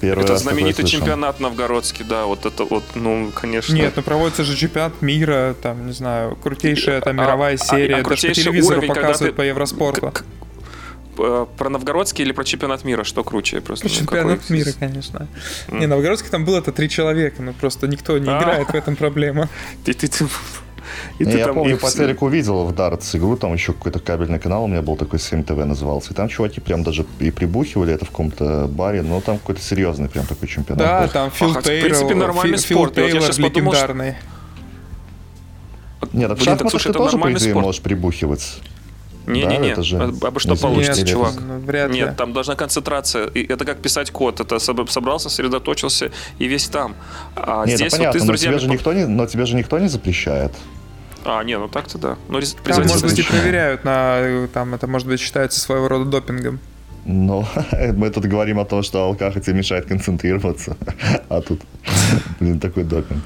Первый 0.00 0.24
это 0.24 0.36
знаменитый 0.36 0.84
чемпионат 0.84 1.40
новгородский, 1.40 2.04
да, 2.04 2.26
вот 2.26 2.46
это 2.46 2.64
вот, 2.64 2.84
ну, 2.94 3.32
конечно. 3.34 3.74
Нет, 3.74 3.94
ну 3.96 4.02
проводится 4.02 4.44
же 4.44 4.56
чемпионат 4.56 5.02
мира, 5.02 5.56
там, 5.60 5.86
не 5.86 5.92
знаю, 5.92 6.36
крутейшая 6.36 7.00
там 7.00 7.18
а, 7.18 7.24
мировая 7.24 7.54
а, 7.54 7.58
серия, 7.58 7.96
а, 7.96 8.00
а 8.00 8.02
даже 8.04 8.28
по 8.28 8.34
телевизору 8.34 8.78
уровень, 8.78 8.94
показывают 8.94 9.34
ты... 9.34 9.36
по 9.36 9.42
Евроспорту. 9.42 10.12
К- 10.12 10.24
э, 11.18 11.46
про 11.56 11.68
новгородский 11.68 12.24
или 12.24 12.32
про 12.32 12.44
чемпионат 12.44 12.84
мира? 12.84 13.02
Что 13.02 13.24
круче? 13.24 13.60
Просто, 13.60 13.86
про 13.86 13.92
ну, 13.92 13.98
чемпионат 13.98 14.40
какой... 14.40 14.56
мира, 14.56 14.70
конечно. 14.78 15.28
Mm. 15.68 15.78
Не, 15.80 15.86
новгородский 15.86 16.30
там 16.30 16.44
было 16.44 16.58
это 16.58 16.70
три 16.70 16.88
человека, 16.88 17.42
но 17.42 17.52
просто 17.52 17.88
никто 17.88 18.18
не 18.18 18.28
а. 18.28 18.38
играет, 18.40 18.68
в 18.68 18.74
этом 18.74 18.94
проблема. 18.94 19.48
Ты, 19.84 19.94
ты, 19.94 20.06
ты 20.06 20.26
и 21.18 21.24
ты 21.24 21.38
я 21.38 21.46
там 21.46 21.54
помню, 21.56 21.78
по 21.78 21.90
телеку 21.90 22.28
видел 22.28 22.64
в 22.64 22.74
дартс 22.74 23.14
игру, 23.16 23.36
там 23.36 23.52
еще 23.52 23.72
какой-то 23.72 23.98
кабельный 23.98 24.38
канал 24.38 24.64
у 24.64 24.66
меня 24.66 24.82
был 24.82 24.96
такой 24.96 25.18
7 25.18 25.42
ТВ 25.44 25.56
назывался. 25.56 26.12
И 26.12 26.14
там 26.14 26.28
чуваки 26.28 26.60
прям 26.60 26.82
даже 26.82 27.06
и 27.18 27.30
прибухивали 27.30 27.94
это 27.94 28.04
в 28.04 28.10
каком-то 28.10 28.66
баре, 28.68 29.02
но 29.02 29.20
там 29.20 29.38
какой-то 29.38 29.60
серьезный 29.60 30.08
прям 30.08 30.26
такой 30.26 30.48
чемпионат. 30.48 30.78
Да, 30.78 31.02
был. 31.02 31.08
там 31.10 31.30
Фил 31.30 31.50
ага, 31.50 31.62
Тейлор, 31.62 31.80
в 31.80 31.84
принципе, 31.84 32.14
нормальный 32.14 32.58
Фил, 32.58 32.76
спорт. 32.76 32.94
Фил 32.94 33.06
Тейлор 33.06 33.28
вот 33.28 33.38
легендарный. 33.38 34.14
Нет, 36.12 36.28
так 36.28 36.38
в 36.38 36.42
шахматах 36.42 36.82
ты 36.82 36.92
тоже, 36.92 37.18
по 37.18 37.32
идее, 37.32 37.54
можешь 37.54 37.80
прибухивать. 37.82 38.60
Не-не-не, 39.28 39.74
да, 39.74 39.82
же... 39.82 39.96
а, 39.96 40.38
что 40.38 40.56
получится, 40.56 41.02
Нет, 41.02 41.10
чувак? 41.10 41.34
Вряд 41.34 41.90
ли. 41.90 42.00
Нет, 42.00 42.16
там 42.16 42.32
должна 42.32 42.54
концентрация. 42.54 43.26
И 43.26 43.46
это 43.46 43.64
как 43.64 43.78
писать 43.78 44.10
код. 44.10 44.40
Это 44.40 44.58
собрался, 44.58 45.28
сосредоточился 45.28 46.10
и 46.38 46.46
весь 46.46 46.68
там. 46.68 46.94
А 47.36 47.64
Нет, 47.66 47.76
здесь 47.76 47.92
понятно, 47.92 48.12
вот 48.12 48.18
ты 48.18 48.20
с 48.20 48.26
друзьями... 48.26 48.54
но, 48.54 48.58
тебе 48.58 48.68
же 48.68 48.74
никто 48.74 48.92
не, 48.92 49.06
но 49.06 49.26
тебе 49.26 49.46
же 49.46 49.56
никто 49.56 49.78
не 49.78 49.88
запрещает. 49.88 50.52
А, 51.24 51.42
не, 51.44 51.58
ну 51.58 51.68
так-то 51.68 51.98
да. 51.98 52.16
Но 52.28 52.40
там, 52.64 52.86
может 52.86 53.04
быть, 53.04 53.18
и 53.18 53.22
проверяют 53.22 53.84
на... 53.84 54.48
Там 54.52 54.74
это, 54.74 54.86
может 54.86 55.08
быть, 55.08 55.20
считается 55.20 55.60
своего 55.60 55.88
рода 55.88 56.04
допингом. 56.04 56.60
Ну, 57.04 57.46
мы 57.96 58.10
тут 58.10 58.24
говорим 58.24 58.58
о 58.58 58.64
том, 58.64 58.82
что 58.82 59.04
алкоголь 59.04 59.42
тебе 59.42 59.54
мешает 59.58 59.86
концентрироваться. 59.86 60.76
А 61.28 61.40
тут, 61.40 61.60
блин, 62.40 62.60
такой 62.60 62.84
допинг. 62.84 63.22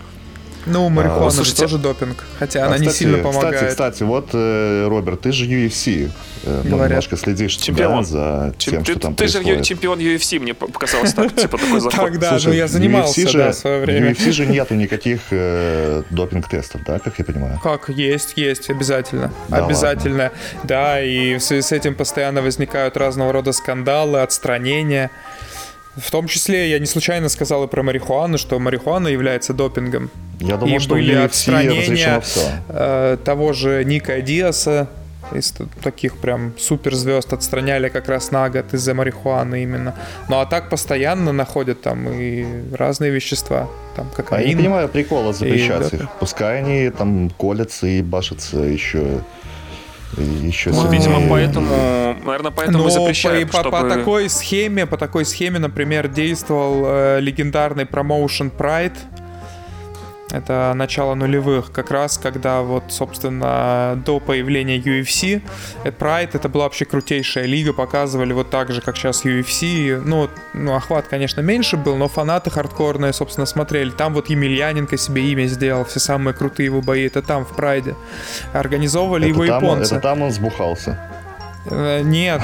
Ну, 0.66 0.88
марихуана 0.88 1.26
а, 1.26 1.30
слушайте, 1.30 1.66
же 1.66 1.72
тоже 1.72 1.78
допинг, 1.78 2.24
хотя 2.38 2.62
а, 2.64 2.66
она 2.66 2.74
кстати, 2.74 2.88
не 2.88 2.94
сильно 2.94 3.18
помогает. 3.18 3.54
Кстати, 3.54 3.70
кстати, 3.70 4.02
вот, 4.04 4.30
э, 4.32 4.86
Роберт, 4.88 5.22
ты 5.22 5.32
же 5.32 5.46
UFC. 5.46 6.10
Э, 6.44 6.62
ну, 6.64 6.82
немножко 6.84 7.16
следишь 7.16 7.56
чемпион. 7.56 8.04
за 8.04 8.54
тем, 8.58 8.74
Чем, 8.74 8.84
что 8.84 8.94
ты, 8.94 9.00
там 9.00 9.14
Ты 9.14 9.18
происходит. 9.18 9.58
же 9.58 9.64
чемпион 9.64 9.98
UFC, 9.98 10.40
мне 10.40 10.54
показалось 10.54 11.14
так, 11.14 11.34
типа 11.34 11.58
такой 11.58 11.80
заход. 11.80 12.00
Так, 12.00 12.18
да, 12.18 12.38
ну 12.44 12.52
я 12.52 12.66
занимался, 12.66 13.20
UFC 13.20 13.32
да, 13.32 13.52
в 13.52 13.54
свое 13.54 13.80
время. 13.80 14.14
В 14.14 14.18
UFC 14.18 14.32
же 14.32 14.46
нету 14.46 14.74
никаких 14.74 15.20
э, 15.30 16.02
допинг-тестов, 16.10 16.82
да, 16.84 16.98
как 16.98 17.18
я 17.18 17.24
понимаю? 17.24 17.60
Как, 17.62 17.88
есть, 17.88 18.34
есть, 18.36 18.70
обязательно. 18.70 19.32
Да 19.48 19.64
обязательно, 19.64 20.24
ладно. 20.24 20.38
да, 20.64 21.00
и 21.02 21.36
в 21.36 21.40
связи 21.40 21.62
с 21.62 21.72
этим 21.72 21.94
постоянно 21.94 22.42
возникают 22.42 22.96
разного 22.96 23.32
рода 23.32 23.52
скандалы, 23.52 24.20
отстранения. 24.20 25.10
В 25.96 26.10
том 26.10 26.26
числе 26.26 26.70
я 26.70 26.78
не 26.78 26.86
случайно 26.86 27.28
сказал 27.28 27.64
и 27.64 27.68
про 27.68 27.82
марихуану, 27.82 28.38
что 28.38 28.58
марихуана 28.58 29.08
является 29.08 29.52
допингом. 29.52 30.10
Я 30.40 30.56
думал, 30.56 30.76
и 30.76 30.78
что 30.78 30.94
были 30.94 31.14
отстранения 31.14 32.22
э, 32.68 33.18
того 33.22 33.52
же 33.52 33.84
Ника 33.84 34.20
Диаса, 34.22 34.88
из 35.34 35.54
таких 35.82 36.16
прям 36.16 36.54
суперзвезд 36.58 37.32
отстраняли 37.32 37.88
как 37.88 38.08
раз 38.08 38.30
на 38.30 38.48
год 38.50 38.72
из-за 38.74 38.94
марихуаны 38.94 39.62
именно. 39.62 39.94
Ну 40.28 40.40
а 40.40 40.46
так 40.46 40.68
постоянно 40.68 41.32
находят 41.32 41.82
там 41.82 42.08
и 42.08 42.44
разные 42.74 43.10
вещества, 43.10 43.68
там 43.96 44.10
кокаин. 44.10 44.40
А 44.40 44.42
я 44.42 44.48
не 44.48 44.56
понимаю 44.56 44.88
прикола 44.88 45.32
запрещать 45.32 45.92
их. 45.92 46.08
Пускай 46.18 46.58
они 46.58 46.90
там 46.90 47.30
колятся 47.30 47.86
и 47.86 48.02
башатся 48.02 48.58
еще 48.58 49.20
еще 50.20 50.70
ну, 50.70 50.90
видимо, 50.90 51.28
поэтому, 51.28 51.66
наверное, 52.24 52.50
поэтому 52.50 52.78
Но 52.78 52.88
и 52.88 52.90
запрещают, 52.90 53.50
по, 53.50 53.60
чтобы... 53.60 53.70
по, 53.70 53.88
такой 53.88 54.28
схеме, 54.28 54.86
по 54.86 54.96
такой 54.96 55.24
схеме, 55.24 55.58
например, 55.58 56.08
действовал 56.08 56.82
э, 56.84 57.20
легендарный 57.20 57.86
промоушен 57.86 58.52
Pride. 58.56 58.96
Это 60.32 60.72
начало 60.74 61.14
нулевых, 61.14 61.72
как 61.72 61.90
раз 61.90 62.16
когда 62.16 62.62
вот, 62.62 62.84
собственно, 62.88 64.02
до 64.04 64.18
появления 64.18 64.78
UFC, 64.78 65.42
Pride 65.84 66.30
это 66.32 66.48
была 66.48 66.64
вообще 66.64 66.86
крутейшая 66.86 67.44
лига, 67.44 67.74
показывали 67.74 68.32
вот 68.32 68.48
так 68.48 68.72
же, 68.72 68.80
как 68.80 68.96
сейчас 68.96 69.24
UFC. 69.26 70.00
Ну, 70.02 70.30
ну 70.54 70.74
охват, 70.74 71.06
конечно, 71.08 71.42
меньше 71.42 71.76
был, 71.76 71.96
но 71.96 72.08
фанаты 72.08 72.50
хардкорные, 72.50 73.12
собственно, 73.12 73.46
смотрели. 73.46 73.90
Там 73.90 74.14
вот 74.14 74.30
Емельяненко 74.30 74.96
себе 74.96 75.30
имя 75.30 75.46
сделал, 75.46 75.84
все 75.84 76.00
самые 76.00 76.34
крутые 76.34 76.66
его 76.66 76.80
бои, 76.80 77.06
это 77.06 77.20
там, 77.20 77.44
в 77.44 77.54
Прайде. 77.54 77.94
Организовывали 78.54 79.30
это 79.30 79.34
его 79.34 79.46
там, 79.46 79.62
японцы. 79.62 79.94
Это 79.96 80.02
там 80.02 80.22
он 80.22 80.30
сбухался. 80.30 81.11
Э, 81.66 82.02
нет, 82.02 82.42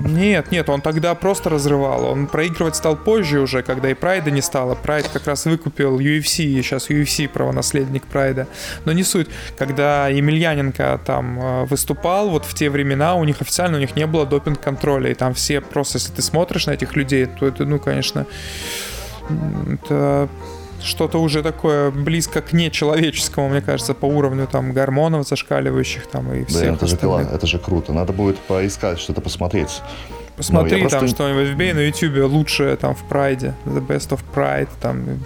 нет, 0.00 0.50
нет, 0.50 0.68
он 0.68 0.80
тогда 0.80 1.14
просто 1.14 1.50
разрывал. 1.50 2.04
Он 2.06 2.26
проигрывать 2.26 2.76
стал 2.76 2.96
позже 2.96 3.40
уже, 3.40 3.62
когда 3.62 3.90
и 3.90 3.94
Прайда 3.94 4.30
не 4.30 4.40
стало. 4.40 4.74
Прайд 4.74 5.08
как 5.08 5.26
раз 5.26 5.44
выкупил 5.44 5.98
UFC, 5.98 6.44
и 6.44 6.62
сейчас 6.62 6.90
UFC 6.90 7.28
правонаследник 7.28 8.04
Прайда. 8.04 8.46
Но 8.84 8.92
не 8.92 9.02
суть. 9.02 9.28
Когда 9.58 10.08
Емельяненко 10.08 11.00
там 11.04 11.40
э, 11.40 11.64
выступал, 11.66 12.30
вот 12.30 12.44
в 12.44 12.54
те 12.54 12.70
времена 12.70 13.14
у 13.14 13.24
них 13.24 13.40
официально 13.40 13.76
у 13.76 13.80
них 13.80 13.96
не 13.96 14.06
было 14.06 14.24
допинг-контроля. 14.26 15.10
И 15.10 15.14
там 15.14 15.34
все 15.34 15.60
просто, 15.60 15.98
если 15.98 16.12
ты 16.12 16.22
смотришь 16.22 16.66
на 16.66 16.72
этих 16.72 16.96
людей, 16.96 17.26
то 17.26 17.46
это, 17.46 17.64
ну, 17.64 17.78
конечно, 17.78 18.26
это 19.70 20.28
что-то 20.82 21.18
уже 21.18 21.42
такое 21.42 21.90
близко 21.90 22.40
к 22.40 22.52
нечеловеческому, 22.52 23.48
мне 23.48 23.60
кажется, 23.60 23.94
по 23.94 24.06
уровню 24.06 24.46
там 24.46 24.72
гормонов 24.72 25.26
зашкаливающих 25.26 26.06
там 26.06 26.32
и 26.32 26.44
всех 26.44 26.70
да, 26.70 26.74
это 26.74 26.86
же, 26.86 26.96
пила, 26.96 27.22
это 27.22 27.46
же 27.46 27.58
круто. 27.58 27.92
Надо 27.92 28.12
будет 28.12 28.38
поискать, 28.38 28.98
что-то 28.98 29.20
посмотреть. 29.20 29.82
Посмотри 30.36 30.82
там 30.82 30.90
просто... 30.90 31.08
что-нибудь, 31.08 31.48
вбей 31.48 31.72
на 31.72 31.80
YouTube 31.80 32.30
лучшее 32.30 32.76
там 32.76 32.94
в 32.94 33.02
Прайде, 33.04 33.54
The 33.64 33.86
Best 33.86 34.10
of 34.10 34.20
Pride, 34.34 34.68
там 34.80 35.20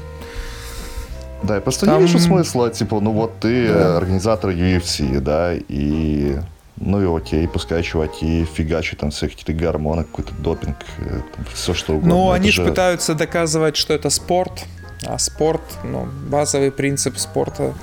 да, 1.43 1.55
я 1.55 1.61
просто 1.61 1.87
там... 1.87 1.97
не 1.97 2.03
вижу 2.03 2.19
смысла, 2.19 2.71
типа, 2.71 3.01
ну 3.01 3.13
вот 3.13 3.41
ты 3.41 3.69
да. 3.69 3.97
организатор 3.97 4.51
UFC, 4.51 5.21
да, 5.21 5.55
и 5.55 6.37
ну 6.77 7.01
и 7.03 7.17
окей, 7.19 7.47
пускай 7.47 7.83
чуваки 7.83 8.47
фигачат 8.55 9.01
там 9.01 9.11
всякие 9.11 9.39
какие-то 9.39 9.63
гормоны, 9.63 10.05
какой-то 10.05 10.33
допинг, 10.35 10.77
э, 10.99 11.21
там, 11.35 11.45
все 11.53 11.75
что 11.75 11.93
угодно. 11.93 12.15
Ну, 12.15 12.31
они 12.31 12.51
же 12.51 12.65
пытаются 12.65 13.15
доказывать, 13.15 13.77
что 13.77 13.93
это 13.93 14.09
спорт, 14.11 14.65
а 15.05 15.19
спорт, 15.19 15.63
ну, 15.85 16.09
базовый 16.29 16.71
принцип 16.71 17.19
спорта 17.19 17.75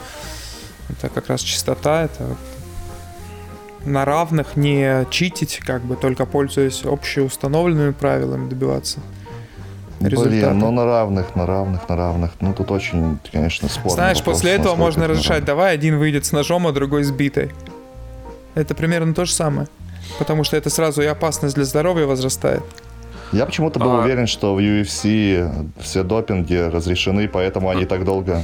это 0.90 1.10
как 1.10 1.28
раз 1.28 1.42
чистота, 1.42 2.04
это 2.04 2.36
на 3.84 4.06
равных 4.06 4.56
не 4.56 5.06
читить, 5.10 5.60
как 5.66 5.82
бы 5.82 5.96
только 5.96 6.26
пользуясь 6.26 6.84
общеустановленными 6.86 7.92
правилами 7.92 8.50
добиваться. 8.50 9.00
Результата. 10.00 10.30
Блин, 10.30 10.60
ну 10.60 10.72
на 10.72 10.86
равных, 10.86 11.36
на 11.36 11.46
равных, 11.48 11.90
на 11.90 11.96
равных. 11.96 12.32
Ну 12.40 12.54
тут 12.54 12.70
очень, 12.72 13.18
конечно, 13.32 13.68
спорно. 13.68 13.96
Знаешь, 13.96 14.22
после 14.22 14.52
этого 14.52 14.76
можно 14.76 15.08
разрешать, 15.08 15.44
давай 15.44 15.74
один 15.74 15.98
выйдет 15.98 16.26
с 16.26 16.32
ножом, 16.32 16.68
а 16.68 16.72
другой 16.72 17.04
с 17.04 17.12
битой. 17.12 17.52
Это 18.54 18.76
примерно 18.76 19.14
то 19.14 19.26
же 19.26 19.34
самое. 19.34 19.68
Потому 20.20 20.44
что 20.44 20.56
это 20.56 20.70
сразу 20.70 21.02
и 21.02 21.06
опасность 21.06 21.56
для 21.56 21.66
здоровья 21.66 22.06
возрастает. 22.06 22.64
Я 23.32 23.46
почему-то 23.46 23.80
был 23.80 23.92
а... 23.92 24.00
уверен, 24.04 24.28
что 24.28 24.56
в 24.56 24.60
UFC 24.60 25.72
все 25.80 26.04
допинги 26.04 26.56
разрешены, 26.56 27.28
поэтому 27.28 27.70
они 27.70 27.86
так 27.86 28.06
долго 28.06 28.42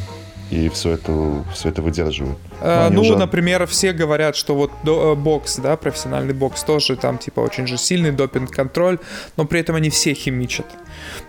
и 0.53 0.69
все 0.69 0.91
это, 0.91 1.43
все 1.53 1.69
это 1.69 1.81
выдерживают. 1.81 2.37
А, 2.61 2.89
ну, 2.89 3.01
уже... 3.01 3.17
например, 3.17 3.65
все 3.65 3.91
говорят, 3.91 4.35
что 4.35 4.55
вот 4.55 4.71
до, 4.83 5.13
э, 5.13 5.15
бокс, 5.15 5.57
да, 5.57 5.75
профессиональный 5.77 6.33
бокс 6.33 6.63
тоже 6.63 6.95
там 6.95 7.17
типа 7.17 7.39
очень 7.39 7.65
же 7.65 7.77
сильный 7.77 8.11
допинг-контроль, 8.11 8.99
но 9.35 9.45
при 9.45 9.59
этом 9.59 9.75
они 9.75 9.89
все 9.89 10.13
химичат. 10.13 10.67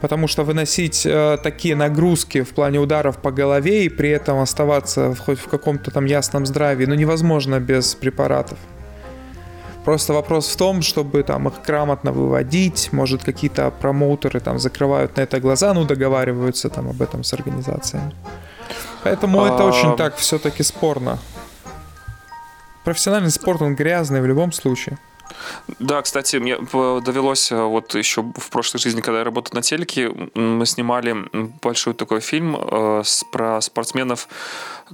Потому 0.01 0.29
что 0.29 0.45
выносить 0.45 1.07
э, 1.07 1.39
такие 1.43 1.75
нагрузки 1.75 2.43
в 2.43 2.51
плане 2.51 2.81
ударов 2.81 3.17
по 3.19 3.31
голове 3.31 3.87
и 3.87 3.89
при 3.89 4.11
этом 4.11 4.41
оставаться 4.41 5.15
в, 5.15 5.19
хоть 5.19 5.39
в 5.39 5.49
каком-то 5.49 5.91
там 5.91 6.05
ясном 6.05 6.45
здравии, 6.45 6.85
ну 6.85 6.95
невозможно 6.95 7.61
без 7.61 7.95
препаратов. 7.95 8.59
Просто 9.85 10.15
вопрос 10.15 10.49
в 10.49 10.57
том, 10.57 10.81
чтобы 10.83 11.23
там 11.23 11.49
их 11.49 11.55
грамотно 11.67 12.13
выводить, 12.13 12.93
может 12.93 13.23
какие-то 13.23 13.71
промоутеры 13.71 14.41
там 14.41 14.59
закрывают 14.59 15.17
на 15.17 15.23
это 15.23 15.41
глаза, 15.41 15.75
ну 15.75 15.85
договариваются 15.85 16.71
там 16.71 16.89
об 16.89 17.03
этом 17.03 17.23
с 17.23 17.35
организациями. 17.35 18.15
Поэтому 19.03 19.45
а... 19.45 19.49
это 19.49 19.65
очень 19.65 19.97
так 19.97 20.17
все-таки 20.17 20.63
спорно. 20.63 21.19
Профессиональный 22.85 23.31
спорт, 23.31 23.63
он 23.63 23.75
грязный 23.75 24.23
в 24.23 24.27
любом 24.27 24.53
случае. 24.53 24.99
Да, 25.79 26.01
кстати, 26.03 26.37
мне 26.37 26.57
довелось 26.57 27.53
э, 27.53 27.63
вот 27.63 27.95
еще 27.95 28.23
в 28.23 28.51
прошлой 28.51 28.79
жизни, 28.79 29.01
когда 29.01 29.19
я 29.19 29.25
работал 29.25 29.55
на 29.55 29.63
телеке, 29.63 30.11
мы 30.35 30.67
снимали 30.67 31.17
большой 31.63 31.95
такой 31.95 32.21
фильм 32.21 32.57
э, 32.57 33.03
про 33.33 33.61
спортсменов, 33.61 34.29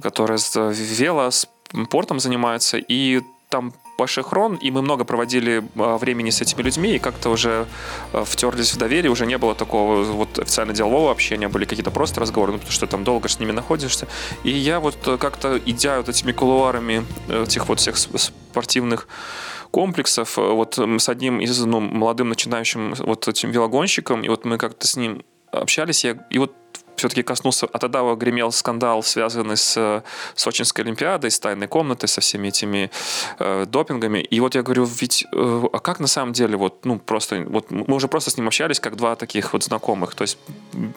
которые 0.01 0.37
с 0.37 0.55
велоспортом 0.55 2.19
занимаются, 2.19 2.77
и 2.77 3.21
там 3.49 3.73
большой 4.01 4.23
хрон, 4.23 4.55
и 4.55 4.71
мы 4.71 4.81
много 4.81 5.03
проводили 5.03 5.63
а, 5.75 5.97
времени 5.97 6.31
с 6.31 6.41
этими 6.41 6.63
людьми, 6.63 6.95
и 6.95 6.99
как-то 6.99 7.29
уже 7.29 7.67
а, 8.13 8.23
втерлись 8.23 8.73
в 8.73 8.77
доверие, 8.77 9.11
уже 9.11 9.27
не 9.27 9.37
было 9.37 9.53
такого 9.53 10.03
вот 10.03 10.39
официально 10.39 10.73
делового 10.73 11.11
общения, 11.11 11.47
были 11.47 11.65
какие-то 11.65 11.91
просто 11.91 12.19
разговоры, 12.19 12.53
ну, 12.53 12.57
потому 12.57 12.73
что 12.73 12.87
там 12.87 13.03
долго 13.03 13.27
с 13.27 13.39
ними 13.39 13.51
находишься. 13.51 14.07
И 14.43 14.49
я 14.49 14.79
вот 14.79 14.95
э, 15.07 15.17
как-то, 15.17 15.59
идя 15.65 15.97
вот 15.97 16.09
этими 16.09 16.31
кулуарами 16.31 17.05
э, 17.27 17.43
этих 17.43 17.69
вот 17.69 17.79
всех 17.79 17.97
спортивных 17.97 19.07
комплексов, 19.69 20.39
э, 20.39 20.41
вот 20.41 20.79
с 20.79 21.09
одним 21.09 21.39
из 21.39 21.59
ну, 21.65 21.79
молодым 21.79 22.29
начинающим 22.29 22.95
вот 22.97 23.27
этим 23.27 23.51
велогонщиком, 23.51 24.23
и 24.23 24.29
вот 24.29 24.45
мы 24.45 24.57
как-то 24.57 24.87
с 24.87 24.95
ним 24.95 25.23
общались, 25.51 26.05
я, 26.05 26.17
и 26.31 26.39
вот 26.39 26.53
все-таки 27.01 27.23
коснулся, 27.23 27.67
а 27.73 27.79
тогда 27.79 28.03
гремел 28.13 28.51
скандал, 28.51 29.01
связанный 29.01 29.57
с 29.57 30.03
Сочинской 30.35 30.83
Олимпиадой, 30.83 31.31
с 31.31 31.39
тайной 31.39 31.67
комнатой, 31.67 32.07
со 32.07 32.21
всеми 32.21 32.49
этими 32.49 32.91
э, 33.39 33.65
допингами. 33.65 34.19
И 34.19 34.39
вот 34.39 34.53
я 34.53 34.61
говорю, 34.61 34.85
ведь, 34.85 35.25
э, 35.33 35.63
а 35.73 35.79
как 35.79 35.99
на 35.99 36.07
самом 36.07 36.33
деле, 36.33 36.57
вот, 36.57 36.85
ну, 36.85 36.99
просто, 36.99 37.43
вот 37.47 37.71
мы 37.71 37.95
уже 37.95 38.07
просто 38.07 38.29
с 38.29 38.37
ним 38.37 38.47
общались, 38.47 38.79
как 38.79 38.97
два 38.97 39.15
таких 39.15 39.53
вот 39.53 39.63
знакомых, 39.63 40.13
то 40.13 40.21
есть 40.21 40.37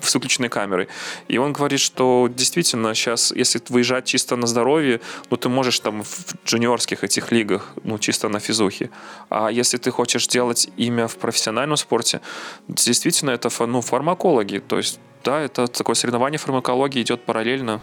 с 0.02 0.14
выключенной 0.14 0.50
камерой. 0.50 0.88
И 1.28 1.38
он 1.38 1.54
говорит, 1.54 1.80
что 1.80 2.28
действительно 2.30 2.94
сейчас, 2.94 3.32
если 3.32 3.62
выезжать 3.70 4.04
чисто 4.04 4.36
на 4.36 4.46
здоровье, 4.46 5.00
ну, 5.30 5.38
ты 5.38 5.48
можешь 5.48 5.80
там 5.80 6.02
в 6.02 6.34
джуниорских 6.44 7.02
этих 7.02 7.32
лигах, 7.32 7.72
ну, 7.82 7.98
чисто 7.98 8.28
на 8.28 8.40
физухе. 8.40 8.90
А 9.30 9.48
если 9.48 9.78
ты 9.78 9.90
хочешь 9.90 10.26
делать 10.26 10.68
имя 10.76 11.08
в 11.08 11.16
профессиональном 11.16 11.78
спорте, 11.78 12.20
действительно, 12.68 13.30
это, 13.30 13.48
ну, 13.66 13.80
фармакологи, 13.80 14.58
то 14.58 14.76
есть 14.76 15.00
да, 15.24 15.40
это 15.40 15.66
такое 15.66 15.94
соревнование 15.94 16.38
фармакологии 16.38 17.02
идет 17.02 17.22
параллельно. 17.24 17.80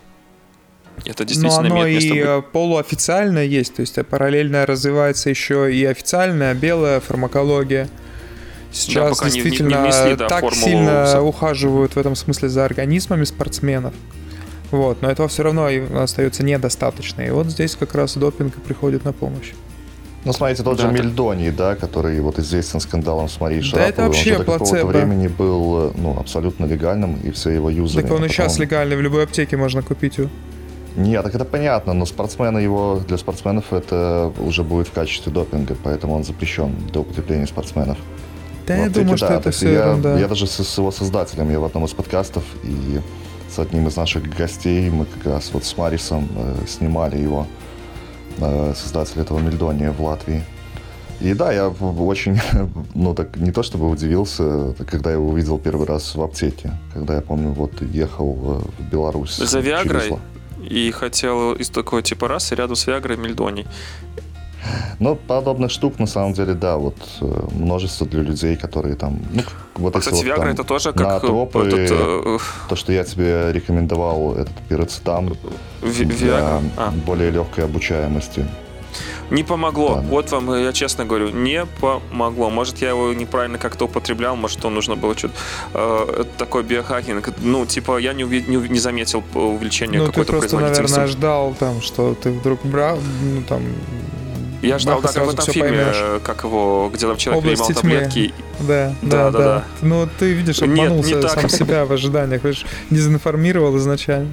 Это 1.05 1.25
действительно 1.25 1.63
Но 1.63 1.75
оно 1.75 1.83
имеет 1.87 2.03
место 2.03 2.15
и 2.15 2.35
быть. 2.41 2.51
полуофициально 2.51 3.39
есть, 3.39 3.75
то 3.75 3.81
есть 3.81 3.97
параллельно 4.07 4.65
развивается 4.65 5.29
еще 5.29 5.73
и 5.73 5.83
официальная 5.85 6.53
белая 6.53 6.99
фармакология. 6.99 7.89
Сейчас 8.71 9.19
да, 9.19 9.25
действительно 9.25 9.69
не, 9.69 9.75
не 9.75 9.81
внесли, 9.81 10.15
да, 10.15 10.27
так 10.27 10.53
сильно 10.53 11.21
ухаживают 11.21 11.95
в 11.95 11.97
этом 11.97 12.15
смысле 12.15 12.49
за 12.49 12.65
организмами 12.65 13.23
спортсменов. 13.23 13.93
Вот, 14.69 15.01
но 15.01 15.11
этого 15.11 15.27
все 15.27 15.43
равно 15.43 15.69
остается 15.99 16.43
недостаточно. 16.43 17.21
И 17.21 17.29
вот 17.31 17.47
здесь 17.47 17.75
как 17.75 17.93
раз 17.95 18.15
допинг 18.15 18.55
приходит 18.61 19.03
на 19.03 19.11
помощь. 19.11 19.51
Ну, 20.24 20.34
смотрите, 20.34 20.61
тот 20.61 20.78
да, 20.78 20.84
же 20.84 20.93
Мельдоний, 20.93 21.49
да, 21.49 21.76
который 21.76 22.19
вот 22.22 22.38
известен 22.38 22.80
скандалом 22.80 23.28
с 23.28 23.39
Марией 23.39 23.63
Шараповой. 23.63 23.86
Да, 23.86 23.89
это 23.89 24.01
вообще 24.03 24.38
он 24.38 24.45
какого-то 24.45 24.86
времени 24.86 25.28
был 25.28 25.93
ну, 25.95 26.19
абсолютно 26.19 26.65
легальным, 26.65 27.19
и 27.24 27.32
все 27.32 27.49
его 27.49 27.69
юзали. 27.72 28.03
Так 28.03 28.11
он 28.11 28.26
и 28.26 28.30
сейчас 28.30 28.59
легальный, 28.59 28.95
в 28.95 29.01
любой 29.01 29.24
аптеке 29.24 29.57
можно 29.57 29.82
купить 29.82 30.19
его. 30.19 30.30
Нет, 30.95 31.24
так 31.24 31.34
это 31.34 31.45
понятно, 31.45 31.93
но 31.93 32.05
спортсмены 32.05 32.59
его, 32.59 33.01
для 33.07 33.17
спортсменов 33.17 33.72
это 33.72 34.32
уже 34.39 34.63
будет 34.63 34.88
в 34.89 34.91
качестве 34.91 35.32
допинга, 35.32 35.76
поэтому 35.82 36.13
он 36.13 36.24
запрещен 36.24 36.76
для 36.91 37.01
употребления 37.01 37.47
спортсменов. 37.47 37.97
Да, 38.67 38.76
я 38.76 38.89
думаю, 38.89 39.17
что 39.17 39.28
это 39.28 39.51
все 39.51 39.72
я, 39.72 39.86
ерунда. 39.86 40.19
Я 40.19 40.28
даже 40.28 40.45
с, 40.45 40.63
с 40.63 40.78
его 40.78 40.91
создателем, 40.91 41.49
я 41.49 41.59
в 41.59 41.63
одном 41.63 41.86
из 41.86 41.91
подкастов, 41.91 42.43
и 42.63 42.99
с 43.49 43.57
одним 43.57 43.88
из 43.88 43.95
наших 43.95 44.30
гостей, 44.36 44.89
мы 44.89 45.05
как 45.05 45.34
раз 45.34 45.49
вот 45.53 45.63
с 45.63 45.78
Марисом 45.78 46.28
э, 46.36 46.55
снимали 46.67 47.17
его 47.17 47.47
создатель 48.75 49.21
этого 49.21 49.39
Мельдония 49.39 49.91
в 49.91 50.01
Латвии. 50.01 50.43
И 51.19 51.33
да, 51.33 51.51
я 51.51 51.69
очень, 51.69 52.39
ну 52.95 53.13
так 53.13 53.37
не 53.37 53.51
то 53.51 53.61
чтобы 53.61 53.89
удивился, 53.89 54.73
когда 54.89 55.11
я 55.11 55.17
его 55.17 55.29
увидел 55.29 55.59
первый 55.59 55.85
раз 55.85 56.15
в 56.15 56.21
аптеке, 56.21 56.71
когда 56.93 57.15
я 57.15 57.21
помню, 57.21 57.49
вот 57.49 57.81
ехал 57.81 58.33
в 58.33 58.91
Беларусь. 58.91 59.37
За 59.37 59.59
Виагрой? 59.59 60.17
И 60.67 60.91
хотел 60.91 61.53
из 61.53 61.69
такого 61.69 62.01
типа 62.01 62.27
расы 62.27 62.55
рядом 62.55 62.75
с 62.75 62.87
Виагрой 62.87 63.17
Мельдоний. 63.17 63.67
Ну, 64.99 65.16
подобных 65.16 65.72
штук, 65.72 65.99
на 65.99 66.07
самом 66.07 66.34
деле, 66.34 66.53
да, 66.53 66.78
вот 66.78 66.95
э, 67.22 67.47
множество 67.51 68.05
для 68.07 68.22
людей, 68.22 68.55
которые 68.55 68.95
там... 68.95 69.20
Ну, 69.34 69.41
вот 69.76 69.95
а, 69.95 69.99
кстати, 69.99 70.16
вот, 70.16 70.26
Виагра 70.26 70.49
это 70.49 70.64
тоже 70.64 70.93
как... 70.93 71.22
Тропы, 71.22 71.59
этот, 71.59 71.91
э... 71.91 72.38
То, 72.70 72.76
что 72.76 72.93
я 72.93 73.03
тебе 73.03 73.51
рекомендовал, 73.51 74.36
этот 74.36 74.53
пирацетам 74.70 75.36
Ви- 75.82 76.05
для 76.05 76.62
а. 76.78 76.91
более 77.05 77.32
легкой 77.32 77.66
обучаемости. 77.66 78.45
Не 79.32 79.43
помогло. 79.43 79.95
Да, 79.95 80.01
вот 80.01 80.32
вам, 80.32 80.53
я 80.53 80.74
честно 80.74 81.05
говорю, 81.05 81.30
не 81.30 81.66
помогло. 81.80 82.49
Может, 82.49 82.82
я 82.82 82.89
его 82.89 83.14
неправильно 83.14 83.57
как-то 83.57 83.86
употреблял, 83.86 84.36
может, 84.36 84.59
то 84.59 84.70
нужно 84.70 84.95
было 84.95 85.18
что-то... 85.18 85.34
Э, 85.74 86.24
такой 86.38 86.64
биохакинг. 86.64 87.30
Ну, 87.39 87.66
типа, 87.66 87.97
я 87.97 88.14
не, 88.14 88.24
не, 88.24 88.57
не 88.57 88.80
заметил 88.80 89.24
увеличения 89.34 89.99
ну, 89.99 90.07
какой-то 90.07 90.34
производительности. 90.34 90.59
Ну, 90.59 90.78
ты 90.78 90.80
просто, 90.80 90.99
наверное, 90.99 91.07
ждал, 91.07 91.55
там, 91.57 91.82
что 91.82 92.14
ты 92.14 92.32
вдруг 92.32 92.59
брал, 92.66 92.99
ну, 93.24 93.41
там, 93.43 93.62
я 94.62 94.80
ждал, 94.80 95.01
да, 95.01 95.07
как 95.07 95.26
в 95.26 95.30
этом 95.30 95.45
фильме, 95.45 95.70
поймешь. 95.70 96.22
как 96.24 96.43
его, 96.43 96.91
где 96.93 97.07
там 97.07 97.18
человек 97.18 97.43
Область 97.43 97.66
принимал 97.68 97.82
таблетки. 97.82 98.34
Да, 98.59 98.95
да, 99.01 99.32
да, 99.32 99.32
да, 99.32 99.39
да. 99.39 99.64
Ну, 99.82 100.07
ты 100.20 100.34
видишь, 100.34 100.62
обманулся 100.62 101.16
Нет, 101.16 101.24
не 101.24 101.30
сам 101.30 101.41
так. 101.43 101.51
себя 101.51 101.86
в 101.86 101.91
ожиданиях, 101.91 102.43
видишь, 102.43 102.66
дезинформировал 102.89 103.78
изначально. 103.78 104.32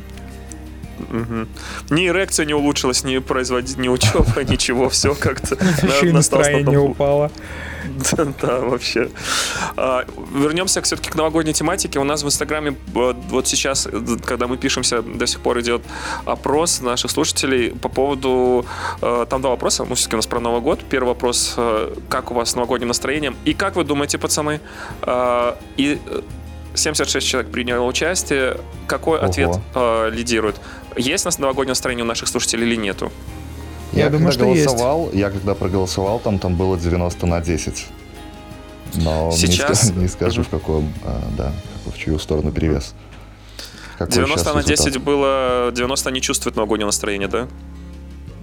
Угу. 1.10 1.94
Ни 1.94 2.08
эрекция 2.08 2.46
не 2.46 2.54
улучшилась, 2.54 3.04
ни 3.04 3.18
производить, 3.18 3.78
ни 3.78 3.88
учеба, 3.88 4.44
ничего, 4.48 4.88
все 4.88 5.14
как-то. 5.14 5.54
Еще 5.54 6.12
настроение 6.12 6.78
упало. 6.78 7.30
Да, 8.12 8.26
да, 8.40 8.60
вообще. 8.60 9.08
А, 9.76 10.04
вернемся 10.34 10.82
все-таки 10.82 11.10
к 11.10 11.14
новогодней 11.14 11.52
тематике. 11.52 11.98
У 11.98 12.04
нас 12.04 12.22
в 12.22 12.26
Инстаграме 12.26 12.76
вот 12.94 13.46
сейчас, 13.46 13.88
когда 14.24 14.46
мы 14.46 14.56
пишемся, 14.56 15.02
до 15.02 15.26
сих 15.26 15.40
пор 15.40 15.60
идет 15.60 15.82
опрос 16.24 16.80
наших 16.80 17.10
слушателей 17.10 17.70
по 17.70 17.88
поводу... 17.88 18.66
Э, 19.00 19.26
там 19.28 19.40
два 19.40 19.50
вопроса, 19.50 19.84
ну, 19.88 19.94
все-таки 19.94 20.16
у 20.16 20.18
нас 20.18 20.26
про 20.26 20.40
Новый 20.40 20.60
год. 20.60 20.80
Первый 20.88 21.08
вопрос, 21.08 21.54
э, 21.56 21.94
как 22.08 22.30
у 22.30 22.34
вас 22.34 22.50
с 22.50 22.54
новогодним 22.54 22.88
настроением? 22.88 23.36
И 23.44 23.54
как 23.54 23.76
вы 23.76 23.84
думаете, 23.84 24.18
пацаны? 24.18 24.60
А, 25.02 25.58
и 25.76 25.98
76 26.74 27.26
человек 27.26 27.50
приняло 27.50 27.84
участие. 27.84 28.58
Какой 28.86 29.18
Ого. 29.18 29.26
ответ 29.26 29.58
э, 29.74 30.10
лидирует? 30.10 30.56
Есть 30.98 31.24
у 31.24 31.28
нас 31.28 31.38
новогоднее 31.38 31.72
настроение 31.72 32.04
у 32.04 32.08
наших 32.08 32.28
слушателей 32.28 32.66
или 32.66 32.76
нету? 32.76 33.12
Я, 33.92 34.04
я 34.04 34.10
думаю, 34.10 34.32
что 34.32 34.44
голосовал, 34.44 35.04
есть. 35.06 35.14
Я 35.14 35.30
когда 35.30 35.54
проголосовал, 35.54 36.18
там, 36.18 36.38
там 36.38 36.56
было 36.56 36.78
90 36.78 37.26
на 37.26 37.40
10. 37.40 37.86
Но 38.94 39.30
Сейчас... 39.32 39.90
не, 39.90 39.96
не 40.02 40.08
скажу, 40.08 40.42
в 40.42 40.48
каком, 40.48 40.92
а, 41.04 41.22
да, 41.36 41.52
в 41.86 41.96
чью 41.96 42.18
сторону 42.18 42.52
перевес. 42.52 42.94
Какой 43.96 44.14
90 44.14 44.54
на 44.54 44.62
10 44.62 44.86
результат? 44.86 45.02
было... 45.02 45.72
90 45.74 46.10
не 46.10 46.20
чувствует 46.20 46.56
новогоднего 46.56 46.88
настроения, 46.88 47.28
да? 47.28 47.48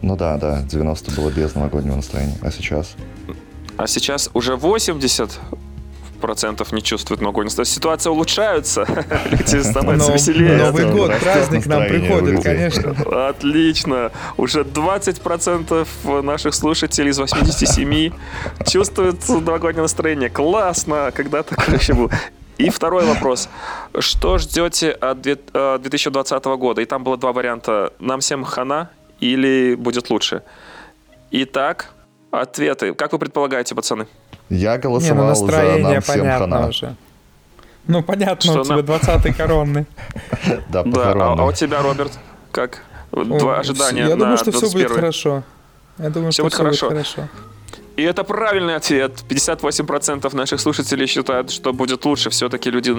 Ну 0.01 0.15
да, 0.15 0.37
да, 0.37 0.61
90 0.63 1.11
было 1.11 1.29
без 1.29 1.55
новогоднего 1.55 1.95
настроения. 1.95 2.37
А 2.41 2.51
сейчас? 2.51 2.95
А 3.77 3.87
сейчас 3.87 4.29
уже 4.33 4.55
80 4.55 5.39
процентов 6.17 6.71
не 6.71 6.81
чувствуют 6.81 7.21
новогодний 7.21 7.47
настрой. 7.47 7.65
Ситуация 7.65 8.11
улучшается, 8.11 8.85
люди 9.31 9.61
становятся 9.61 10.11
веселее. 10.11 10.57
Новый 10.57 10.91
год, 10.91 11.11
праздник 11.19 11.65
нам 11.65 11.87
приходит, 11.87 12.43
конечно. 12.43 13.27
Отлично. 13.29 14.11
Уже 14.37 14.63
20 14.63 15.21
процентов 15.21 15.87
наших 16.03 16.53
слушателей 16.53 17.11
из 17.11 17.19
87 17.19 18.11
чувствуют 18.67 19.27
новогоднее 19.29 19.83
настроение. 19.83 20.29
Классно! 20.29 21.11
Когда 21.13 21.43
такое 21.43 21.77
еще 21.77 21.93
было? 21.93 22.11
И 22.57 22.69
второй 22.69 23.05
вопрос. 23.05 23.49
Что 23.99 24.37
ждете 24.37 24.91
от 24.91 25.21
2020 25.21 26.45
э, 26.45 26.55
года? 26.55 26.81
И 26.81 26.85
там 26.85 27.03
было 27.03 27.17
два 27.17 27.33
варианта. 27.33 27.91
Нам 27.99 28.21
всем 28.21 28.43
хана 28.43 28.89
или 29.19 29.75
будет 29.75 30.09
лучше? 30.09 30.41
Итак, 31.31 31.93
ответы. 32.31 32.93
Как 32.93 33.11
вы 33.11 33.19
предполагаете, 33.19 33.75
пацаны? 33.75 34.07
Я 34.49 34.77
голосовал 34.77 35.15
Не, 35.15 35.21
ну 35.23 35.29
настроение 35.29 35.83
за 35.83 35.93
нам 35.93 36.01
всем 36.01 36.19
понятно 36.19 36.55
хана. 36.55 36.67
уже. 36.67 36.95
Ну, 37.87 38.03
понятно, 38.03 38.51
что 38.51 38.61
у 38.61 38.63
тебя 38.63 38.97
20-й 38.97 39.33
коронный. 39.37 39.85
Да, 40.69 40.83
а, 40.83 41.35
а 41.37 41.45
у 41.45 41.51
тебя, 41.51 41.81
Роберт, 41.81 42.11
как? 42.51 42.81
Два 43.11 43.59
ожидания 43.59 44.07
Я 44.07 44.15
думаю, 44.15 44.37
что 44.37 44.51
все 44.51 44.69
будет 44.69 44.91
хорошо. 44.91 45.43
Я 45.97 46.09
думаю, 46.09 46.31
что 46.31 46.49
все 46.49 46.63
будет 46.63 46.79
хорошо. 46.79 47.27
И 47.95 48.03
это 48.03 48.23
правильный 48.23 48.75
ответ. 48.75 49.23
58% 49.29 50.35
наших 50.35 50.59
слушателей 50.59 51.07
считают, 51.07 51.49
что 51.51 51.71
будет 51.71 52.03
лучше. 52.03 52.29
Все-таки 52.29 52.69
люди 52.69 52.93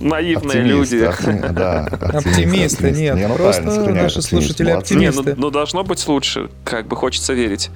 наивные 0.00 0.62
люди. 0.62 1.10
да, 1.50 1.86
оптимисты, 2.14 2.90
нет. 2.90 3.16
Не, 3.16 3.28
ну, 3.28 3.34
просто 3.34 3.62
наши 3.62 4.22
слушатели 4.22 4.70
оптимисты. 4.70 5.22
Не, 5.22 5.30
ну, 5.30 5.34
ну 5.36 5.50
должно 5.50 5.84
быть 5.84 6.06
лучше. 6.08 6.48
Как 6.64 6.86
бы 6.86 6.96
хочется 6.96 7.34
верить. 7.34 7.70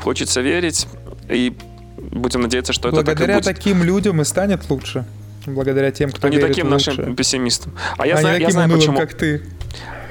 Хочется 0.00 0.40
верить. 0.40 0.86
И 1.28 1.56
будем 1.96 2.42
надеяться, 2.42 2.72
что 2.72 2.90
Благодаря 2.90 3.12
это 3.12 3.20
так 3.20 3.28
и 3.28 3.32
будет. 3.32 3.44
таким 3.44 3.82
людям 3.82 4.20
и 4.20 4.24
станет 4.24 4.68
лучше. 4.70 5.04
Благодаря 5.46 5.90
тем, 5.90 6.10
кто 6.10 6.26
а 6.26 6.30
верит 6.30 6.42
не 6.42 6.48
таким 6.48 6.72
лучше. 6.72 6.90
нашим 6.92 7.16
пессимистам. 7.16 7.72
А 7.98 8.06
я 8.06 8.14
а 8.14 8.18
знаю, 8.18 8.40
я 8.40 8.50
знаю 8.50 8.70
почему. 8.70 8.98
как 8.98 9.14
ты. 9.14 9.42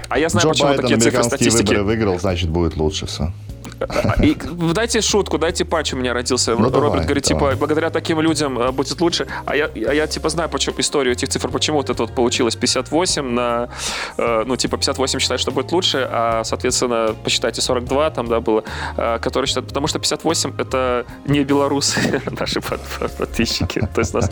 А 0.09 0.19
я 0.19 0.27
знаю, 0.27 0.43
Джо 0.43 0.49
почему 0.49 0.67
Байден 0.67 0.81
такие 0.83 0.99
цифры 0.99 1.23
статистики. 1.23 1.67
выборы 1.67 1.83
выиграл, 1.83 2.19
значит, 2.19 2.49
будет 2.49 2.75
лучше 2.75 3.05
все. 3.05 3.31
И 4.21 4.37
дайте 4.73 5.01
шутку, 5.01 5.37
дайте 5.37 5.65
патч 5.65 5.93
у 5.93 5.97
меня 5.97 6.13
родился. 6.13 6.51
Ну, 6.51 6.63
Роберт 6.65 6.73
давай, 6.73 7.03
говорит, 7.05 7.23
типа, 7.23 7.39
давай. 7.39 7.53
типа, 7.53 7.59
благодаря 7.59 7.89
таким 7.89 8.21
людям 8.21 8.59
э, 8.59 8.71
будет 8.71 8.99
лучше. 9.01 9.27
А 9.45 9.55
я, 9.55 9.65
а 9.65 9.93
я 9.93 10.07
типа, 10.07 10.29
знаю 10.29 10.49
почему, 10.49 10.79
историю 10.79 11.13
этих 11.13 11.29
цифр, 11.29 11.49
почему 11.49 11.77
вот 11.77 11.89
это 11.89 12.03
вот 12.03 12.13
получилось 12.13 12.55
58 12.55 13.29
на, 13.29 13.69
э, 14.17 14.43
ну, 14.45 14.55
типа, 14.55 14.77
58 14.77 15.19
считает, 15.19 15.41
что 15.41 15.51
будет 15.51 15.71
лучше, 15.71 16.07
а, 16.11 16.43
соответственно, 16.43 17.15
посчитайте, 17.23 17.61
42 17.61 18.09
там, 18.11 18.27
да, 18.27 18.39
было, 18.39 18.63
э, 18.97 19.19
которые 19.19 19.47
считают, 19.47 19.67
потому 19.67 19.87
что 19.87 19.99
58 19.99 20.53
это 20.57 21.05
не 21.25 21.43
белорусы, 21.43 22.21
наши 22.39 22.61
подписчики. 22.61 23.87
То 23.93 23.99
есть 23.99 24.13
нас 24.13 24.29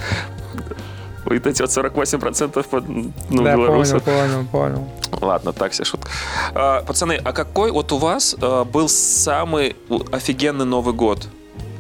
вот 1.38 1.48
эти 1.48 1.62
вот 1.62 1.72
48% 1.72 2.68
под, 2.68 2.90
ну, 2.90 3.12
да, 3.44 3.56
белорусов. 3.56 4.04
понял, 4.04 4.46
понял, 4.46 4.46
понял. 4.52 4.88
Ладно, 5.22 5.54
так 5.54 5.74
себе 5.74 5.86
шутка. 5.86 6.10
А, 6.54 6.82
пацаны, 6.84 7.20
а 7.24 7.32
какой 7.34 7.72
вот 7.72 7.92
у 7.92 7.98
вас 7.98 8.36
а, 8.42 8.64
был 8.64 8.90
самый 8.90 9.76
офигенный 10.12 10.66
Новый 10.66 10.94
год? 10.94 11.28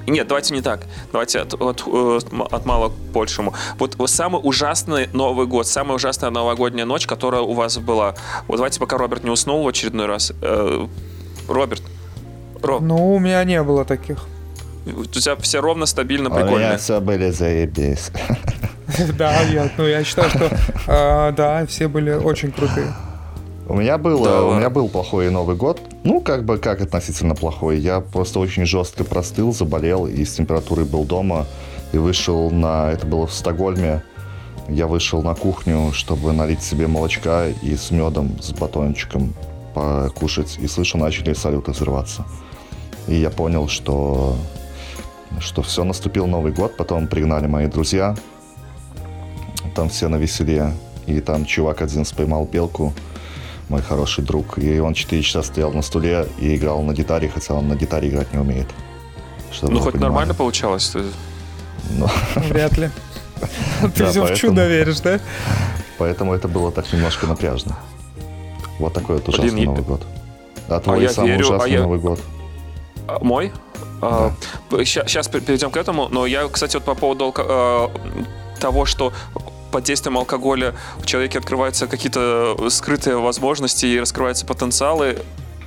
Нет, 0.09 0.27
давайте 0.27 0.53
не 0.53 0.61
так. 0.61 0.85
Давайте 1.11 1.39
от, 1.39 1.53
от, 1.53 1.83
э, 1.85 2.19
от 2.51 2.65
мало 2.65 2.89
к 2.89 2.93
большему. 3.13 3.53
Вот 3.77 3.95
самый 4.09 4.41
ужасный 4.43 5.07
Новый 5.13 5.45
год, 5.45 5.67
самая 5.67 5.95
ужасная 5.95 6.31
новогодняя 6.31 6.85
ночь, 6.85 7.05
которая 7.05 7.41
у 7.41 7.53
вас 7.53 7.77
была. 7.77 8.15
Вот 8.47 8.57
давайте, 8.57 8.79
пока 8.79 8.97
Роберт 8.97 9.23
не 9.23 9.29
уснул 9.29 9.63
в 9.63 9.67
очередной 9.67 10.07
раз. 10.07 10.33
Э, 10.41 10.87
Роберт. 11.47 11.83
Роб. 12.61 12.81
Ну, 12.81 13.13
у 13.13 13.19
меня 13.19 13.43
не 13.43 13.61
было 13.61 13.85
таких. 13.85 14.25
У 14.85 15.05
тебя 15.05 15.35
все 15.35 15.61
ровно, 15.61 15.85
стабильно, 15.85 16.29
прикольно. 16.29 16.55
У 16.55 16.59
меня 16.59 16.77
все 16.77 16.99
были 16.99 17.29
заебись. 17.29 18.11
Да, 19.17 19.41
я, 19.41 19.69
ну, 19.77 19.85
я 19.85 20.03
считаю, 20.03 20.29
что 20.29 20.45
э, 20.87 21.33
да, 21.35 21.65
все 21.65 21.87
были 21.87 22.11
очень 22.11 22.51
крутые. 22.51 22.93
У 23.67 23.75
меня 23.75 23.99
был, 23.99 24.23
да, 24.23 24.43
у 24.43 24.55
меня 24.55 24.69
был 24.71 24.89
плохой 24.89 25.29
Новый 25.29 25.55
год. 25.55 25.79
Ну, 26.03 26.21
как 26.21 26.43
бы, 26.43 26.57
как 26.57 26.81
относительно 26.81 27.35
плохой. 27.35 27.77
Я 27.77 27.99
просто 28.01 28.39
очень 28.39 28.65
жестко 28.65 29.03
простыл, 29.03 29.53
заболел 29.53 30.07
и 30.07 30.25
с 30.25 30.33
температурой 30.33 30.85
был 30.85 31.03
дома. 31.03 31.45
И 31.93 31.97
вышел 31.97 32.49
на... 32.49 32.91
Это 32.91 33.05
было 33.05 33.27
в 33.27 33.33
Стокгольме. 33.33 34.01
Я 34.67 34.87
вышел 34.87 35.21
на 35.21 35.35
кухню, 35.35 35.91
чтобы 35.93 36.31
налить 36.33 36.63
себе 36.63 36.87
молочка 36.87 37.47
и 37.61 37.75
с 37.75 37.91
медом, 37.91 38.41
с 38.41 38.51
батончиком 38.53 39.33
покушать. 39.75 40.57
И 40.59 40.67
слышу, 40.67 40.97
начали 40.97 41.33
салюты 41.33 41.71
взрываться. 41.71 42.25
И 43.07 43.15
я 43.15 43.29
понял, 43.29 43.67
что, 43.67 44.35
что 45.39 45.61
все, 45.61 45.83
наступил 45.83 46.25
Новый 46.25 46.53
год. 46.53 46.75
Потом 46.75 47.07
пригнали 47.07 47.45
мои 47.45 47.67
друзья 47.67 48.15
там 49.79 49.87
все 49.87 50.09
на 50.09 50.17
веселе. 50.17 50.73
И 51.07 51.21
там 51.21 51.45
чувак 51.45 51.81
один 51.81 52.03
споймал 52.03 52.43
белку, 52.43 52.93
мой 53.69 53.81
хороший 53.81 54.25
друг. 54.25 54.57
И 54.57 54.79
он 54.79 54.93
4 54.93 55.23
часа 55.23 55.41
стоял 55.41 55.71
на 55.71 55.81
стуле 55.81 56.27
и 56.37 56.57
играл 56.57 56.81
на 56.81 56.91
гитаре, 56.91 57.29
хотя 57.29 57.53
он 57.53 57.69
на 57.69 57.75
гитаре 57.75 58.09
играть 58.09 58.33
не 58.33 58.39
умеет. 58.39 58.67
ну, 59.61 59.79
хоть 59.79 59.93
понимали. 59.93 59.99
нормально 60.01 60.33
получалось? 60.33 60.93
Ну. 61.91 62.07
Вряд 62.35 62.77
ли. 62.77 62.89
Ты 63.95 64.11
да, 64.11 64.25
в 64.25 64.35
чудо 64.35 64.67
веришь, 64.67 64.99
да? 64.99 65.21
Поэтому 65.97 66.33
это 66.33 66.49
было 66.49 66.73
так 66.73 66.91
немножко 66.91 67.25
напряжно. 67.25 67.77
Вот 68.79 68.93
такой 68.93 69.15
вот 69.15 69.29
ужасный 69.29 69.51
Блин, 69.51 69.65
Новый 69.65 69.83
год. 69.83 70.01
А 70.67 70.79
твой 70.81 71.05
а 71.05 71.09
самый 71.09 71.31
верю, 71.31 71.45
а 71.45 71.47
ужасный 71.47 71.69
а 71.69 71.73
я... 71.73 71.81
Новый 71.83 71.99
год? 71.99 72.19
Мой? 73.21 73.53
Да. 74.01 74.33
А, 74.71 74.83
сейчас 74.83 75.29
перейдем 75.29 75.71
к 75.71 75.77
этому, 75.77 76.09
но 76.09 76.25
я, 76.25 76.49
кстати, 76.49 76.75
вот 76.75 76.83
по 76.83 76.95
поводу 76.95 77.33
а, 77.37 77.89
того, 78.59 78.85
что 78.85 79.13
под 79.71 79.83
действием 79.83 80.17
алкоголя 80.17 80.75
в 80.97 81.05
человеке 81.05 81.39
открываются 81.39 81.87
какие-то 81.87 82.57
скрытые 82.69 83.17
возможности 83.17 83.85
и 83.85 83.99
раскрываются 83.99 84.45
потенциалы, 84.45 85.05
э, 85.05 85.17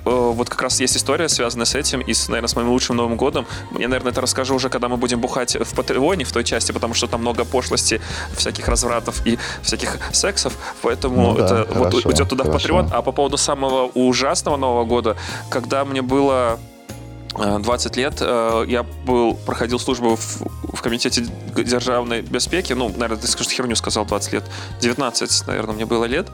вот 0.04 0.48
как 0.48 0.62
раз 0.62 0.80
есть 0.80 0.96
история, 0.96 1.28
связанная 1.28 1.66
с 1.66 1.74
этим 1.74 2.00
и, 2.00 2.12
с, 2.12 2.28
наверное, 2.28 2.48
с 2.48 2.56
моим 2.56 2.70
лучшим 2.70 2.96
Новым 2.96 3.16
годом. 3.16 3.46
Я, 3.78 3.88
наверное, 3.88 4.12
это 4.12 4.20
расскажу 4.20 4.54
уже, 4.54 4.68
когда 4.68 4.88
мы 4.88 4.96
будем 4.96 5.20
бухать 5.20 5.56
в 5.56 5.74
Патреоне, 5.74 6.24
в 6.24 6.32
той 6.32 6.44
части, 6.44 6.72
потому 6.72 6.94
что 6.94 7.06
там 7.06 7.20
много 7.20 7.44
пошлости, 7.44 8.00
всяких 8.36 8.68
развратов 8.68 9.26
и 9.26 9.38
всяких 9.62 9.98
сексов, 10.12 10.56
поэтому 10.82 11.32
ну, 11.32 11.36
да, 11.36 11.44
это 11.44 11.72
хорошо, 11.72 11.78
вот 11.78 12.06
уйдет 12.06 12.28
туда 12.28 12.44
хорошо. 12.44 12.58
в 12.58 12.62
Патреон. 12.62 12.90
А 12.92 13.02
по 13.02 13.12
поводу 13.12 13.36
самого 13.36 13.90
ужасного 13.94 14.56
Нового 14.56 14.84
года, 14.84 15.16
когда 15.50 15.84
мне 15.84 16.02
было 16.02 16.58
20 17.34 17.96
э, 17.96 18.00
лет 18.00 18.14
э, 18.20 18.64
я 18.68 18.82
был, 18.82 19.34
проходил 19.34 19.78
службу 19.78 20.16
в, 20.16 20.42
в 20.74 20.82
комитете 20.82 21.24
державной 21.56 22.22
безпеки. 22.22 22.72
Ну, 22.72 22.88
наверное, 22.88 23.18
ты 23.18 23.26
скажешь, 23.26 23.52
херню 23.52 23.76
сказал 23.76 24.04
20 24.04 24.32
лет. 24.32 24.44
19, 24.80 25.46
наверное, 25.46 25.74
мне 25.74 25.86
было 25.86 26.04
лет. 26.04 26.28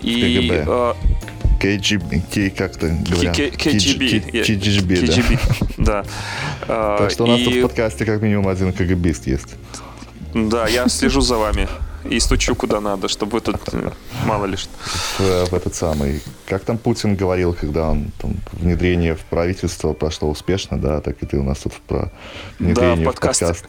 И, 0.00 0.14
КГБ. 0.20 0.64
Э, 0.66 0.94
KGB, 1.60 2.50
как-то 2.50 2.88
говорят. 2.88 3.38
KGB. 3.38 4.30
KGB, 4.32 5.38
да. 5.78 6.04
Так 6.66 7.10
что 7.10 7.24
у 7.24 7.26
нас 7.26 7.40
тут 7.40 7.54
в 7.54 7.62
подкасте 7.62 8.04
как 8.04 8.20
минимум 8.20 8.48
один 8.48 8.72
КГБист 8.72 9.26
есть. 9.26 9.54
Да, 10.34 10.66
я 10.66 10.88
слежу 10.88 11.20
за 11.20 11.36
вами 11.36 11.68
и 12.04 12.20
стучу 12.20 12.54
куда 12.54 12.80
надо, 12.80 13.08
чтобы 13.08 13.40
тут 13.40 13.56
э, 13.72 13.90
мало 14.24 14.46
ли 14.46 14.56
что. 14.56 14.70
В, 15.18 15.50
в 15.50 15.54
этот 15.54 15.74
самый, 15.74 16.22
как 16.46 16.64
там 16.64 16.78
Путин 16.78 17.16
говорил, 17.16 17.54
когда 17.54 17.90
он 17.90 18.10
там, 18.18 18.36
внедрение 18.52 19.14
в 19.14 19.20
правительство 19.20 19.92
прошло 19.92 20.30
успешно, 20.30 20.78
да, 20.78 21.00
так 21.00 21.22
и 21.22 21.26
ты 21.26 21.38
у 21.38 21.42
нас 21.42 21.58
тут 21.58 21.74
про 21.86 22.12
внедрение 22.58 22.96
да, 22.96 23.02
в 23.02 23.14
подкаст. 23.14 23.40
подкаст. 23.40 23.66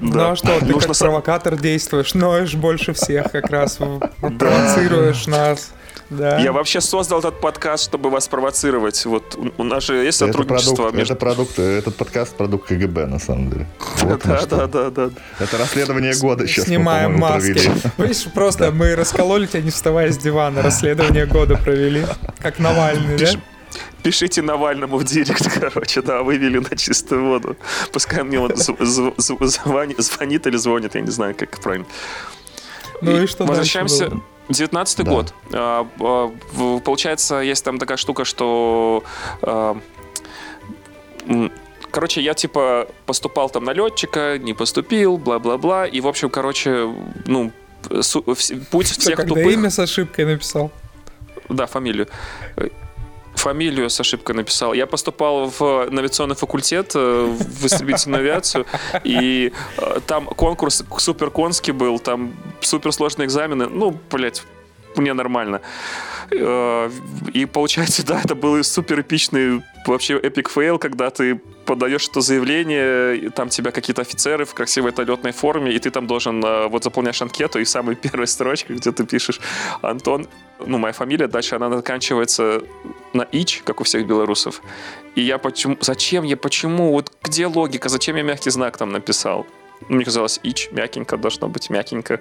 Да. 0.00 0.06
Ну 0.08 0.30
а 0.32 0.36
что, 0.36 0.58
ты 0.58 0.66
Нужно 0.66 0.88
как 0.88 0.98
провокатор 0.98 1.56
действуешь, 1.56 2.14
ноешь 2.14 2.54
больше 2.54 2.92
всех, 2.92 3.30
как 3.30 3.50
раз 3.50 3.78
провоцируешь 4.20 5.26
нас. 5.26 5.72
Да. 6.12 6.38
Я 6.38 6.52
вообще 6.52 6.80
создал 6.80 7.20
этот 7.20 7.40
подкаст, 7.40 7.84
чтобы 7.84 8.10
вас 8.10 8.28
провоцировать. 8.28 9.04
Вот 9.06 9.38
у 9.56 9.64
нас 9.64 9.84
же 9.84 9.96
есть 9.96 10.18
сотрудничество. 10.18 10.72
Это 10.72 10.76
продукт, 10.76 10.96
между... 10.96 11.14
это 11.14 11.20
продукт 11.20 11.58
этот 11.58 11.96
подкаст 11.96 12.36
продукт 12.36 12.68
КГБ, 12.68 13.06
на 13.06 13.18
самом 13.18 13.50
деле. 13.50 13.66
Вот 14.02 14.22
да, 14.24 14.46
да, 14.46 14.66
да, 14.66 14.90
да. 14.90 15.10
Это 15.38 15.58
расследование 15.58 16.14
года 16.14 16.46
сейчас 16.46 16.66
Снимаем 16.66 17.18
маски. 17.18 17.70
Видишь, 17.98 18.24
просто 18.34 18.70
мы 18.72 18.94
раскололи 18.94 19.46
тебя, 19.46 19.62
не 19.62 19.70
вставая 19.70 20.10
с 20.10 20.18
дивана. 20.18 20.62
Расследование 20.62 21.26
года 21.26 21.56
провели. 21.56 22.04
Как 22.40 22.58
Навальный, 22.58 23.16
да? 23.16 23.26
Пишите 24.02 24.42
Навальному 24.42 24.96
в 24.98 25.04
директ, 25.04 25.48
короче, 25.60 26.02
да, 26.02 26.22
вывели 26.22 26.58
на 26.58 26.76
чистую 26.76 27.24
воду. 27.24 27.56
Пускай 27.92 28.22
мне 28.24 28.38
вот 28.38 28.58
звонит 28.58 30.46
или 30.46 30.56
звонит, 30.56 30.94
я 30.94 31.00
не 31.00 31.10
знаю, 31.10 31.34
как 31.36 31.60
правильно. 31.60 31.86
Ну 33.00 33.16
и, 33.16 33.24
и 33.24 33.26
что 33.26 33.44
Возвращаемся... 33.44 34.10
Было? 34.10 34.22
19 34.48 34.98
да. 34.98 35.10
год. 35.10 35.34
А, 35.52 35.86
а, 36.00 36.78
получается, 36.84 37.40
есть 37.40 37.64
там 37.64 37.78
такая 37.78 37.96
штука, 37.96 38.24
что 38.24 39.04
а, 39.42 39.78
короче, 41.90 42.20
я 42.20 42.34
типа 42.34 42.88
поступал 43.06 43.50
там 43.50 43.64
на 43.64 43.72
летчика, 43.72 44.38
не 44.38 44.54
поступил, 44.54 45.18
бла-бла-бла. 45.18 45.86
И, 45.86 46.00
в 46.00 46.08
общем, 46.08 46.30
короче, 46.30 46.92
ну, 47.26 47.52
путь 48.70 48.86
всех 48.86 49.16
Когда 49.16 49.34
тупых... 49.34 49.52
имя 49.52 49.70
с 49.70 49.78
ошибкой 49.78 50.24
написал? 50.24 50.70
Да, 51.48 51.66
фамилию 51.66 52.08
фамилию 53.42 53.90
с 53.90 54.00
ошибкой 54.00 54.36
написал. 54.36 54.74
Я 54.74 54.86
поступал 54.86 55.52
в 55.58 55.88
навигационный 55.90 56.36
факультет, 56.36 56.92
э, 56.94 57.26
в 57.26 57.66
истребительную 57.66 58.20
авиацию, 58.20 58.66
и 59.04 59.52
э, 59.78 60.00
там 60.06 60.26
конкурс 60.26 60.84
супер 60.98 61.30
конский 61.30 61.72
был, 61.72 61.98
там 61.98 62.32
суперсложные 62.60 63.26
экзамены. 63.26 63.66
Ну, 63.66 63.98
блядь, 64.10 64.42
мне 64.96 65.12
нормально. 65.12 65.60
Э, 66.30 66.90
и 67.34 67.46
получается, 67.46 68.06
да, 68.06 68.20
это 68.24 68.34
был 68.34 68.62
супер 68.62 69.00
эпичный 69.00 69.62
вообще 69.86 70.14
epic 70.14 70.48
fail, 70.48 70.78
когда 70.78 71.10
ты 71.10 71.40
подаешь 71.64 72.08
это 72.08 72.20
заявление, 72.20 73.16
и 73.16 73.28
там 73.28 73.48
тебя 73.48 73.70
какие-то 73.70 74.02
офицеры 74.02 74.44
в 74.44 74.54
красивой 74.54 74.90
этой 74.90 75.04
летной 75.04 75.32
форме, 75.32 75.72
и 75.72 75.78
ты 75.78 75.90
там 75.90 76.06
должен 76.06 76.40
вот 76.68 76.84
заполнять 76.84 77.20
анкету, 77.22 77.58
и 77.58 77.64
самая 77.64 77.94
первая 78.02 78.26
строчка, 78.26 78.74
где 78.74 78.92
ты 78.92 79.06
пишешь 79.06 79.40
Антон, 79.82 80.26
ну, 80.66 80.78
моя 80.78 80.92
фамилия, 80.92 81.26
дальше 81.26 81.56
она 81.56 81.70
заканчивается 81.70 82.62
на 83.12 83.22
ич, 83.32 83.62
как 83.64 83.80
у 83.80 83.84
всех 83.84 84.06
белорусов. 84.06 84.62
И 85.14 85.20
я 85.22 85.38
почему, 85.38 85.76
зачем 85.80 86.24
я, 86.24 86.36
почему, 86.36 86.92
вот 86.92 87.12
где 87.22 87.46
логика, 87.46 87.88
зачем 87.88 88.16
я 88.16 88.22
мягкий 88.22 88.50
знак 88.50 88.76
там 88.76 88.90
написал? 88.92 89.46
Мне 89.88 90.04
казалось, 90.04 90.40
ич, 90.42 90.68
мягенько, 90.72 91.16
должно 91.16 91.48
быть 91.48 91.70
мягенько. 91.70 92.20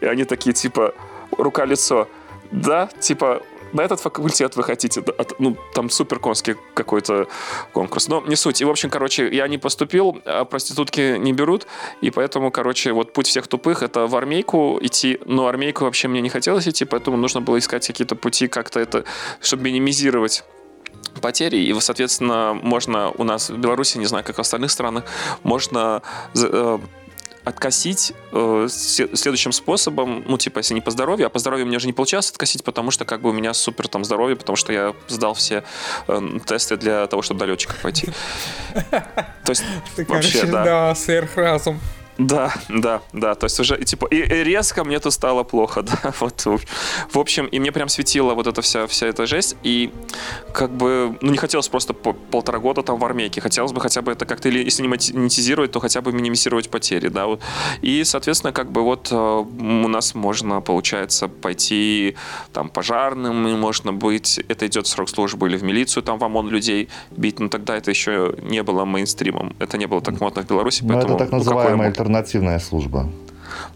И 0.00 0.06
они 0.06 0.24
такие, 0.24 0.52
типа, 0.52 0.94
рука-лицо. 1.36 2.08
Да, 2.50 2.88
типа, 3.00 3.42
на 3.72 3.82
этот 3.82 4.00
факультет 4.00 4.56
вы 4.56 4.62
хотите, 4.62 5.02
ну, 5.38 5.56
там 5.74 5.90
супер 5.90 6.18
конский 6.18 6.56
какой-то 6.74 7.28
конкурс. 7.72 8.08
Но 8.08 8.22
не 8.26 8.36
суть. 8.36 8.60
И, 8.60 8.64
в 8.64 8.70
общем, 8.70 8.90
короче, 8.90 9.28
я 9.34 9.48
не 9.48 9.58
поступил, 9.58 10.20
а 10.24 10.44
проститутки 10.44 11.16
не 11.18 11.32
берут, 11.32 11.66
и 12.00 12.10
поэтому, 12.10 12.50
короче, 12.50 12.92
вот 12.92 13.12
путь 13.12 13.26
всех 13.26 13.46
тупых— 13.46 13.82
это 13.84 14.06
в 14.06 14.16
армейку 14.16 14.78
идти, 14.82 15.18
но 15.24 15.46
армейку 15.46 15.84
вообще 15.84 16.08
мне 16.08 16.20
не 16.20 16.28
хотелось 16.28 16.68
идти, 16.68 16.84
поэтому 16.84 17.16
нужно 17.16 17.40
было 17.40 17.58
искать 17.58 17.86
какие-то 17.86 18.16
пути 18.16 18.48
как-то 18.48 18.80
это, 18.80 19.04
чтобы 19.40 19.64
минимизировать 19.64 20.44
потери, 21.20 21.58
и, 21.58 21.80
соответственно, 21.80 22.58
можно 22.60 23.10
у 23.10 23.24
нас 23.24 23.50
в 23.50 23.58
Беларуси, 23.58 23.98
не 23.98 24.06
знаю, 24.06 24.24
как 24.24 24.36
в 24.36 24.40
остальных 24.40 24.70
странах, 24.70 25.04
можно 25.42 26.02
э, 26.34 26.78
откосить 27.44 28.12
э, 28.32 28.68
следующим 28.68 29.52
способом, 29.52 30.24
ну, 30.26 30.38
типа, 30.38 30.58
если 30.58 30.74
не 30.74 30.80
по 30.80 30.90
здоровью, 30.90 31.26
а 31.26 31.28
по 31.28 31.38
здоровью 31.38 31.66
мне 31.66 31.78
же 31.78 31.86
не 31.86 31.92
получалось 31.92 32.30
откосить, 32.30 32.64
потому 32.64 32.90
что 32.90 33.04
как 33.04 33.20
бы 33.20 33.30
у 33.30 33.32
меня 33.32 33.54
супер 33.54 33.88
там 33.88 34.04
здоровье, 34.04 34.36
потому 34.36 34.56
что 34.56 34.72
я 34.72 34.94
сдал 35.08 35.34
все 35.34 35.64
э, 36.08 36.38
тесты 36.46 36.76
для 36.76 37.06
того, 37.06 37.22
чтобы 37.22 37.40
до 37.40 37.46
летчика 37.46 37.74
пойти. 37.82 38.08
То 39.44 39.50
есть, 39.50 39.64
вообще, 39.96 40.46
да. 40.46 40.64
Да, 40.64 40.94
сверхразум. 40.94 41.80
Да, 42.26 42.52
да, 42.68 43.00
да. 43.12 43.34
То 43.34 43.46
есть 43.46 43.60
уже 43.60 43.84
типа 43.84 44.06
и, 44.06 44.16
и 44.16 44.44
резко 44.44 44.84
мне 44.84 44.98
тут 45.00 45.12
стало 45.12 45.42
плохо, 45.42 45.82
да. 46.02 46.12
Вот 46.20 46.46
в 47.12 47.18
общем, 47.18 47.46
и 47.46 47.58
мне 47.58 47.72
прям 47.72 47.88
светила 47.88 48.34
вот 48.34 48.46
эта 48.46 48.62
вся 48.62 48.86
вся 48.86 49.06
эта 49.06 49.26
жесть. 49.26 49.56
И 49.62 49.90
как 50.52 50.70
бы, 50.70 51.16
ну 51.20 51.30
не 51.30 51.38
хотелось 51.38 51.68
просто 51.68 51.94
по 51.94 52.12
полтора 52.12 52.58
года 52.58 52.82
там 52.82 52.98
в 52.98 53.04
армейке. 53.04 53.40
Хотелось 53.40 53.72
бы 53.72 53.80
хотя 53.80 54.02
бы 54.02 54.12
это 54.12 54.24
как-то, 54.24 54.48
или 54.48 54.64
если 54.64 54.82
не 54.82 54.88
монетизировать, 54.88 55.72
то 55.72 55.80
хотя 55.80 56.00
бы 56.00 56.12
минимизировать 56.12 56.70
потери, 56.70 57.08
да. 57.08 57.26
Вот. 57.26 57.40
И, 57.80 58.04
соответственно, 58.04 58.52
как 58.52 58.70
бы 58.70 58.82
вот 58.82 59.08
э, 59.10 59.14
у 59.14 59.88
нас 59.88 60.14
можно, 60.14 60.60
получается, 60.60 61.28
пойти 61.28 62.16
там 62.52 62.68
пожарным, 62.68 63.58
можно 63.58 63.92
быть, 63.92 64.40
это 64.48 64.66
идет 64.66 64.86
срок 64.86 65.08
службы 65.08 65.48
или 65.48 65.56
в 65.56 65.64
милицию, 65.64 66.02
там 66.02 66.18
в 66.18 66.24
ОМОН 66.24 66.50
людей 66.50 66.88
бить, 67.10 67.40
но 67.40 67.48
тогда 67.48 67.76
это 67.76 67.90
еще 67.90 68.34
не 68.42 68.62
было 68.62 68.84
мейнстримом. 68.84 69.54
Это 69.58 69.78
не 69.78 69.86
было 69.86 70.00
так 70.00 70.20
модно 70.20 70.42
в 70.42 70.46
Беларуси, 70.46 70.84
поэтому... 70.86 71.08
Ну, 71.08 71.14
это 71.16 71.24
так 71.24 71.32
называемая 71.32 71.88
ну, 71.88 71.94
альтернативная 72.18 72.58
служба. 72.58 73.08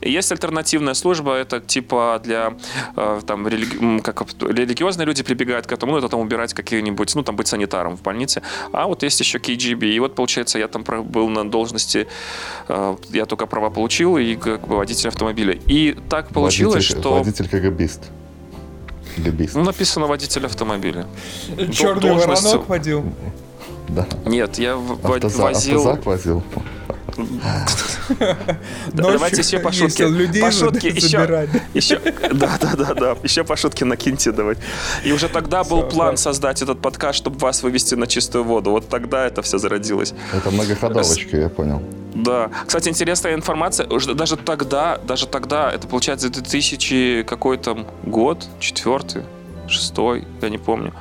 Есть 0.01 0.33
альтернативная 0.33 0.95
служба, 0.95 1.35
это 1.35 1.61
типа 1.61 2.21
для 2.25 2.55
э, 2.97 3.21
там 3.27 3.47
религи... 3.47 4.01
как 4.01 4.23
религиозные 4.41 5.07
люди 5.07 5.23
прибегают 5.23 5.67
к 5.67 5.73
этому, 5.73 5.93
ну 5.93 5.99
это 5.99 6.09
там 6.09 6.21
убирать 6.21 6.55
какие-нибудь, 6.55 7.15
ну 7.15 7.23
там 7.23 7.37
быть 7.37 7.47
санитаром 7.47 7.97
в 7.97 8.03
больнице. 8.03 8.43
А 8.73 8.87
вот 8.87 9.03
есть 9.03 9.21
еще 9.21 9.39
KGB, 9.39 9.85
и 9.87 10.01
вот 10.01 10.15
получается 10.15 10.59
я 10.59 10.69
там 10.69 10.83
был 10.83 11.29
на 11.29 11.51
должности, 11.51 12.07
э, 12.69 12.97
я 13.11 13.27
только 13.27 13.47
права 13.47 13.71
получил 13.71 14.17
и 14.17 14.37
как 14.37 14.67
бы 14.67 14.77
водитель 14.77 15.09
автомобиля. 15.09 15.59
И 15.67 15.97
так 16.09 16.29
получилось, 16.29 16.75
водитель, 16.75 17.01
что 17.01 17.19
водитель 17.19 17.49
КГБист. 17.49 18.11
КГБист. 19.17 19.55
Ну 19.55 19.65
написано 19.65 20.07
водитель 20.07 20.47
автомобиля. 20.47 21.07
Черный 21.73 22.01
Должность... 22.01 22.45
воронок 22.45 22.69
водил. 22.69 23.05
Да. 23.89 24.07
Нет, 24.25 24.59
я 24.59 24.75
Автоза... 24.75 25.43
возил... 25.43 25.79
Автозак 25.89 26.07
возил. 26.07 26.43
Давайте 28.93 29.43
еще 29.43 29.59
по 29.59 29.73
шутке. 29.73 30.09
По 30.41 30.51
шутке 30.51 30.89
еще. 30.89 31.49
Еще. 31.75 32.01
Да, 32.33 32.59
да, 32.61 32.75
да, 32.77 32.95
да. 32.95 33.17
Еще 33.23 33.45
по 33.45 33.57
шутке 33.57 33.85
накиньте 33.85 34.33
давай. 34.33 34.57
И 35.05 35.13
уже 35.13 35.29
тогда 35.29 35.65
был 35.65 35.83
план 35.83 36.17
создать 36.17 36.63
этот 36.63 36.81
подкаст, 36.81 37.19
чтобы 37.19 37.39
вас 37.39 37.63
вывести 37.63 37.95
на 37.95 38.07
чистую 38.07 38.45
воду. 38.45 38.71
Вот 38.71 38.89
тогда 38.89 39.27
это 39.27 39.43
все 39.43 39.59
зародилось. 39.59 40.15
Это 40.33 40.51
многоходовочка, 40.51 41.37
я 41.37 41.49
понял. 41.49 41.83
Да. 42.15 42.51
Кстати, 42.67 42.89
интересная 42.89 43.35
информация. 43.35 43.87
Даже 43.87 44.37
тогда, 44.37 44.99
даже 44.99 45.27
тогда, 45.27 45.71
это 45.71 45.87
получается 45.87 46.31
2000 46.31 47.25
какой-то 47.25 47.87
год, 48.05 48.47
четвертый, 48.59 49.23
шестой, 49.69 50.27
я 50.41 50.49
не 50.49 50.59
помню. 50.59 50.93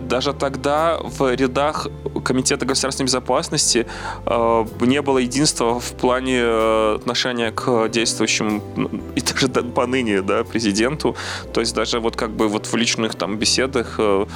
Даже 0.00 0.32
тогда 0.32 0.98
в 1.00 1.32
рядах 1.34 1.86
Комитета 2.24 2.66
государственной 2.66 3.06
безопасности 3.06 3.86
э, 4.26 4.66
не 4.80 5.00
было 5.00 5.18
единства 5.18 5.78
в 5.78 5.92
плане 5.92 6.40
э, 6.40 6.94
отношения 6.96 7.52
к 7.52 7.88
действующему 7.88 8.62
и 9.14 9.20
даже 9.20 9.48
поныне 9.48 10.22
да, 10.22 10.42
президенту. 10.42 11.14
То 11.52 11.60
есть 11.60 11.74
даже 11.74 12.00
вот 12.00 12.16
как 12.16 12.30
бы 12.30 12.48
вот 12.48 12.66
в 12.66 12.74
личных 12.74 13.14
там 13.14 13.38
беседах 13.38 13.94
э, 13.98 14.26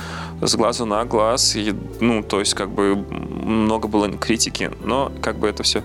с 0.40 0.54
глазу 0.54 0.86
на 0.86 1.04
глаз, 1.04 1.56
и, 1.56 1.74
ну, 2.00 2.22
то 2.22 2.38
есть 2.38 2.54
как 2.54 2.70
бы 2.70 2.94
много 2.94 3.88
было 3.88 4.08
критики, 4.10 4.70
но 4.84 5.10
как 5.20 5.36
бы 5.36 5.48
это 5.48 5.64
все... 5.64 5.82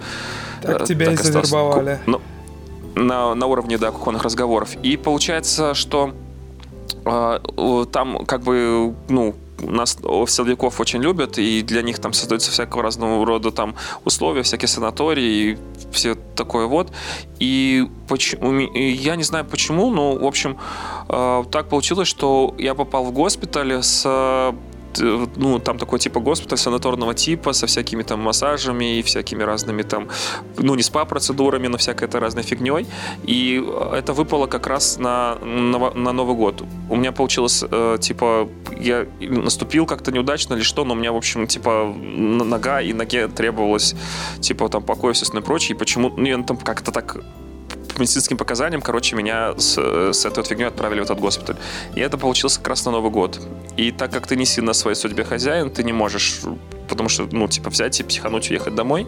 Так 0.62 0.86
тебя 0.86 1.08
так 1.08 1.22
и 1.22 1.24
завербовали. 1.24 2.00
Ну, 2.06 2.22
на, 2.94 3.34
на 3.34 3.46
уровне, 3.48 3.78
да, 3.80 3.92
кухонных 3.92 4.24
разговоров. 4.24 4.76
И 4.84 4.96
получается, 4.96 5.74
что 5.74 6.14
там 7.04 8.26
как 8.26 8.42
бы, 8.42 8.96
ну, 9.10 9.36
нас 9.60 9.98
силовиков 10.28 10.80
очень 10.80 11.02
любят, 11.02 11.38
и 11.38 11.62
для 11.62 11.82
них 11.82 12.00
там 12.00 12.14
создаются 12.14 12.52
всякого 12.52 12.84
разного 12.84 13.26
рода 13.26 13.52
там 13.52 13.76
условия, 14.04 14.44
всякие 14.44 14.68
санатории 14.68 15.52
и 15.52 15.58
все 15.92 16.16
такое 16.36 16.66
вот. 16.66 16.92
И 17.40 17.88
почему, 18.08 18.60
я 18.60 19.16
не 19.16 19.24
знаю 19.24 19.46
почему, 19.46 19.92
но, 19.92 20.16
в 20.16 20.26
общем, 20.26 20.58
э, 21.10 21.44
так 21.52 21.70
получилось, 21.70 22.08
что 22.08 22.54
я 22.58 22.76
попал 22.76 23.06
в 23.06 23.12
госпиталь 23.12 23.84
с 23.84 24.54
ну, 25.00 25.60
там 25.60 25.78
такой 25.78 26.00
типа 26.00 26.20
госпиталь 26.20 26.58
санаторного 26.58 27.14
типа 27.14 27.54
со 27.54 27.68
всякими 27.68 28.04
там 28.04 28.20
массажами 28.22 29.00
и 29.00 29.02
всякими 29.02 29.44
разными 29.44 29.84
там, 29.84 30.08
ну, 30.58 30.76
не 30.76 30.84
спа-процедурами, 30.84 31.68
но 31.68 31.78
всякой 31.78 32.08
это 32.08 32.20
разной 32.20 32.44
фигней. 32.44 32.88
И 33.24 33.64
это 33.94 34.14
выпало 34.14 34.48
как 34.48 34.68
раз 34.68 34.98
на, 34.98 35.36
на, 35.36 35.92
на 35.92 36.12
Новый 36.12 36.36
год. 36.36 36.64
У 36.90 36.96
меня 36.96 37.12
получилось, 37.12 37.64
э, 37.70 37.98
типа, 38.00 38.50
я 38.80 39.08
наступил 39.20 39.86
как-то 39.86 40.12
неудачно 40.12 40.56
или 40.56 40.64
что, 40.64 40.86
но 40.86 40.94
у 40.94 40.98
меня, 40.98 41.12
в 41.12 41.18
общем, 41.18 41.48
типа, 41.48 41.94
нога 41.96 42.82
и 42.82 42.94
ноге 42.94 43.28
требовалось, 43.28 43.96
типа, 44.40 44.70
там, 44.70 44.84
покой, 44.84 45.12
естественно, 45.12 45.42
и 45.42 45.44
прочее. 45.44 45.76
И 45.76 45.80
почему, 45.80 46.10
ну, 46.10 46.26
я 46.26 46.42
там 46.44 46.58
как-то 46.58 46.92
так 46.92 47.18
по 47.96 48.02
медицинским 48.02 48.38
показаниям, 48.38 48.82
короче, 48.82 49.16
меня 49.16 49.54
с, 49.58 49.78
с 49.78 50.26
этой 50.26 50.40
вот 50.40 50.48
фигней 50.48 50.68
отправили 50.68 51.00
в 51.00 51.04
этот 51.04 51.20
госпиталь. 51.20 51.56
И 51.96 52.02
это 52.02 52.18
получилось 52.18 52.58
как 52.58 52.68
раз 52.68 52.86
на 52.86 52.92
Новый 52.92 53.10
год. 53.10 53.40
И 53.78 53.92
так 53.92 54.12
как 54.12 54.28
ты 54.28 54.36
не 54.36 54.46
сильно 54.46 54.74
своей 54.74 54.96
судьбе 54.96 55.24
хозяин, 55.24 55.70
ты 55.70 55.84
не 55.84 55.94
можешь 55.94 56.42
потому 56.88 57.10
что, 57.10 57.28
ну, 57.32 57.48
типа, 57.48 57.72
взять 57.72 58.00
и 58.00 58.04
психануть, 58.04 58.52
уехать 58.52 58.76
домой. 58.76 59.08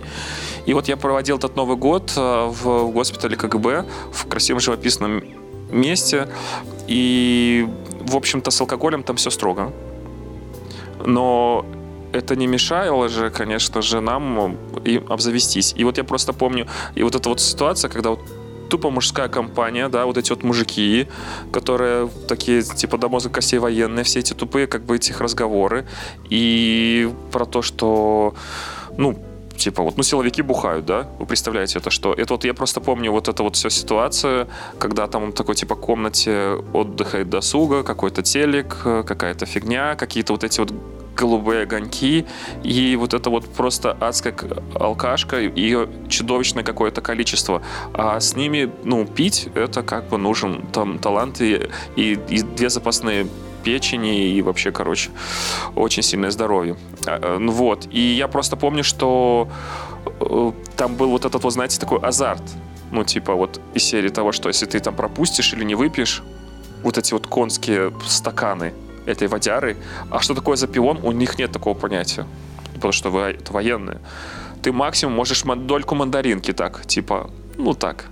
И 0.65 0.73
вот 0.73 0.87
я 0.87 0.97
проводил 0.97 1.37
этот 1.37 1.55
Новый 1.55 1.77
год 1.77 2.11
э, 2.15 2.45
в 2.47 2.91
госпитале 2.91 3.35
КГБ 3.35 3.85
в 4.11 4.27
красивом 4.27 4.59
живописном 4.59 5.23
месте. 5.71 6.27
И, 6.87 7.67
в 8.01 8.15
общем-то, 8.15 8.49
с 8.49 8.61
алкоголем 8.61 9.03
там 9.03 9.15
все 9.17 9.29
строго. 9.29 9.71
Но 11.05 11.65
это 12.13 12.35
не 12.35 12.47
мешало 12.47 13.09
же, 13.09 13.29
конечно 13.29 13.81
же, 13.81 14.01
нам 14.01 14.57
и 14.83 15.01
обзавестись. 15.07 15.73
И 15.77 15.83
вот 15.83 15.97
я 15.97 16.03
просто 16.03 16.33
помню, 16.33 16.67
и 16.95 17.03
вот 17.03 17.15
эта 17.15 17.29
вот 17.29 17.39
ситуация, 17.39 17.89
когда 17.89 18.09
вот 18.09 18.21
тупо 18.69 18.89
мужская 18.89 19.27
компания, 19.27 19.89
да, 19.89 20.05
вот 20.05 20.17
эти 20.17 20.29
вот 20.29 20.43
мужики, 20.43 21.07
которые 21.51 22.09
такие, 22.27 22.61
типа, 22.61 22.97
до 22.97 23.09
мозга 23.09 23.29
костей 23.29 23.59
военные, 23.59 24.03
все 24.03 24.19
эти 24.19 24.33
тупые, 24.33 24.67
как 24.67 24.83
бы, 24.83 24.95
этих 24.95 25.21
разговоры. 25.21 25.85
И 26.29 27.09
про 27.31 27.45
то, 27.45 27.61
что, 27.61 28.33
ну, 28.97 29.17
типа 29.57 29.83
вот, 29.83 29.97
ну, 29.97 30.03
силовики 30.03 30.41
бухают, 30.41 30.85
да? 30.85 31.07
Вы 31.19 31.25
представляете 31.25 31.79
это, 31.79 31.89
что? 31.89 32.13
Это 32.13 32.33
вот 32.33 32.45
я 32.45 32.53
просто 32.53 32.79
помню 32.79 33.11
вот 33.11 33.27
эту 33.27 33.43
вот 33.43 33.55
всю 33.55 33.69
ситуацию, 33.69 34.47
когда 34.79 35.07
там 35.07 35.31
такой, 35.31 35.55
типа, 35.55 35.75
комнате 35.75 36.57
отдыха 36.73 37.21
и 37.21 37.23
досуга, 37.23 37.83
какой-то 37.83 38.21
телек, 38.21 38.77
какая-то 38.83 39.45
фигня, 39.45 39.95
какие-то 39.95 40.33
вот 40.33 40.43
эти 40.43 40.59
вот 40.59 40.71
голубые 41.17 41.63
огоньки, 41.63 42.25
и 42.63 42.95
вот 42.95 43.13
это 43.13 43.29
вот 43.29 43.47
просто 43.53 43.97
адская 43.99 44.35
алкашка, 44.75 45.39
ее 45.39 45.89
чудовищное 46.09 46.63
какое-то 46.63 47.01
количество. 47.01 47.61
А 47.93 48.19
с 48.19 48.35
ними, 48.35 48.71
ну, 48.83 49.05
пить, 49.05 49.49
это 49.55 49.83
как 49.83 50.09
бы 50.09 50.17
нужен 50.17 50.61
там 50.73 50.99
талант 50.99 51.41
и, 51.41 51.69
и, 51.95 52.19
и 52.29 52.41
две 52.41 52.69
запасные 52.69 53.27
печени 53.63 54.29
и 54.29 54.41
вообще, 54.41 54.71
короче, 54.71 55.09
очень 55.75 56.03
сильное 56.03 56.31
здоровье. 56.31 56.77
А, 57.05 57.19
э, 57.21 57.37
ну 57.37 57.51
вот. 57.51 57.87
И 57.91 57.99
я 57.99 58.27
просто 58.27 58.55
помню, 58.55 58.83
что 58.83 59.49
э, 60.05 60.51
там 60.77 60.95
был 60.95 61.09
вот 61.09 61.25
этот, 61.25 61.43
вот, 61.43 61.53
знаете, 61.53 61.79
такой 61.79 61.99
азарт. 61.99 62.43
Ну, 62.91 63.03
типа 63.03 63.33
вот 63.33 63.59
из 63.73 63.83
серии 63.83 64.09
того, 64.09 64.31
что 64.31 64.47
если 64.47 64.65
ты 64.65 64.79
там 64.79 64.95
пропустишь 64.95 65.53
или 65.53 65.65
не 65.65 65.75
выпьешь, 65.75 66.23
вот 66.83 66.97
эти 66.97 67.13
вот 67.13 67.27
конские 67.27 67.91
стаканы, 68.05 68.73
этой 69.07 69.27
водяры. 69.27 69.75
А 70.11 70.19
что 70.19 70.35
такое 70.35 70.55
за 70.57 70.67
пион? 70.67 70.99
У 71.03 71.11
них 71.11 71.39
нет 71.39 71.51
такого 71.51 71.73
понятия. 71.73 72.25
Потому 72.75 72.91
что 72.91 73.09
вы 73.09 73.21
это 73.21 73.53
военные. 73.53 73.97
Ты 74.61 74.71
максимум 74.71 75.15
можешь 75.15 75.43
дольку 75.43 75.95
мандаринки 75.95 76.53
так, 76.53 76.85
типа, 76.85 77.29
ну 77.57 77.73
так, 77.73 78.05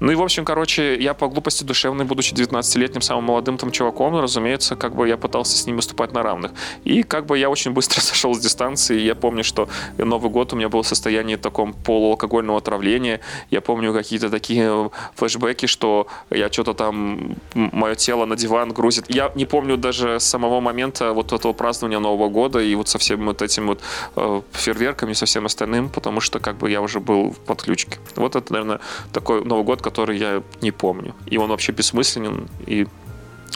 ну 0.00 0.12
и, 0.12 0.14
в 0.14 0.22
общем, 0.22 0.44
короче, 0.44 0.96
я 0.96 1.14
по 1.14 1.28
глупости 1.28 1.64
душевной, 1.64 2.04
будучи 2.04 2.34
19-летним 2.34 3.00
самым 3.00 3.24
молодым 3.24 3.58
там 3.58 3.70
чуваком, 3.70 4.16
разумеется, 4.20 4.76
как 4.76 4.94
бы 4.94 5.08
я 5.08 5.16
пытался 5.16 5.56
с 5.58 5.66
ним 5.66 5.76
выступать 5.76 6.12
на 6.12 6.22
равных. 6.22 6.52
И 6.84 7.02
как 7.02 7.26
бы 7.26 7.38
я 7.38 7.50
очень 7.50 7.72
быстро 7.72 8.00
сошел 8.00 8.34
с 8.34 8.38
дистанции. 8.38 8.98
Я 8.98 9.14
помню, 9.14 9.44
что 9.44 9.68
Новый 9.98 10.30
год 10.30 10.52
у 10.52 10.56
меня 10.56 10.68
был 10.68 10.82
в 10.82 10.86
состоянии 10.86 11.36
таком 11.36 11.72
полуалкогольного 11.72 12.58
отравления. 12.58 13.20
Я 13.50 13.60
помню 13.60 13.92
какие-то 13.92 14.30
такие 14.30 14.90
флешбеки, 15.14 15.66
что 15.66 16.06
я 16.30 16.50
что-то 16.50 16.74
там, 16.74 17.36
мое 17.54 17.94
тело 17.94 18.24
на 18.24 18.36
диван 18.36 18.72
грузит. 18.72 19.06
Я 19.08 19.32
не 19.34 19.46
помню 19.46 19.76
даже 19.76 20.20
самого 20.20 20.60
момента 20.60 21.12
вот 21.12 21.32
этого 21.32 21.52
празднования 21.52 21.98
Нового 21.98 22.28
года 22.28 22.60
и 22.60 22.74
вот 22.74 22.88
со 22.88 22.98
всем 22.98 23.26
вот 23.26 23.42
этим 23.42 23.66
вот 23.66 23.80
э, 24.16 24.40
фейерверками 24.52 25.12
со 25.12 25.26
всем 25.26 25.46
остальным, 25.46 25.88
потому 25.88 26.20
что 26.20 26.38
как 26.38 26.56
бы 26.58 26.70
я 26.70 26.80
уже 26.80 27.00
был 27.00 27.32
в 27.32 27.38
подключке. 27.38 27.98
Вот 28.16 28.36
это, 28.36 28.52
наверное, 28.52 28.80
такой 29.12 29.44
Новый 29.44 29.64
год, 29.64 29.82
который 29.88 30.18
я 30.18 30.42
не 30.60 30.70
помню. 30.70 31.14
И 31.32 31.38
он 31.38 31.48
вообще 31.48 31.72
бессмысленен 31.72 32.48
и 32.66 32.86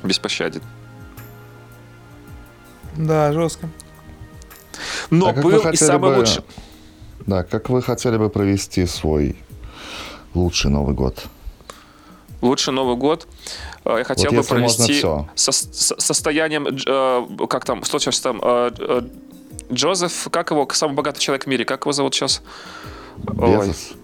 беспощаден. 0.03 0.63
Да, 2.97 3.33
жестко. 3.33 3.69
Но 5.11 5.29
а 5.29 5.33
был 5.33 5.69
и 5.69 5.77
самый 5.77 6.11
бы... 6.11 6.19
лучший. 6.19 6.43
Да, 7.27 7.43
как 7.45 7.71
вы 7.71 7.83
хотели 7.83 8.17
бы 8.17 8.31
провести 8.31 8.87
свой 8.87 9.37
лучший 10.35 10.71
Новый 10.71 10.95
год? 10.95 11.25
Лучший 12.41 12.73
Новый 12.73 12.97
год 12.97 13.29
э, 13.85 13.99
я 13.99 14.05
хотел 14.05 14.33
вот 14.33 14.41
бы 14.41 14.49
провести 14.49 15.01
со, 15.01 15.53
со, 15.53 16.01
состоянием, 16.01 16.67
э, 16.67 17.47
как 17.47 17.65
там, 17.65 17.85
что 17.85 17.99
сейчас 17.99 18.21
там, 18.21 18.41
э, 18.43 18.71
э, 18.79 19.03
Джозеф, 19.73 20.29
как 20.31 20.51
его, 20.51 20.69
самый 20.73 20.95
богатый 20.95 21.21
человек 21.21 21.45
в 21.45 21.47
мире, 21.49 21.65
как 21.65 21.83
его 21.83 21.93
зовут 21.93 22.15
сейчас? 22.15 22.43
Безос. 23.19 23.93
Ой. 23.93 24.02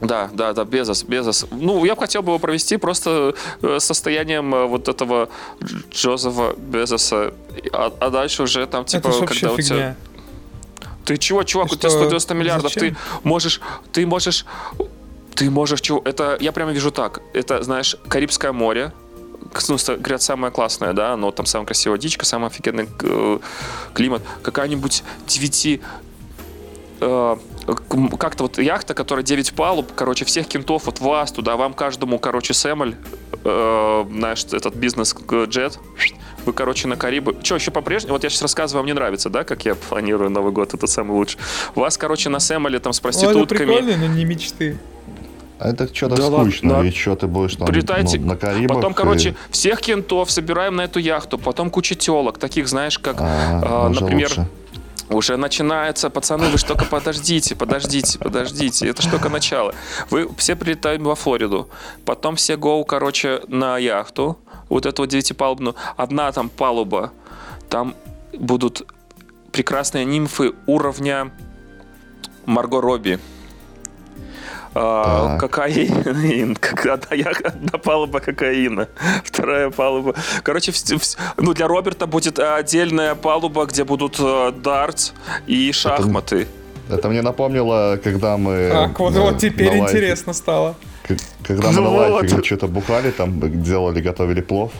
Да, 0.00 0.28
да, 0.32 0.52
да, 0.52 0.64
Безос, 0.64 1.04
Безос. 1.04 1.46
Ну, 1.50 1.84
я 1.84 1.94
бы 1.94 2.00
хотел 2.00 2.22
бы 2.22 2.30
его 2.30 2.38
провести 2.38 2.76
просто 2.76 3.34
э, 3.62 3.78
состоянием 3.78 4.54
э, 4.54 4.66
вот 4.66 4.88
этого 4.88 5.28
Джозефа 5.90 6.54
Безоса. 6.56 7.32
А, 7.72 7.92
а 8.00 8.10
дальше 8.10 8.42
уже 8.42 8.66
там, 8.66 8.84
типа, 8.84 9.08
Это 9.08 9.26
когда 9.26 9.52
у 9.52 9.60
тебя... 9.60 9.96
Ты 11.04 11.18
чего, 11.18 11.42
чувак, 11.42 11.70
у 11.70 11.76
тебя 11.76 11.90
190 11.90 12.34
миллиардов, 12.34 12.72
Зачем? 12.72 12.94
ты 12.94 12.96
можешь, 13.24 13.60
ты 13.92 14.06
можешь, 14.06 14.46
ты 15.34 15.50
можешь, 15.50 15.80
чего, 15.82 16.00
это, 16.04 16.38
я 16.40 16.50
прямо 16.50 16.72
вижу 16.72 16.90
так, 16.90 17.20
это, 17.34 17.62
знаешь, 17.62 17.96
Карибское 18.08 18.52
море, 18.52 18.92
ну, 19.68 19.76
говорят, 19.98 20.22
самое 20.22 20.52
классное, 20.52 20.92
да, 20.94 21.16
но 21.16 21.30
там 21.30 21.46
самая 21.46 21.66
красивая 21.66 21.98
дичка, 21.98 22.24
самый 22.24 22.46
офигенный 22.46 22.88
э, 23.02 23.38
климат, 23.92 24.22
какая-нибудь 24.42 25.04
9 25.26 25.80
э, 27.00 27.36
как-то 27.64 28.44
вот 28.44 28.58
яхта, 28.58 28.94
которая 28.94 29.24
9 29.24 29.54
палуб, 29.54 29.92
короче, 29.94 30.24
всех 30.24 30.46
кентов, 30.46 30.86
вот 30.86 31.00
вас 31.00 31.32
туда, 31.32 31.56
вам 31.56 31.74
каждому, 31.74 32.18
короче, 32.18 32.54
Сэмоль, 32.54 32.96
э, 33.44 34.04
знаешь, 34.10 34.44
этот 34.52 34.74
бизнес-джет, 34.74 35.78
вы, 36.44 36.52
короче, 36.52 36.88
на 36.88 36.96
Карибы. 36.96 37.36
Что, 37.42 37.54
еще 37.54 37.70
по-прежнему? 37.70 38.14
Вот 38.14 38.24
я 38.24 38.30
сейчас 38.30 38.42
рассказываю, 38.42 38.82
вам 38.82 38.86
не 38.86 38.92
нравится, 38.92 39.30
да, 39.30 39.44
как 39.44 39.64
я 39.64 39.74
планирую 39.74 40.30
Новый 40.30 40.52
год, 40.52 40.74
это 40.74 40.86
самый 40.86 41.12
лучший. 41.12 41.40
Вас, 41.74 41.96
короче, 41.96 42.28
на 42.28 42.38
Сэмоле 42.38 42.78
там 42.80 42.92
с 42.92 43.00
проститутками. 43.00 43.66
Ну, 43.66 43.88
это 43.88 43.98
но 43.98 44.06
не 44.06 44.24
мечты. 44.24 44.78
А 45.58 45.70
это 45.70 45.92
что-то 45.94 46.16
да 46.16 46.22
скучно, 46.24 46.72
ладно, 46.74 46.84
ведь 46.84 46.96
что 46.96 47.14
ты 47.14 47.26
будешь 47.26 47.54
там 47.54 47.66
Прилетайте, 47.66 48.18
ну, 48.18 48.26
на 48.26 48.36
Карибах. 48.36 48.76
Потом, 48.76 48.92
короче, 48.92 49.30
и... 49.30 49.34
всех 49.50 49.80
кентов 49.80 50.30
собираем 50.30 50.76
на 50.76 50.82
эту 50.82 50.98
яхту, 50.98 51.38
потом 51.38 51.70
куча 51.70 51.94
телок, 51.94 52.38
таких, 52.38 52.68
знаешь, 52.68 52.98
как, 52.98 53.16
а, 53.20 53.88
э, 53.88 54.00
например... 54.00 54.28
Лучше 54.28 54.48
уже 55.10 55.36
начинается, 55.36 56.10
пацаны, 56.10 56.48
вы 56.48 56.58
только 56.58 56.84
подождите, 56.84 57.54
подождите, 57.54 58.18
подождите. 58.18 58.88
Это 58.88 59.08
только 59.08 59.28
начало. 59.28 59.74
Вы 60.10 60.28
все 60.36 60.56
прилетаем 60.56 61.04
во 61.04 61.14
Флориду. 61.14 61.68
Потом 62.04 62.36
все 62.36 62.56
гоу, 62.56 62.84
короче, 62.84 63.42
на 63.48 63.78
яхту. 63.78 64.38
Вот 64.68 64.86
эту 64.86 65.02
вот 65.02 65.10
девятипалубную. 65.10 65.76
Одна 65.96 66.32
там 66.32 66.48
палуба. 66.48 67.12
Там 67.68 67.94
будут 68.32 68.86
прекрасные 69.52 70.04
нимфы 70.04 70.54
уровня 70.66 71.32
Марго 72.46 72.80
Робби. 72.80 73.20
А, 74.74 75.38
кокаин. 75.38 75.94
Одна, 76.94 77.30
одна 77.44 77.78
палуба 77.78 78.20
кокаина, 78.20 78.88
вторая 79.24 79.70
палуба. 79.70 80.14
Короче, 80.42 80.72
ну 81.36 81.54
для 81.54 81.68
Роберта 81.68 82.06
будет 82.06 82.38
отдельная 82.38 83.14
палуба, 83.14 83.66
где 83.66 83.84
будут 83.84 84.16
э, 84.18 84.52
дартс 84.52 85.12
и 85.46 85.72
шахматы. 85.72 86.48
Это, 86.88 86.96
это 86.96 87.08
мне 87.08 87.22
напомнило, 87.22 87.98
когда 88.02 88.36
мы... 88.36 88.68
Так, 88.70 88.98
вот, 88.98 89.14
вот 89.14 89.38
теперь 89.38 89.78
интересно 89.78 90.32
стало. 90.32 90.74
Когда 91.42 91.68
мы 91.68 91.74
ну 91.74 91.82
на 91.82 91.88
лайфе 91.90 92.36
вот. 92.36 92.46
что-то 92.46 92.66
бухали, 92.66 93.10
там 93.10 93.62
делали, 93.62 94.00
готовили 94.00 94.40
плов 94.40 94.72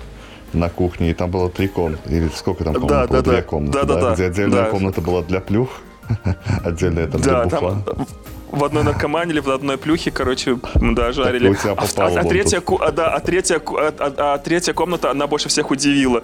на 0.52 0.68
кухне, 0.70 1.10
и 1.10 1.14
там 1.14 1.30
было 1.30 1.50
три 1.50 1.68
комнаты. 1.68 2.10
Или 2.10 2.28
сколько 2.34 2.64
там 2.64 2.74
комнат 2.74 2.88
да, 2.88 3.06
было? 3.06 3.22
Да, 3.22 3.30
Две 3.30 3.36
да. 3.36 3.42
комнаты, 3.42 3.78
да, 3.78 3.84
да, 3.84 4.00
да, 4.00 4.14
где 4.14 4.26
отдельная 4.26 4.64
да. 4.64 4.70
комната 4.70 5.00
была 5.00 5.22
для 5.22 5.40
плюх, 5.40 5.68
отдельная 6.64 7.06
там 7.06 7.20
да, 7.20 7.44
для 7.44 7.44
бухла. 7.44 7.82
Там, 7.86 8.06
в 8.54 8.64
одной 8.64 8.84
наркомане 8.84 9.32
или 9.32 9.40
в 9.40 9.50
одной 9.50 9.78
плюхе, 9.78 10.10
короче, 10.10 10.58
да, 10.74 11.12
жарили. 11.12 11.56
А, 11.64 11.76
а, 11.96 12.20
а, 12.20 12.24
третья, 12.24 12.62
а, 12.80 12.92
да, 12.92 13.14
а, 13.14 13.20
третья, 13.20 13.60
а, 13.64 13.94
а, 13.98 14.34
а 14.34 14.38
третья 14.38 14.72
комната, 14.72 15.10
она 15.10 15.26
больше 15.26 15.48
всех 15.48 15.70
удивила. 15.70 16.22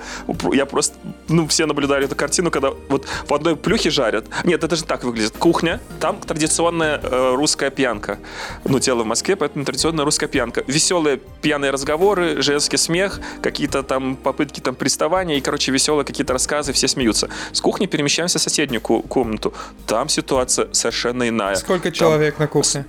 Я 0.52 0.66
просто 0.66 0.96
ну, 1.28 1.46
все 1.46 1.66
наблюдали 1.66 2.04
эту 2.04 2.16
картину, 2.16 2.50
когда 2.50 2.70
вот 2.88 3.06
в 3.26 3.34
одной 3.34 3.56
плюхе 3.56 3.90
жарят. 3.90 4.26
Нет, 4.44 4.64
это 4.64 4.76
же 4.76 4.84
так 4.84 5.04
выглядит. 5.04 5.36
Кухня, 5.38 5.80
там 6.00 6.20
традиционная 6.20 7.00
э, 7.02 7.34
русская 7.34 7.70
пьянка. 7.70 8.18
Ну, 8.64 8.80
тело 8.80 9.02
в 9.02 9.06
Москве, 9.06 9.36
поэтому 9.36 9.64
традиционная 9.64 10.04
русская 10.04 10.28
пьянка. 10.28 10.64
Веселые 10.66 11.20
пьяные 11.42 11.70
разговоры, 11.70 12.42
женский 12.42 12.76
смех, 12.76 13.20
какие-то 13.42 13.82
там 13.82 14.16
попытки 14.16 14.60
там 14.60 14.74
приставания 14.74 15.36
и, 15.36 15.40
короче, 15.40 15.72
веселые 15.72 16.04
какие-то 16.04 16.32
рассказы, 16.32 16.72
все 16.72 16.88
смеются. 16.88 17.28
С 17.52 17.60
кухни 17.60 17.86
перемещаемся 17.86 18.38
в 18.38 18.42
соседнюю 18.42 18.80
комнату. 18.80 19.52
Там 19.86 20.08
ситуация 20.08 20.68
совершенно 20.72 21.28
иная. 21.28 21.56
Сколько 21.56 21.90
там... 21.90 22.19
человек 22.20 22.38
на 22.38 22.46
кухне? 22.46 22.84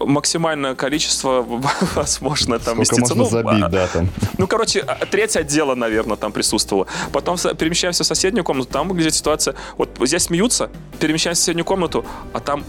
максимальное 0.00 0.76
количество, 0.76 1.42
возможно, 1.96 2.58
там 2.60 2.84
Сколько 2.84 3.00
местится. 3.00 3.14
можно 3.16 3.24
ну, 3.24 3.50
забить, 3.50 3.64
а, 3.64 3.68
да, 3.68 3.86
там. 3.88 4.08
Ну, 4.38 4.46
короче, 4.46 4.80
а, 4.80 5.04
треть 5.06 5.36
отдела, 5.36 5.74
наверное, 5.74 6.16
там 6.16 6.30
присутствовала. 6.30 6.86
Потом 7.12 7.36
перемещаемся 7.36 8.04
в 8.04 8.06
соседнюю 8.06 8.44
комнату, 8.44 8.70
там 8.70 8.88
выглядит 8.88 9.14
ситуация, 9.14 9.56
вот 9.76 9.90
здесь 10.00 10.22
смеются, 10.22 10.70
перемещаемся 11.00 11.40
в 11.40 11.44
соседнюю 11.44 11.64
комнату, 11.64 12.06
а 12.32 12.38
там 12.38 12.64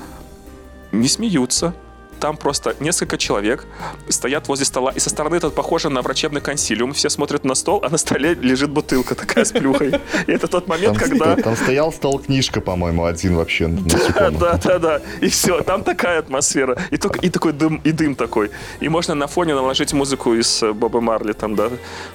не 0.91 1.07
смеются 1.07 1.75
там 2.19 2.37
просто 2.37 2.75
несколько 2.79 3.17
человек 3.17 3.65
стоят 4.09 4.47
возле 4.47 4.65
стола, 4.65 4.91
и 4.91 4.99
со 4.99 5.09
стороны 5.09 5.35
это 5.35 5.49
похоже 5.49 5.89
на 5.89 6.01
врачебный 6.01 6.41
консилиум. 6.41 6.93
Все 6.93 7.09
смотрят 7.09 7.45
на 7.45 7.55
стол, 7.55 7.81
а 7.83 7.89
на 7.89 7.97
столе 7.97 8.33
лежит 8.33 8.69
бутылка 8.69 9.15
такая 9.15 9.45
с 9.45 9.51
плюхой. 9.51 9.93
И 10.27 10.31
это 10.31 10.47
тот 10.47 10.67
момент, 10.67 10.99
там, 10.99 11.09
когда... 11.09 11.35
Там 11.35 11.55
стоял 11.55 11.91
стол 11.91 12.19
книжка, 12.19 12.61
по-моему, 12.61 13.05
один 13.05 13.35
вообще. 13.35 13.67
Да, 13.67 14.31
да, 14.31 14.59
да, 14.63 14.79
да. 14.79 15.01
И 15.21 15.29
все, 15.29 15.61
там 15.61 15.83
такая 15.83 16.19
атмосфера. 16.19 16.77
И, 16.91 16.97
только, 16.97 17.19
и 17.19 17.29
такой 17.29 17.53
дым, 17.53 17.81
и 17.83 17.91
дым 17.91 18.15
такой. 18.15 18.51
И 18.79 18.89
можно 18.89 19.15
на 19.15 19.27
фоне 19.27 19.55
наложить 19.55 19.93
музыку 19.93 20.33
из 20.33 20.63
э, 20.63 20.73
Боба 20.73 21.01
Марли, 21.01 21.33
там, 21.33 21.55
да, 21.55 21.69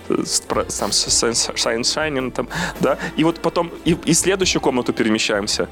там, 0.09 0.91
Shine 0.91 1.83
Shining, 1.83 2.31
там, 2.31 2.49
да. 2.81 2.99
И 3.17 3.25
вот 3.25 3.41
потом, 3.41 3.71
и, 3.85 3.97
и 4.05 4.15
следующую 4.15 4.61
комнату 4.63 4.93
перемещаемся. 4.93 5.69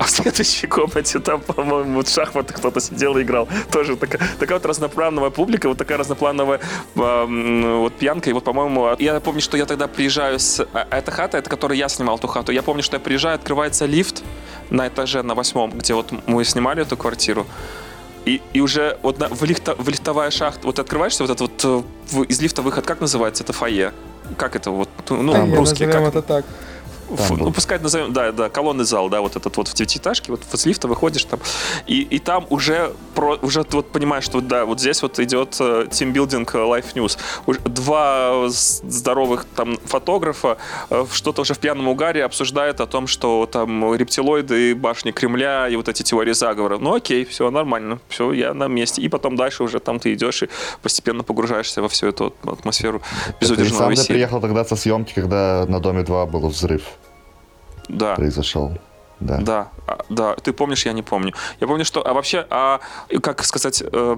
А 0.00 0.04
в 0.04 0.10
следующей 0.10 0.66
комнате 0.66 1.18
там, 1.18 1.42
по-моему, 1.42 1.96
вот 1.96 2.08
шахматы 2.08 2.54
кто-то 2.54 2.80
сидел 2.80 3.18
и 3.18 3.22
играл. 3.22 3.46
Тоже 3.70 3.96
такая, 3.96 4.22
такая 4.38 4.56
вот 4.56 4.64
разноплановая 4.64 5.28
публика, 5.28 5.68
вот 5.68 5.76
такая 5.76 5.98
разноплановая 5.98 6.58
э, 6.96 7.76
вот 7.76 7.92
пьянка. 7.92 8.30
И 8.30 8.32
вот, 8.32 8.42
по-моему, 8.42 8.96
я 8.98 9.20
помню, 9.20 9.42
что 9.42 9.58
я 9.58 9.66
тогда 9.66 9.88
приезжаю 9.88 10.38
с... 10.38 10.66
А, 10.72 10.86
эта 10.90 11.10
хата, 11.10 11.36
это 11.36 11.50
которой 11.50 11.76
я 11.76 11.90
снимал 11.90 12.16
эту 12.16 12.28
хату. 12.28 12.50
Я 12.50 12.62
помню, 12.62 12.82
что 12.82 12.96
я 12.96 13.00
приезжаю, 13.00 13.34
открывается 13.34 13.84
лифт 13.84 14.22
на 14.70 14.88
этаже, 14.88 15.22
на 15.22 15.34
восьмом, 15.34 15.72
где 15.72 15.92
вот 15.92 16.10
мы 16.26 16.46
снимали 16.46 16.80
эту 16.80 16.96
квартиру. 16.96 17.46
И, 18.24 18.40
и 18.54 18.62
уже 18.62 18.98
вот 19.02 19.18
на, 19.18 19.28
в, 19.28 19.44
лифта, 19.44 19.74
в 19.74 19.86
лифтовая 19.86 20.30
шахта, 20.30 20.66
вот 20.66 20.78
открываешься, 20.78 21.24
вот 21.24 21.30
этот 21.30 21.40
вот 21.40 21.64
э, 21.64 21.82
в, 22.10 22.22
из 22.22 22.40
лифта 22.40 22.62
выход, 22.62 22.86
как 22.86 23.02
называется? 23.02 23.44
Это 23.44 23.52
фойе. 23.52 23.92
Как 24.38 24.56
это 24.56 24.70
вот? 24.70 24.88
Ну, 25.10 25.34
а, 25.34 25.56
русский. 25.56 25.84
Как 25.84 26.08
это 26.08 26.22
так. 26.22 26.46
Фу, 27.16 27.36
ну, 27.36 27.52
пускай 27.52 27.78
назовем, 27.78 28.12
да, 28.12 28.32
да, 28.32 28.48
колонный 28.48 28.84
зал, 28.84 29.08
да, 29.08 29.20
вот 29.20 29.36
этот 29.36 29.56
вот 29.56 29.68
в 29.68 29.74
девятиэтажке, 29.74 30.32
вот 30.32 30.42
с 30.52 30.66
лифта 30.66 30.88
выходишь 30.88 31.24
там, 31.24 31.40
и, 31.86 32.02
и 32.02 32.18
там 32.18 32.46
уже, 32.50 32.92
про, 33.14 33.36
уже 33.42 33.64
ты 33.64 33.76
вот 33.76 33.90
понимаешь, 33.90 34.24
что 34.24 34.40
да, 34.40 34.64
вот 34.64 34.80
здесь 34.80 35.02
вот 35.02 35.18
идет 35.18 35.56
э, 35.60 35.86
тимбилдинг 35.90 36.54
Life 36.54 36.94
News. 36.94 37.18
Уже 37.46 37.60
два 37.60 38.48
здоровых 38.48 39.44
там 39.56 39.76
фотографа 39.84 40.58
э, 40.90 41.04
что-то 41.12 41.42
уже 41.42 41.54
в 41.54 41.58
пьяном 41.58 41.88
угаре 41.88 42.24
обсуждают 42.24 42.80
о 42.80 42.86
том, 42.86 43.06
что 43.06 43.48
там 43.50 43.94
рептилоиды, 43.94 44.74
башни 44.74 45.10
Кремля 45.10 45.68
и 45.68 45.76
вот 45.76 45.88
эти 45.88 46.02
теории 46.02 46.32
заговора. 46.32 46.78
Ну 46.78 46.94
окей, 46.94 47.24
все 47.24 47.50
нормально, 47.50 47.98
все, 48.08 48.32
я 48.32 48.54
на 48.54 48.68
месте. 48.68 49.02
И 49.02 49.08
потом 49.08 49.36
дальше 49.36 49.64
уже 49.64 49.80
там 49.80 49.98
ты 49.98 50.14
идешь 50.14 50.42
и 50.42 50.48
постепенно 50.82 51.22
погружаешься 51.22 51.82
во 51.82 51.88
всю 51.88 52.08
эту 52.08 52.34
атмосферу 52.44 53.02
безудержного 53.40 53.90
веселья. 53.90 54.06
Ты 54.06 54.12
приехал 54.14 54.40
тогда 54.40 54.64
со 54.64 54.76
съемки, 54.76 55.12
когда 55.14 55.66
на 55.68 55.80
Доме 55.80 56.02
2 56.02 56.26
был 56.26 56.48
взрыв 56.48 56.82
да. 57.88 58.14
произошел. 58.14 58.72
Да. 59.20 59.38
Да, 59.38 59.68
а, 59.86 59.98
да. 60.08 60.34
Ты 60.34 60.52
помнишь, 60.52 60.86
я 60.86 60.92
не 60.92 61.02
помню. 61.02 61.34
Я 61.60 61.66
помню, 61.66 61.84
что, 61.84 62.06
а 62.06 62.14
вообще, 62.14 62.46
а, 62.48 62.80
как 63.22 63.44
сказать, 63.44 63.82
э, 63.84 64.16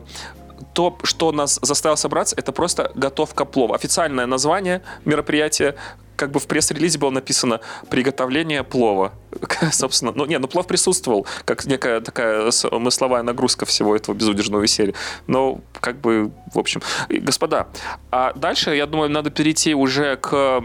то, 0.74 0.98
что 1.02 1.32
нас 1.32 1.58
заставило 1.62 1.96
собраться, 1.96 2.36
это 2.36 2.52
просто 2.52 2.92
готовка 2.94 3.44
плова. 3.44 3.74
Официальное 3.74 4.26
название 4.26 4.82
мероприятия, 5.04 5.76
как 6.16 6.30
бы 6.30 6.38
в 6.38 6.46
пресс-релизе 6.46 6.98
было 6.98 7.10
написано 7.10 7.60
«приготовление 7.90 8.62
плова». 8.62 9.12
Собственно, 9.72 10.12
ну, 10.14 10.24
не, 10.24 10.38
ну, 10.38 10.46
плов 10.46 10.66
присутствовал, 10.66 11.26
как 11.44 11.64
некая 11.66 12.00
такая 12.00 12.50
смысловая 12.50 13.22
нагрузка 13.22 13.66
всего 13.66 13.96
этого 13.96 14.14
безудержного 14.14 14.62
веселья. 14.62 14.94
Но, 15.26 15.60
как 15.80 16.00
бы, 16.00 16.30
в 16.54 16.58
общем. 16.58 16.80
Господа, 17.08 17.68
а 18.10 18.32
дальше, 18.34 18.76
я 18.76 18.86
думаю, 18.86 19.10
надо 19.10 19.30
перейти 19.30 19.74
уже 19.74 20.16
к 20.16 20.62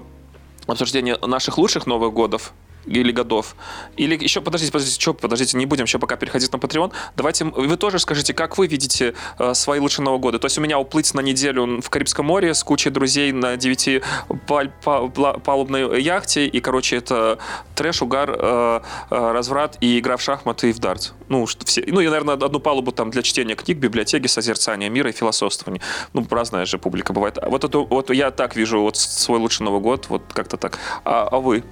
обсуждению 0.67 1.17
наших 1.25 1.57
лучших 1.57 1.87
Новых 1.87 2.13
годов, 2.13 2.53
или 2.87 3.11
годов. 3.11 3.55
Или 3.97 4.15
еще, 4.21 4.41
подождите, 4.41 4.71
подождите, 4.71 4.99
что, 4.99 5.13
подождите, 5.13 5.57
не 5.57 5.65
будем 5.65 5.85
еще 5.85 5.99
пока 5.99 6.15
переходить 6.15 6.51
на 6.51 6.57
Patreon. 6.57 6.91
Давайте 7.15 7.45
вы 7.45 7.77
тоже 7.77 7.99
скажите, 7.99 8.33
как 8.33 8.57
вы 8.57 8.67
видите 8.67 9.13
э, 9.39 9.53
свои 9.53 9.79
лучшие 9.79 10.05
Новые 10.05 10.19
годы. 10.19 10.39
То 10.39 10.45
есть 10.45 10.57
у 10.57 10.61
меня 10.61 10.79
уплыть 10.79 11.13
на 11.13 11.21
неделю 11.21 11.81
в 11.81 11.89
Карибском 11.89 12.25
море 12.25 12.53
с 12.53 12.63
кучей 12.63 12.89
друзей 12.89 13.31
на 13.31 13.57
9 13.57 14.03
пал 14.47 15.09
палубной 15.09 16.01
яхте. 16.01 16.47
И, 16.47 16.59
короче, 16.59 16.97
это 16.97 17.39
трэш, 17.75 18.01
угар, 18.01 18.35
э, 18.37 18.81
э, 19.09 19.31
разврат 19.31 19.77
и 19.81 19.99
игра 19.99 20.17
в 20.17 20.21
шахматы 20.21 20.69
и 20.69 20.73
в 20.73 20.79
дартс. 20.79 21.11
Ну, 21.29 21.45
все, 21.45 21.83
ну, 21.87 21.99
и, 21.99 22.05
наверное, 22.05 22.35
одну 22.35 22.59
палубу 22.59 22.91
там 22.91 23.11
для 23.11 23.21
чтения 23.21 23.55
книг, 23.55 23.77
библиотеки, 23.77 24.27
созерцания 24.27 24.89
мира 24.89 25.09
и 25.09 25.13
философствования. 25.13 25.81
Ну, 26.13 26.25
разная 26.29 26.65
же 26.65 26.77
публика 26.77 27.13
бывает. 27.13 27.37
Вот, 27.41 27.63
это, 27.63 27.79
вот 27.79 28.09
я 28.11 28.31
так 28.31 28.55
вижу 28.55 28.81
вот 28.81 28.97
свой 28.97 29.39
лучший 29.39 29.63
Новый 29.63 29.81
год, 29.81 30.07
вот 30.09 30.23
как-то 30.33 30.57
так. 30.57 30.79
А, 31.03 31.27
а 31.31 31.39
вы? 31.39 31.63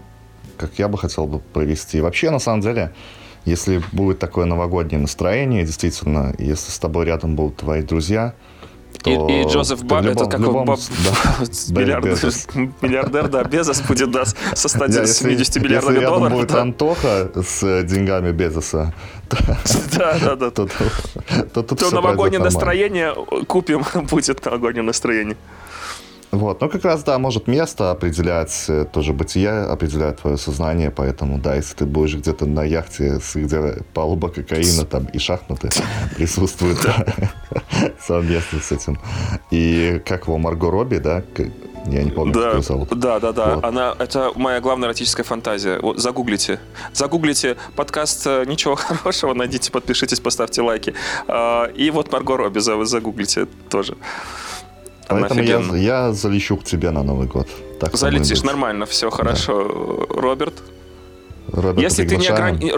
Как 0.57 0.77
я 0.77 0.87
бы 0.87 0.97
хотел 0.97 1.27
бы 1.27 1.39
провести. 1.39 2.01
Вообще, 2.01 2.29
на 2.29 2.39
самом 2.39 2.61
деле, 2.61 2.91
если 3.45 3.81
будет 3.91 4.19
такое 4.19 4.45
новогоднее 4.45 4.99
настроение, 4.99 5.63
действительно, 5.63 6.33
если 6.39 6.71
с 6.71 6.79
тобой 6.79 7.05
рядом 7.05 7.35
будут 7.35 7.57
твои 7.57 7.81
друзья, 7.81 8.33
то... 9.03 9.27
И, 9.29 9.41
и 9.41 9.47
Джозеф 9.47 9.83
Баб, 9.83 10.05
это 10.05 10.25
как 10.25 10.39
любом, 10.39 10.65
Баб, 10.65 10.79
да, 11.03 11.45
миллиардер, 11.79 12.17
миллиардер, 12.81 13.27
да, 13.27 13.43
Безос 13.43 13.81
будет, 13.81 14.11
да, 14.11 14.25
со 14.25 14.67
170 14.67 15.55
миллиардами 15.61 15.95
если 15.95 16.05
долларов. 16.05 16.33
будет 16.33 16.49
да. 16.49 16.61
Антоха 16.61 17.31
с 17.35 17.83
деньгами 17.83 18.31
Безоса, 18.31 18.93
да, 19.29 20.17
да, 20.19 20.35
да. 20.35 20.49
то, 20.49 20.67
то, 21.53 21.63
то, 21.63 21.75
то 21.75 21.91
новогоднее 21.91 22.41
настроение 22.41 23.13
купим, 23.47 23.83
будет 24.09 24.43
новогоднее 24.43 24.83
настроение. 24.83 25.37
Вот, 26.35 26.59
ну 26.59 26.69
как 26.69 26.83
раз, 26.83 27.03
да, 27.03 27.17
может 27.17 27.47
место 27.47 27.91
определять, 27.91 28.65
э, 28.67 28.85
тоже 28.91 29.13
бытие 29.13 29.51
определяет 29.51 30.21
твое 30.21 30.37
сознание, 30.37 30.91
поэтому, 30.91 31.37
да, 31.37 31.55
если 31.55 31.75
ты 31.75 31.85
будешь 31.85 32.15
где-то 32.15 32.45
на 32.45 32.63
яхте, 32.63 33.19
где 33.33 33.77
палуба 33.93 34.27
кокаина 34.27 34.85
там 34.85 35.05
и 35.05 35.17
шахматы 35.17 35.69
присутствуют 36.17 36.85
совместно 37.99 38.59
с 38.59 38.71
этим. 38.71 38.99
И 39.49 40.01
как 40.05 40.27
его, 40.27 40.37
Марго 40.37 40.69
Робби, 40.69 40.97
да, 40.97 41.23
я 41.87 42.03
не 42.03 42.11
помню, 42.11 42.33
да, 42.33 42.41
как 42.41 42.53
ее 42.55 42.61
зовут. 42.63 42.89
Да, 42.89 43.19
да, 43.19 43.31
да. 43.31 43.55
Вот. 43.55 43.63
Она, 43.63 43.95
это 43.97 44.31
моя 44.35 44.59
главная 44.59 44.89
эротическая 44.89 45.23
фантазия. 45.23 45.79
Вот, 45.79 45.99
загуглите. 45.99 46.59
Загуглите 46.91 47.55
подкаст 47.75 48.27
э, 48.27 48.43
«Ничего 48.45 48.75
хорошего», 48.75 49.33
найдите, 49.33 49.71
подпишитесь, 49.71 50.19
поставьте 50.19 50.61
лайки. 50.61 50.95
А, 51.27 51.65
и 51.67 51.91
вот 51.91 52.11
Марго 52.11 52.35
Робби 52.35 52.59
загуглите 52.59 53.45
тоже. 53.69 53.95
Поэтому 55.07 55.41
я, 55.41 55.59
я 55.75 56.13
залечу 56.13 56.57
к 56.57 56.63
тебе 56.63 56.91
на 56.91 57.03
Новый 57.03 57.27
год. 57.27 57.47
Так 57.79 57.95
Залетишь 57.95 58.43
нормально, 58.43 58.85
все 58.85 59.09
хорошо. 59.09 60.07
Да. 60.09 60.21
Роберт? 60.21 60.63
Роберт 61.47 61.79
если 61.79 62.07
ты 62.07 62.17
не 62.17 62.27
ограни... 62.27 62.73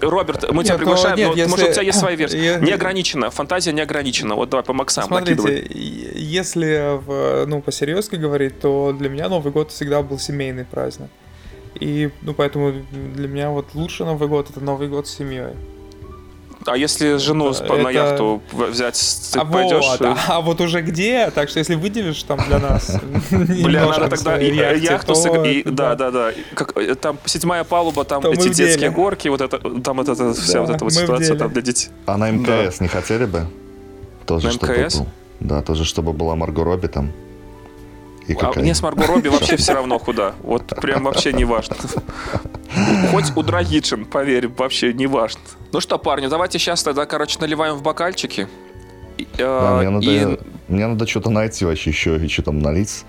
Роберт, 0.00 0.50
мы 0.50 0.56
нет, 0.56 0.66
тебя 0.66 0.78
приглашаем, 0.78 1.16
нет, 1.16 1.28
но, 1.28 1.34
если... 1.34 1.50
может, 1.50 1.68
у 1.68 1.72
тебя 1.72 1.82
есть 1.82 1.98
своя 1.98 2.16
версия. 2.16 2.44
Я... 2.44 2.58
Не 2.58 2.72
ограничена, 2.72 3.30
фантазия 3.30 3.72
не 3.72 3.82
ограничена. 3.82 4.34
Вот 4.34 4.50
давай 4.50 4.64
по 4.64 4.72
Максам 4.72 5.04
Смотрите, 5.04 5.40
накидывай. 5.40 5.70
если 6.16 6.98
в, 6.98 7.46
ну, 7.46 7.62
по-серьезки 7.62 8.16
говорить, 8.16 8.58
то 8.60 8.92
для 8.92 9.08
меня 9.08 9.28
Новый 9.28 9.52
год 9.52 9.70
всегда 9.70 10.02
был 10.02 10.18
семейный 10.18 10.64
праздник. 10.64 11.08
И, 11.78 12.10
ну, 12.22 12.34
поэтому 12.34 12.72
для 12.90 13.28
меня 13.28 13.50
вот 13.50 13.74
лучше 13.74 14.04
Новый 14.04 14.28
год— 14.28 14.50
это 14.50 14.60
Новый 14.60 14.88
год 14.88 15.06
с 15.06 15.16
семьей. 15.16 15.54
А 16.66 16.76
если 16.76 17.16
жену 17.16 17.50
это... 17.50 17.74
на 17.76 17.90
яхту 17.90 18.42
взять, 18.52 18.94
ты 19.32 19.38
а 19.38 19.44
пойдешь? 19.44 19.84
Вот, 19.84 20.02
а, 20.02 20.16
а 20.28 20.40
вот 20.40 20.60
уже 20.60 20.82
где? 20.82 21.30
Так 21.30 21.48
что 21.48 21.58
если 21.58 21.74
выделишь 21.74 22.22
там 22.22 22.40
для 22.46 22.58
нас 22.58 22.98
Бля, 23.30 23.86
надо 23.86 24.16
тогда 24.16 24.36
яхту 24.38 25.14
Да, 25.64 25.94
да, 25.94 26.10
да. 26.10 26.30
Э, 26.76 26.94
там 26.94 27.18
седьмая 27.24 27.64
палуба, 27.64 28.04
там 28.04 28.24
эти 28.26 28.48
детские 28.52 28.90
горки, 28.90 29.28
вот 29.28 29.40
это, 29.40 29.58
там 29.80 30.00
это 30.00 30.34
вся 30.34 30.60
вот 30.60 30.70
эта 30.70 30.84
вот 30.84 30.92
ситуация 30.92 31.36
там 31.36 31.52
для 31.52 31.62
детей. 31.62 31.90
А 32.06 32.16
на 32.16 32.30
МКС 32.30 32.80
не 32.80 32.88
хотели 32.88 33.24
бы? 33.24 33.46
Тоже 34.26 34.48
МКС? 34.48 35.02
Да, 35.40 35.62
тоже 35.62 35.84
чтобы 35.84 36.12
была 36.12 36.36
Марго 36.36 36.62
Робби 36.64 36.86
там. 36.86 37.12
И 38.28 38.36
а 38.40 38.52
мне 38.56 38.74
с 38.74 38.82
Марго 38.82 39.06
Робби 39.06 39.28
вообще 39.28 39.56
все 39.56 39.74
равно 39.74 39.98
куда. 39.98 40.34
Вот 40.42 40.66
прям 40.80 41.04
вообще 41.04 41.32
не 41.32 41.44
важно. 41.44 41.76
Хоть 43.10 43.36
у 43.36 43.42
Драгичин, 43.42 44.04
поверь, 44.04 44.48
вообще 44.48 44.92
не 44.92 45.06
важно. 45.06 45.40
Ну 45.72 45.80
что, 45.80 45.98
парни, 45.98 46.26
давайте 46.26 46.58
сейчас 46.58 46.82
тогда, 46.82 47.06
короче, 47.06 47.38
наливаем 47.40 47.76
в 47.76 47.82
бокальчики. 47.82 48.46
Да, 49.38 49.78
мне, 49.78 49.90
надо, 49.90 50.06
и... 50.06 50.38
мне 50.68 50.86
надо 50.86 51.06
что-то 51.06 51.30
найти 51.30 51.64
вообще 51.64 51.90
еще 51.90 52.16
и 52.16 52.28
что 52.28 52.42
там 52.42 52.58
налить. 52.58 53.04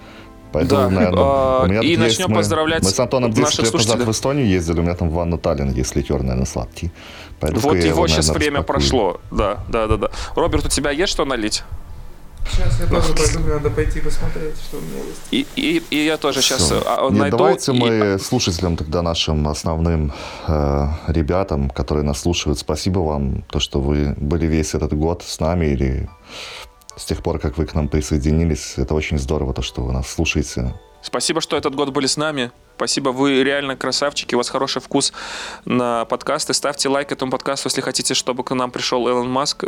Пойду, 0.53 0.75
да. 0.75 0.89
наверное, 0.89 1.23
а, 1.23 1.63
у 1.63 1.67
меня 1.67 1.81
и 1.81 1.97
начнем 1.97 2.29
мы, 2.29 2.35
поздравлять 2.35 2.83
Мы 2.83 2.89
с 2.89 2.99
Антоном 2.99 3.31
10 3.31 3.63
лет 3.63 3.73
назад 3.73 4.01
в 4.01 4.11
Эстонию 4.11 4.47
ездили, 4.47 4.79
у 4.79 4.83
меня 4.83 4.93
там 4.93 5.09
ванна 5.09 5.39
Таллин 5.39 5.71
есть 5.71 5.95
литер, 5.95 6.21
наверное, 6.21 6.45
сладкий. 6.45 6.91
Пойду 7.39 7.59
вот 7.59 7.75
его, 7.75 7.85
его 7.85 8.07
сейчас 8.07 8.29
время 8.29 8.59
распакую. 8.59 8.79
прошло. 8.79 9.21
Да, 9.31 9.63
да, 9.67 9.87
да, 9.87 9.97
да. 9.97 10.11
Роберт, 10.35 10.65
у 10.65 10.69
тебя 10.69 10.91
есть 10.91 11.11
что 11.11 11.25
налить? 11.25 11.63
Сейчас 12.51 12.79
я 12.79 12.87
тоже 12.87 13.13
пойду, 13.13 13.39
надо 13.47 13.69
пойти 13.69 14.01
посмотреть, 14.01 14.55
что 14.57 14.77
у 14.77 14.81
меня 14.81 15.03
есть. 15.03 15.21
И, 15.31 15.47
и, 15.55 15.83
и 15.89 16.05
я 16.05 16.17
тоже 16.17 16.41
сейчас 16.41 16.61
Все. 16.61 16.83
А, 16.85 17.09
Нет, 17.09 17.19
найду. 17.19 17.37
Давайте 17.37 17.71
и... 17.71 17.79
мы 17.79 18.19
слушателям 18.19 18.77
тогда 18.77 19.01
нашим 19.01 19.47
основным 19.47 20.13
э, 20.47 20.87
ребятам, 21.07 21.69
которые 21.69 22.03
нас 22.03 22.21
слушают, 22.21 22.59
спасибо 22.59 22.99
вам, 22.99 23.43
то, 23.43 23.59
что 23.59 23.79
вы 23.79 24.13
были 24.17 24.45
весь 24.45 24.75
этот 24.75 24.93
год 24.93 25.23
с 25.23 25.39
нами 25.39 25.67
или 25.67 26.09
с 26.95 27.05
тех 27.05 27.23
пор, 27.23 27.39
как 27.39 27.57
вы 27.57 27.65
к 27.65 27.73
нам 27.73 27.87
присоединились. 27.87 28.73
Это 28.77 28.93
очень 28.93 29.17
здорово, 29.17 29.53
то, 29.53 29.61
что 29.61 29.81
вы 29.81 29.93
нас 29.93 30.07
слушаете. 30.09 30.73
Спасибо, 31.01 31.41
что 31.41 31.57
этот 31.57 31.75
год 31.75 31.89
были 31.89 32.07
с 32.07 32.17
нами. 32.17 32.51
Спасибо, 32.75 33.09
вы 33.09 33.43
реально 33.43 33.75
красавчики, 33.75 34.35
у 34.35 34.37
вас 34.37 34.49
хороший 34.49 34.81
вкус 34.81 35.13
на 35.65 36.05
подкасты. 36.05 36.53
Ставьте 36.53 36.89
лайк 36.89 37.11
этому 37.11 37.31
подкасту, 37.31 37.67
если 37.67 37.81
хотите, 37.81 38.13
чтобы 38.13 38.43
к 38.43 38.55
нам 38.55 38.71
пришел 38.71 39.07
Элон 39.07 39.29
Маск. 39.29 39.65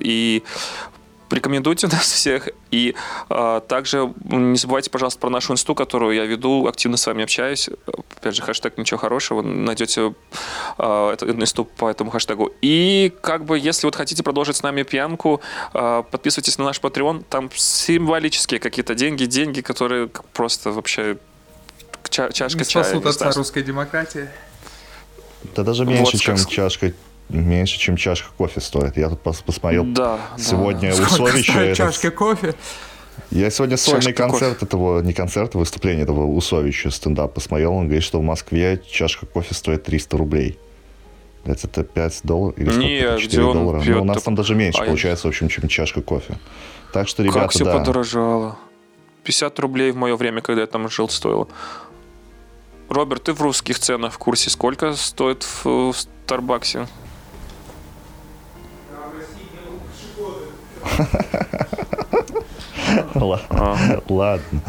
И 0.00 0.42
Рекомендуйте 1.30 1.86
нас 1.92 2.10
всех. 2.10 2.48
И 2.70 2.94
э, 3.30 3.60
также 3.68 4.12
не 4.24 4.56
забывайте, 4.56 4.90
пожалуйста, 4.90 5.20
про 5.20 5.30
нашу 5.30 5.52
инсту, 5.52 5.74
которую 5.74 6.14
я 6.14 6.24
веду, 6.24 6.66
активно 6.66 6.96
с 6.96 7.06
вами 7.06 7.24
общаюсь. 7.24 7.68
Опять 8.16 8.36
же, 8.36 8.42
хэштег 8.42 8.78
«Ничего 8.78 8.98
хорошего». 8.98 9.42
Найдете 9.42 10.14
э, 10.78 11.10
эту 11.12 11.30
инсту 11.30 11.64
по 11.64 11.88
этому 11.90 12.10
хэштегу. 12.10 12.52
И 12.62 13.12
как 13.20 13.44
бы, 13.44 13.58
если 13.58 13.86
вот 13.86 13.94
хотите 13.94 14.22
продолжить 14.22 14.56
с 14.56 14.62
нами 14.62 14.82
пьянку, 14.82 15.40
э, 15.74 16.02
подписывайтесь 16.10 16.58
на 16.58 16.64
наш 16.64 16.80
Patreon. 16.80 17.24
Там 17.28 17.50
символические 17.54 18.60
какие-то 18.60 18.94
деньги, 18.94 19.24
деньги, 19.24 19.60
которые 19.60 20.08
просто 20.32 20.72
вообще 20.72 21.18
ча 22.08 22.30
чашка 22.32 22.60
не 22.60 22.64
чая. 22.64 22.84
Спасут 22.84 23.06
отца 23.06 23.32
русской 23.32 23.62
демократии. 23.62 24.28
Да 25.54 25.62
даже 25.62 25.84
меньше, 25.84 26.12
вот, 26.12 26.20
чем 26.20 26.36
как... 26.36 26.48
чашка 26.48 26.92
меньше, 27.28 27.78
чем 27.78 27.96
чашка 27.96 28.30
кофе 28.36 28.60
стоит. 28.60 28.96
Я 28.96 29.10
тут 29.10 29.20
посмотрел 29.20 29.84
да, 29.84 30.18
сегодня 30.38 30.94
да. 30.94 31.02
у 31.02 31.06
Совича. 31.06 31.74
Чашка 31.74 32.10
кофе? 32.10 32.54
Я 33.30 33.50
сегодня 33.50 33.76
сольный 33.76 34.12
концерт 34.12 34.54
кофе. 34.54 34.66
этого, 34.66 35.02
не 35.02 35.12
концерт, 35.12 35.54
а 35.54 35.58
выступление 35.58 36.04
этого 36.04 36.26
Усовича 36.26 36.90
стендап 36.90 37.34
посмотрел. 37.34 37.74
Он 37.74 37.84
говорит, 37.84 38.02
что 38.02 38.20
в 38.20 38.22
Москве 38.22 38.80
чашка 38.90 39.26
кофе 39.26 39.54
стоит 39.54 39.84
300 39.84 40.16
рублей. 40.16 40.58
Это 41.44 41.84
5 41.84 42.20
долларов 42.24 42.58
или 42.58 42.68
сколько? 42.68 42.86
Не, 42.86 43.18
4 43.18 43.44
он 43.44 43.56
доллара. 43.56 43.80
Пьет, 43.80 43.96
ну, 43.96 44.02
у 44.02 44.04
нас 44.04 44.22
там 44.22 44.34
даже 44.34 44.54
меньше 44.54 44.82
а 44.82 44.86
получается, 44.86 45.26
в 45.26 45.30
общем, 45.30 45.48
чем 45.48 45.68
чашка 45.68 46.02
кофе. 46.02 46.38
Так 46.92 47.08
что, 47.08 47.22
ребята, 47.22 47.40
Как 47.40 47.50
все 47.50 47.64
да. 47.64 47.78
подорожало. 47.78 48.56
50 49.24 49.58
рублей 49.60 49.90
в 49.90 49.96
мое 49.96 50.16
время, 50.16 50.40
когда 50.40 50.62
я 50.62 50.66
там 50.66 50.88
жил, 50.88 51.08
стоило. 51.08 51.48
Роберт, 52.88 53.24
ты 53.24 53.34
в 53.34 53.42
русских 53.42 53.78
ценах 53.78 54.14
в 54.14 54.18
курсе? 54.18 54.48
Сколько 54.48 54.94
стоит 54.94 55.42
в, 55.42 55.92
в 55.92 55.96
Старбаксе? 56.24 56.86
Ладно. 63.14 64.02
Ладно. 64.08 64.62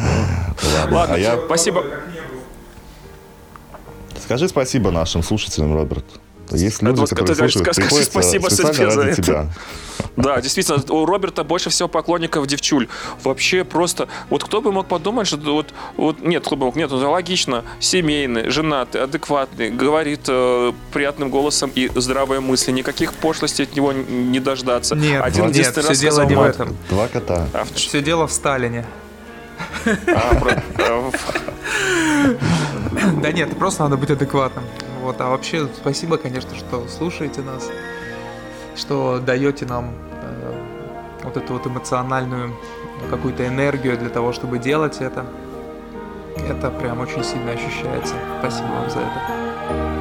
Ладно, 0.91 1.15
а 1.15 1.41
спасибо. 1.45 1.83
Скажи 4.23 4.47
спасибо 4.47 4.91
нашим 4.91 5.23
слушателям, 5.23 5.73
Роберт. 5.73 6.05
Есть 6.51 6.81
люди, 6.81 7.03
это, 7.03 7.15
которые 7.15 7.33
это, 7.33 7.59
слушают, 7.59 7.75
скажи 7.75 8.03
спасибо 8.03 8.49
себе 8.49 8.91
за 8.91 9.01
это. 9.01 9.21
Тебя. 9.21 9.47
Да, 10.15 10.41
действительно, 10.41 10.81
у 10.89 11.05
Роберта 11.05 11.43
больше 11.43 11.69
всего 11.69 11.87
поклонников 11.87 12.45
девчуль. 12.47 12.87
Вообще 13.23 13.63
просто, 13.63 14.07
вот 14.29 14.43
кто 14.43 14.61
бы 14.61 14.71
мог 14.71 14.87
подумать, 14.87 15.27
что 15.27 15.37
вот, 15.37 15.73
вот 15.95 16.21
нет, 16.21 16.45
кто 16.45 16.55
бы 16.55 16.65
мог, 16.65 16.75
нет, 16.75 16.91
ну, 16.91 17.11
логично, 17.11 17.63
семейный, 17.79 18.49
женатый, 18.49 19.01
адекватный, 19.01 19.69
говорит 19.69 20.21
э, 20.27 20.73
приятным 20.91 21.29
голосом 21.29 21.71
и 21.73 21.89
здравые 21.95 22.41
мысли, 22.41 22.71
никаких 22.71 23.13
пошлостей 23.13 23.63
от 23.63 23.75
него 23.75 23.93
не 23.93 24.39
дождаться. 24.39 24.95
Нет, 24.95 25.21
Один 25.23 25.51
нет, 25.51 25.77
все 25.77 25.95
дело 25.95 26.25
не 26.25 26.35
в 26.35 26.41
этом. 26.41 26.75
Два 26.89 27.07
кота. 27.07 27.47
А, 27.53 27.65
все 27.73 28.01
дело 28.01 28.27
в 28.27 28.33
Сталине. 28.33 28.85
А, 29.85 30.41
а, 30.77 31.11
да 33.21 33.31
нет, 33.31 33.57
просто 33.57 33.83
надо 33.83 33.97
быть 33.97 34.09
адекватным. 34.09 34.63
Вот, 35.01 35.19
а 35.21 35.29
вообще 35.29 35.67
спасибо, 35.67 36.17
конечно, 36.17 36.55
что 36.55 36.87
слушаете 36.87 37.41
нас, 37.41 37.69
что 38.75 39.19
даете 39.19 39.65
нам 39.65 39.93
э, 40.11 40.63
вот 41.23 41.37
эту 41.37 41.53
вот 41.53 41.65
эмоциональную 41.67 42.53
какую-то 43.09 43.47
энергию 43.47 43.97
для 43.97 44.09
того, 44.09 44.33
чтобы 44.33 44.59
делать 44.59 44.97
это. 44.99 45.25
Это 46.49 46.69
прям 46.71 46.99
очень 46.99 47.23
сильно 47.23 47.51
ощущается. 47.51 48.15
Спасибо 48.39 48.67
вам 48.67 48.89
за 48.89 48.99
это. 48.99 49.98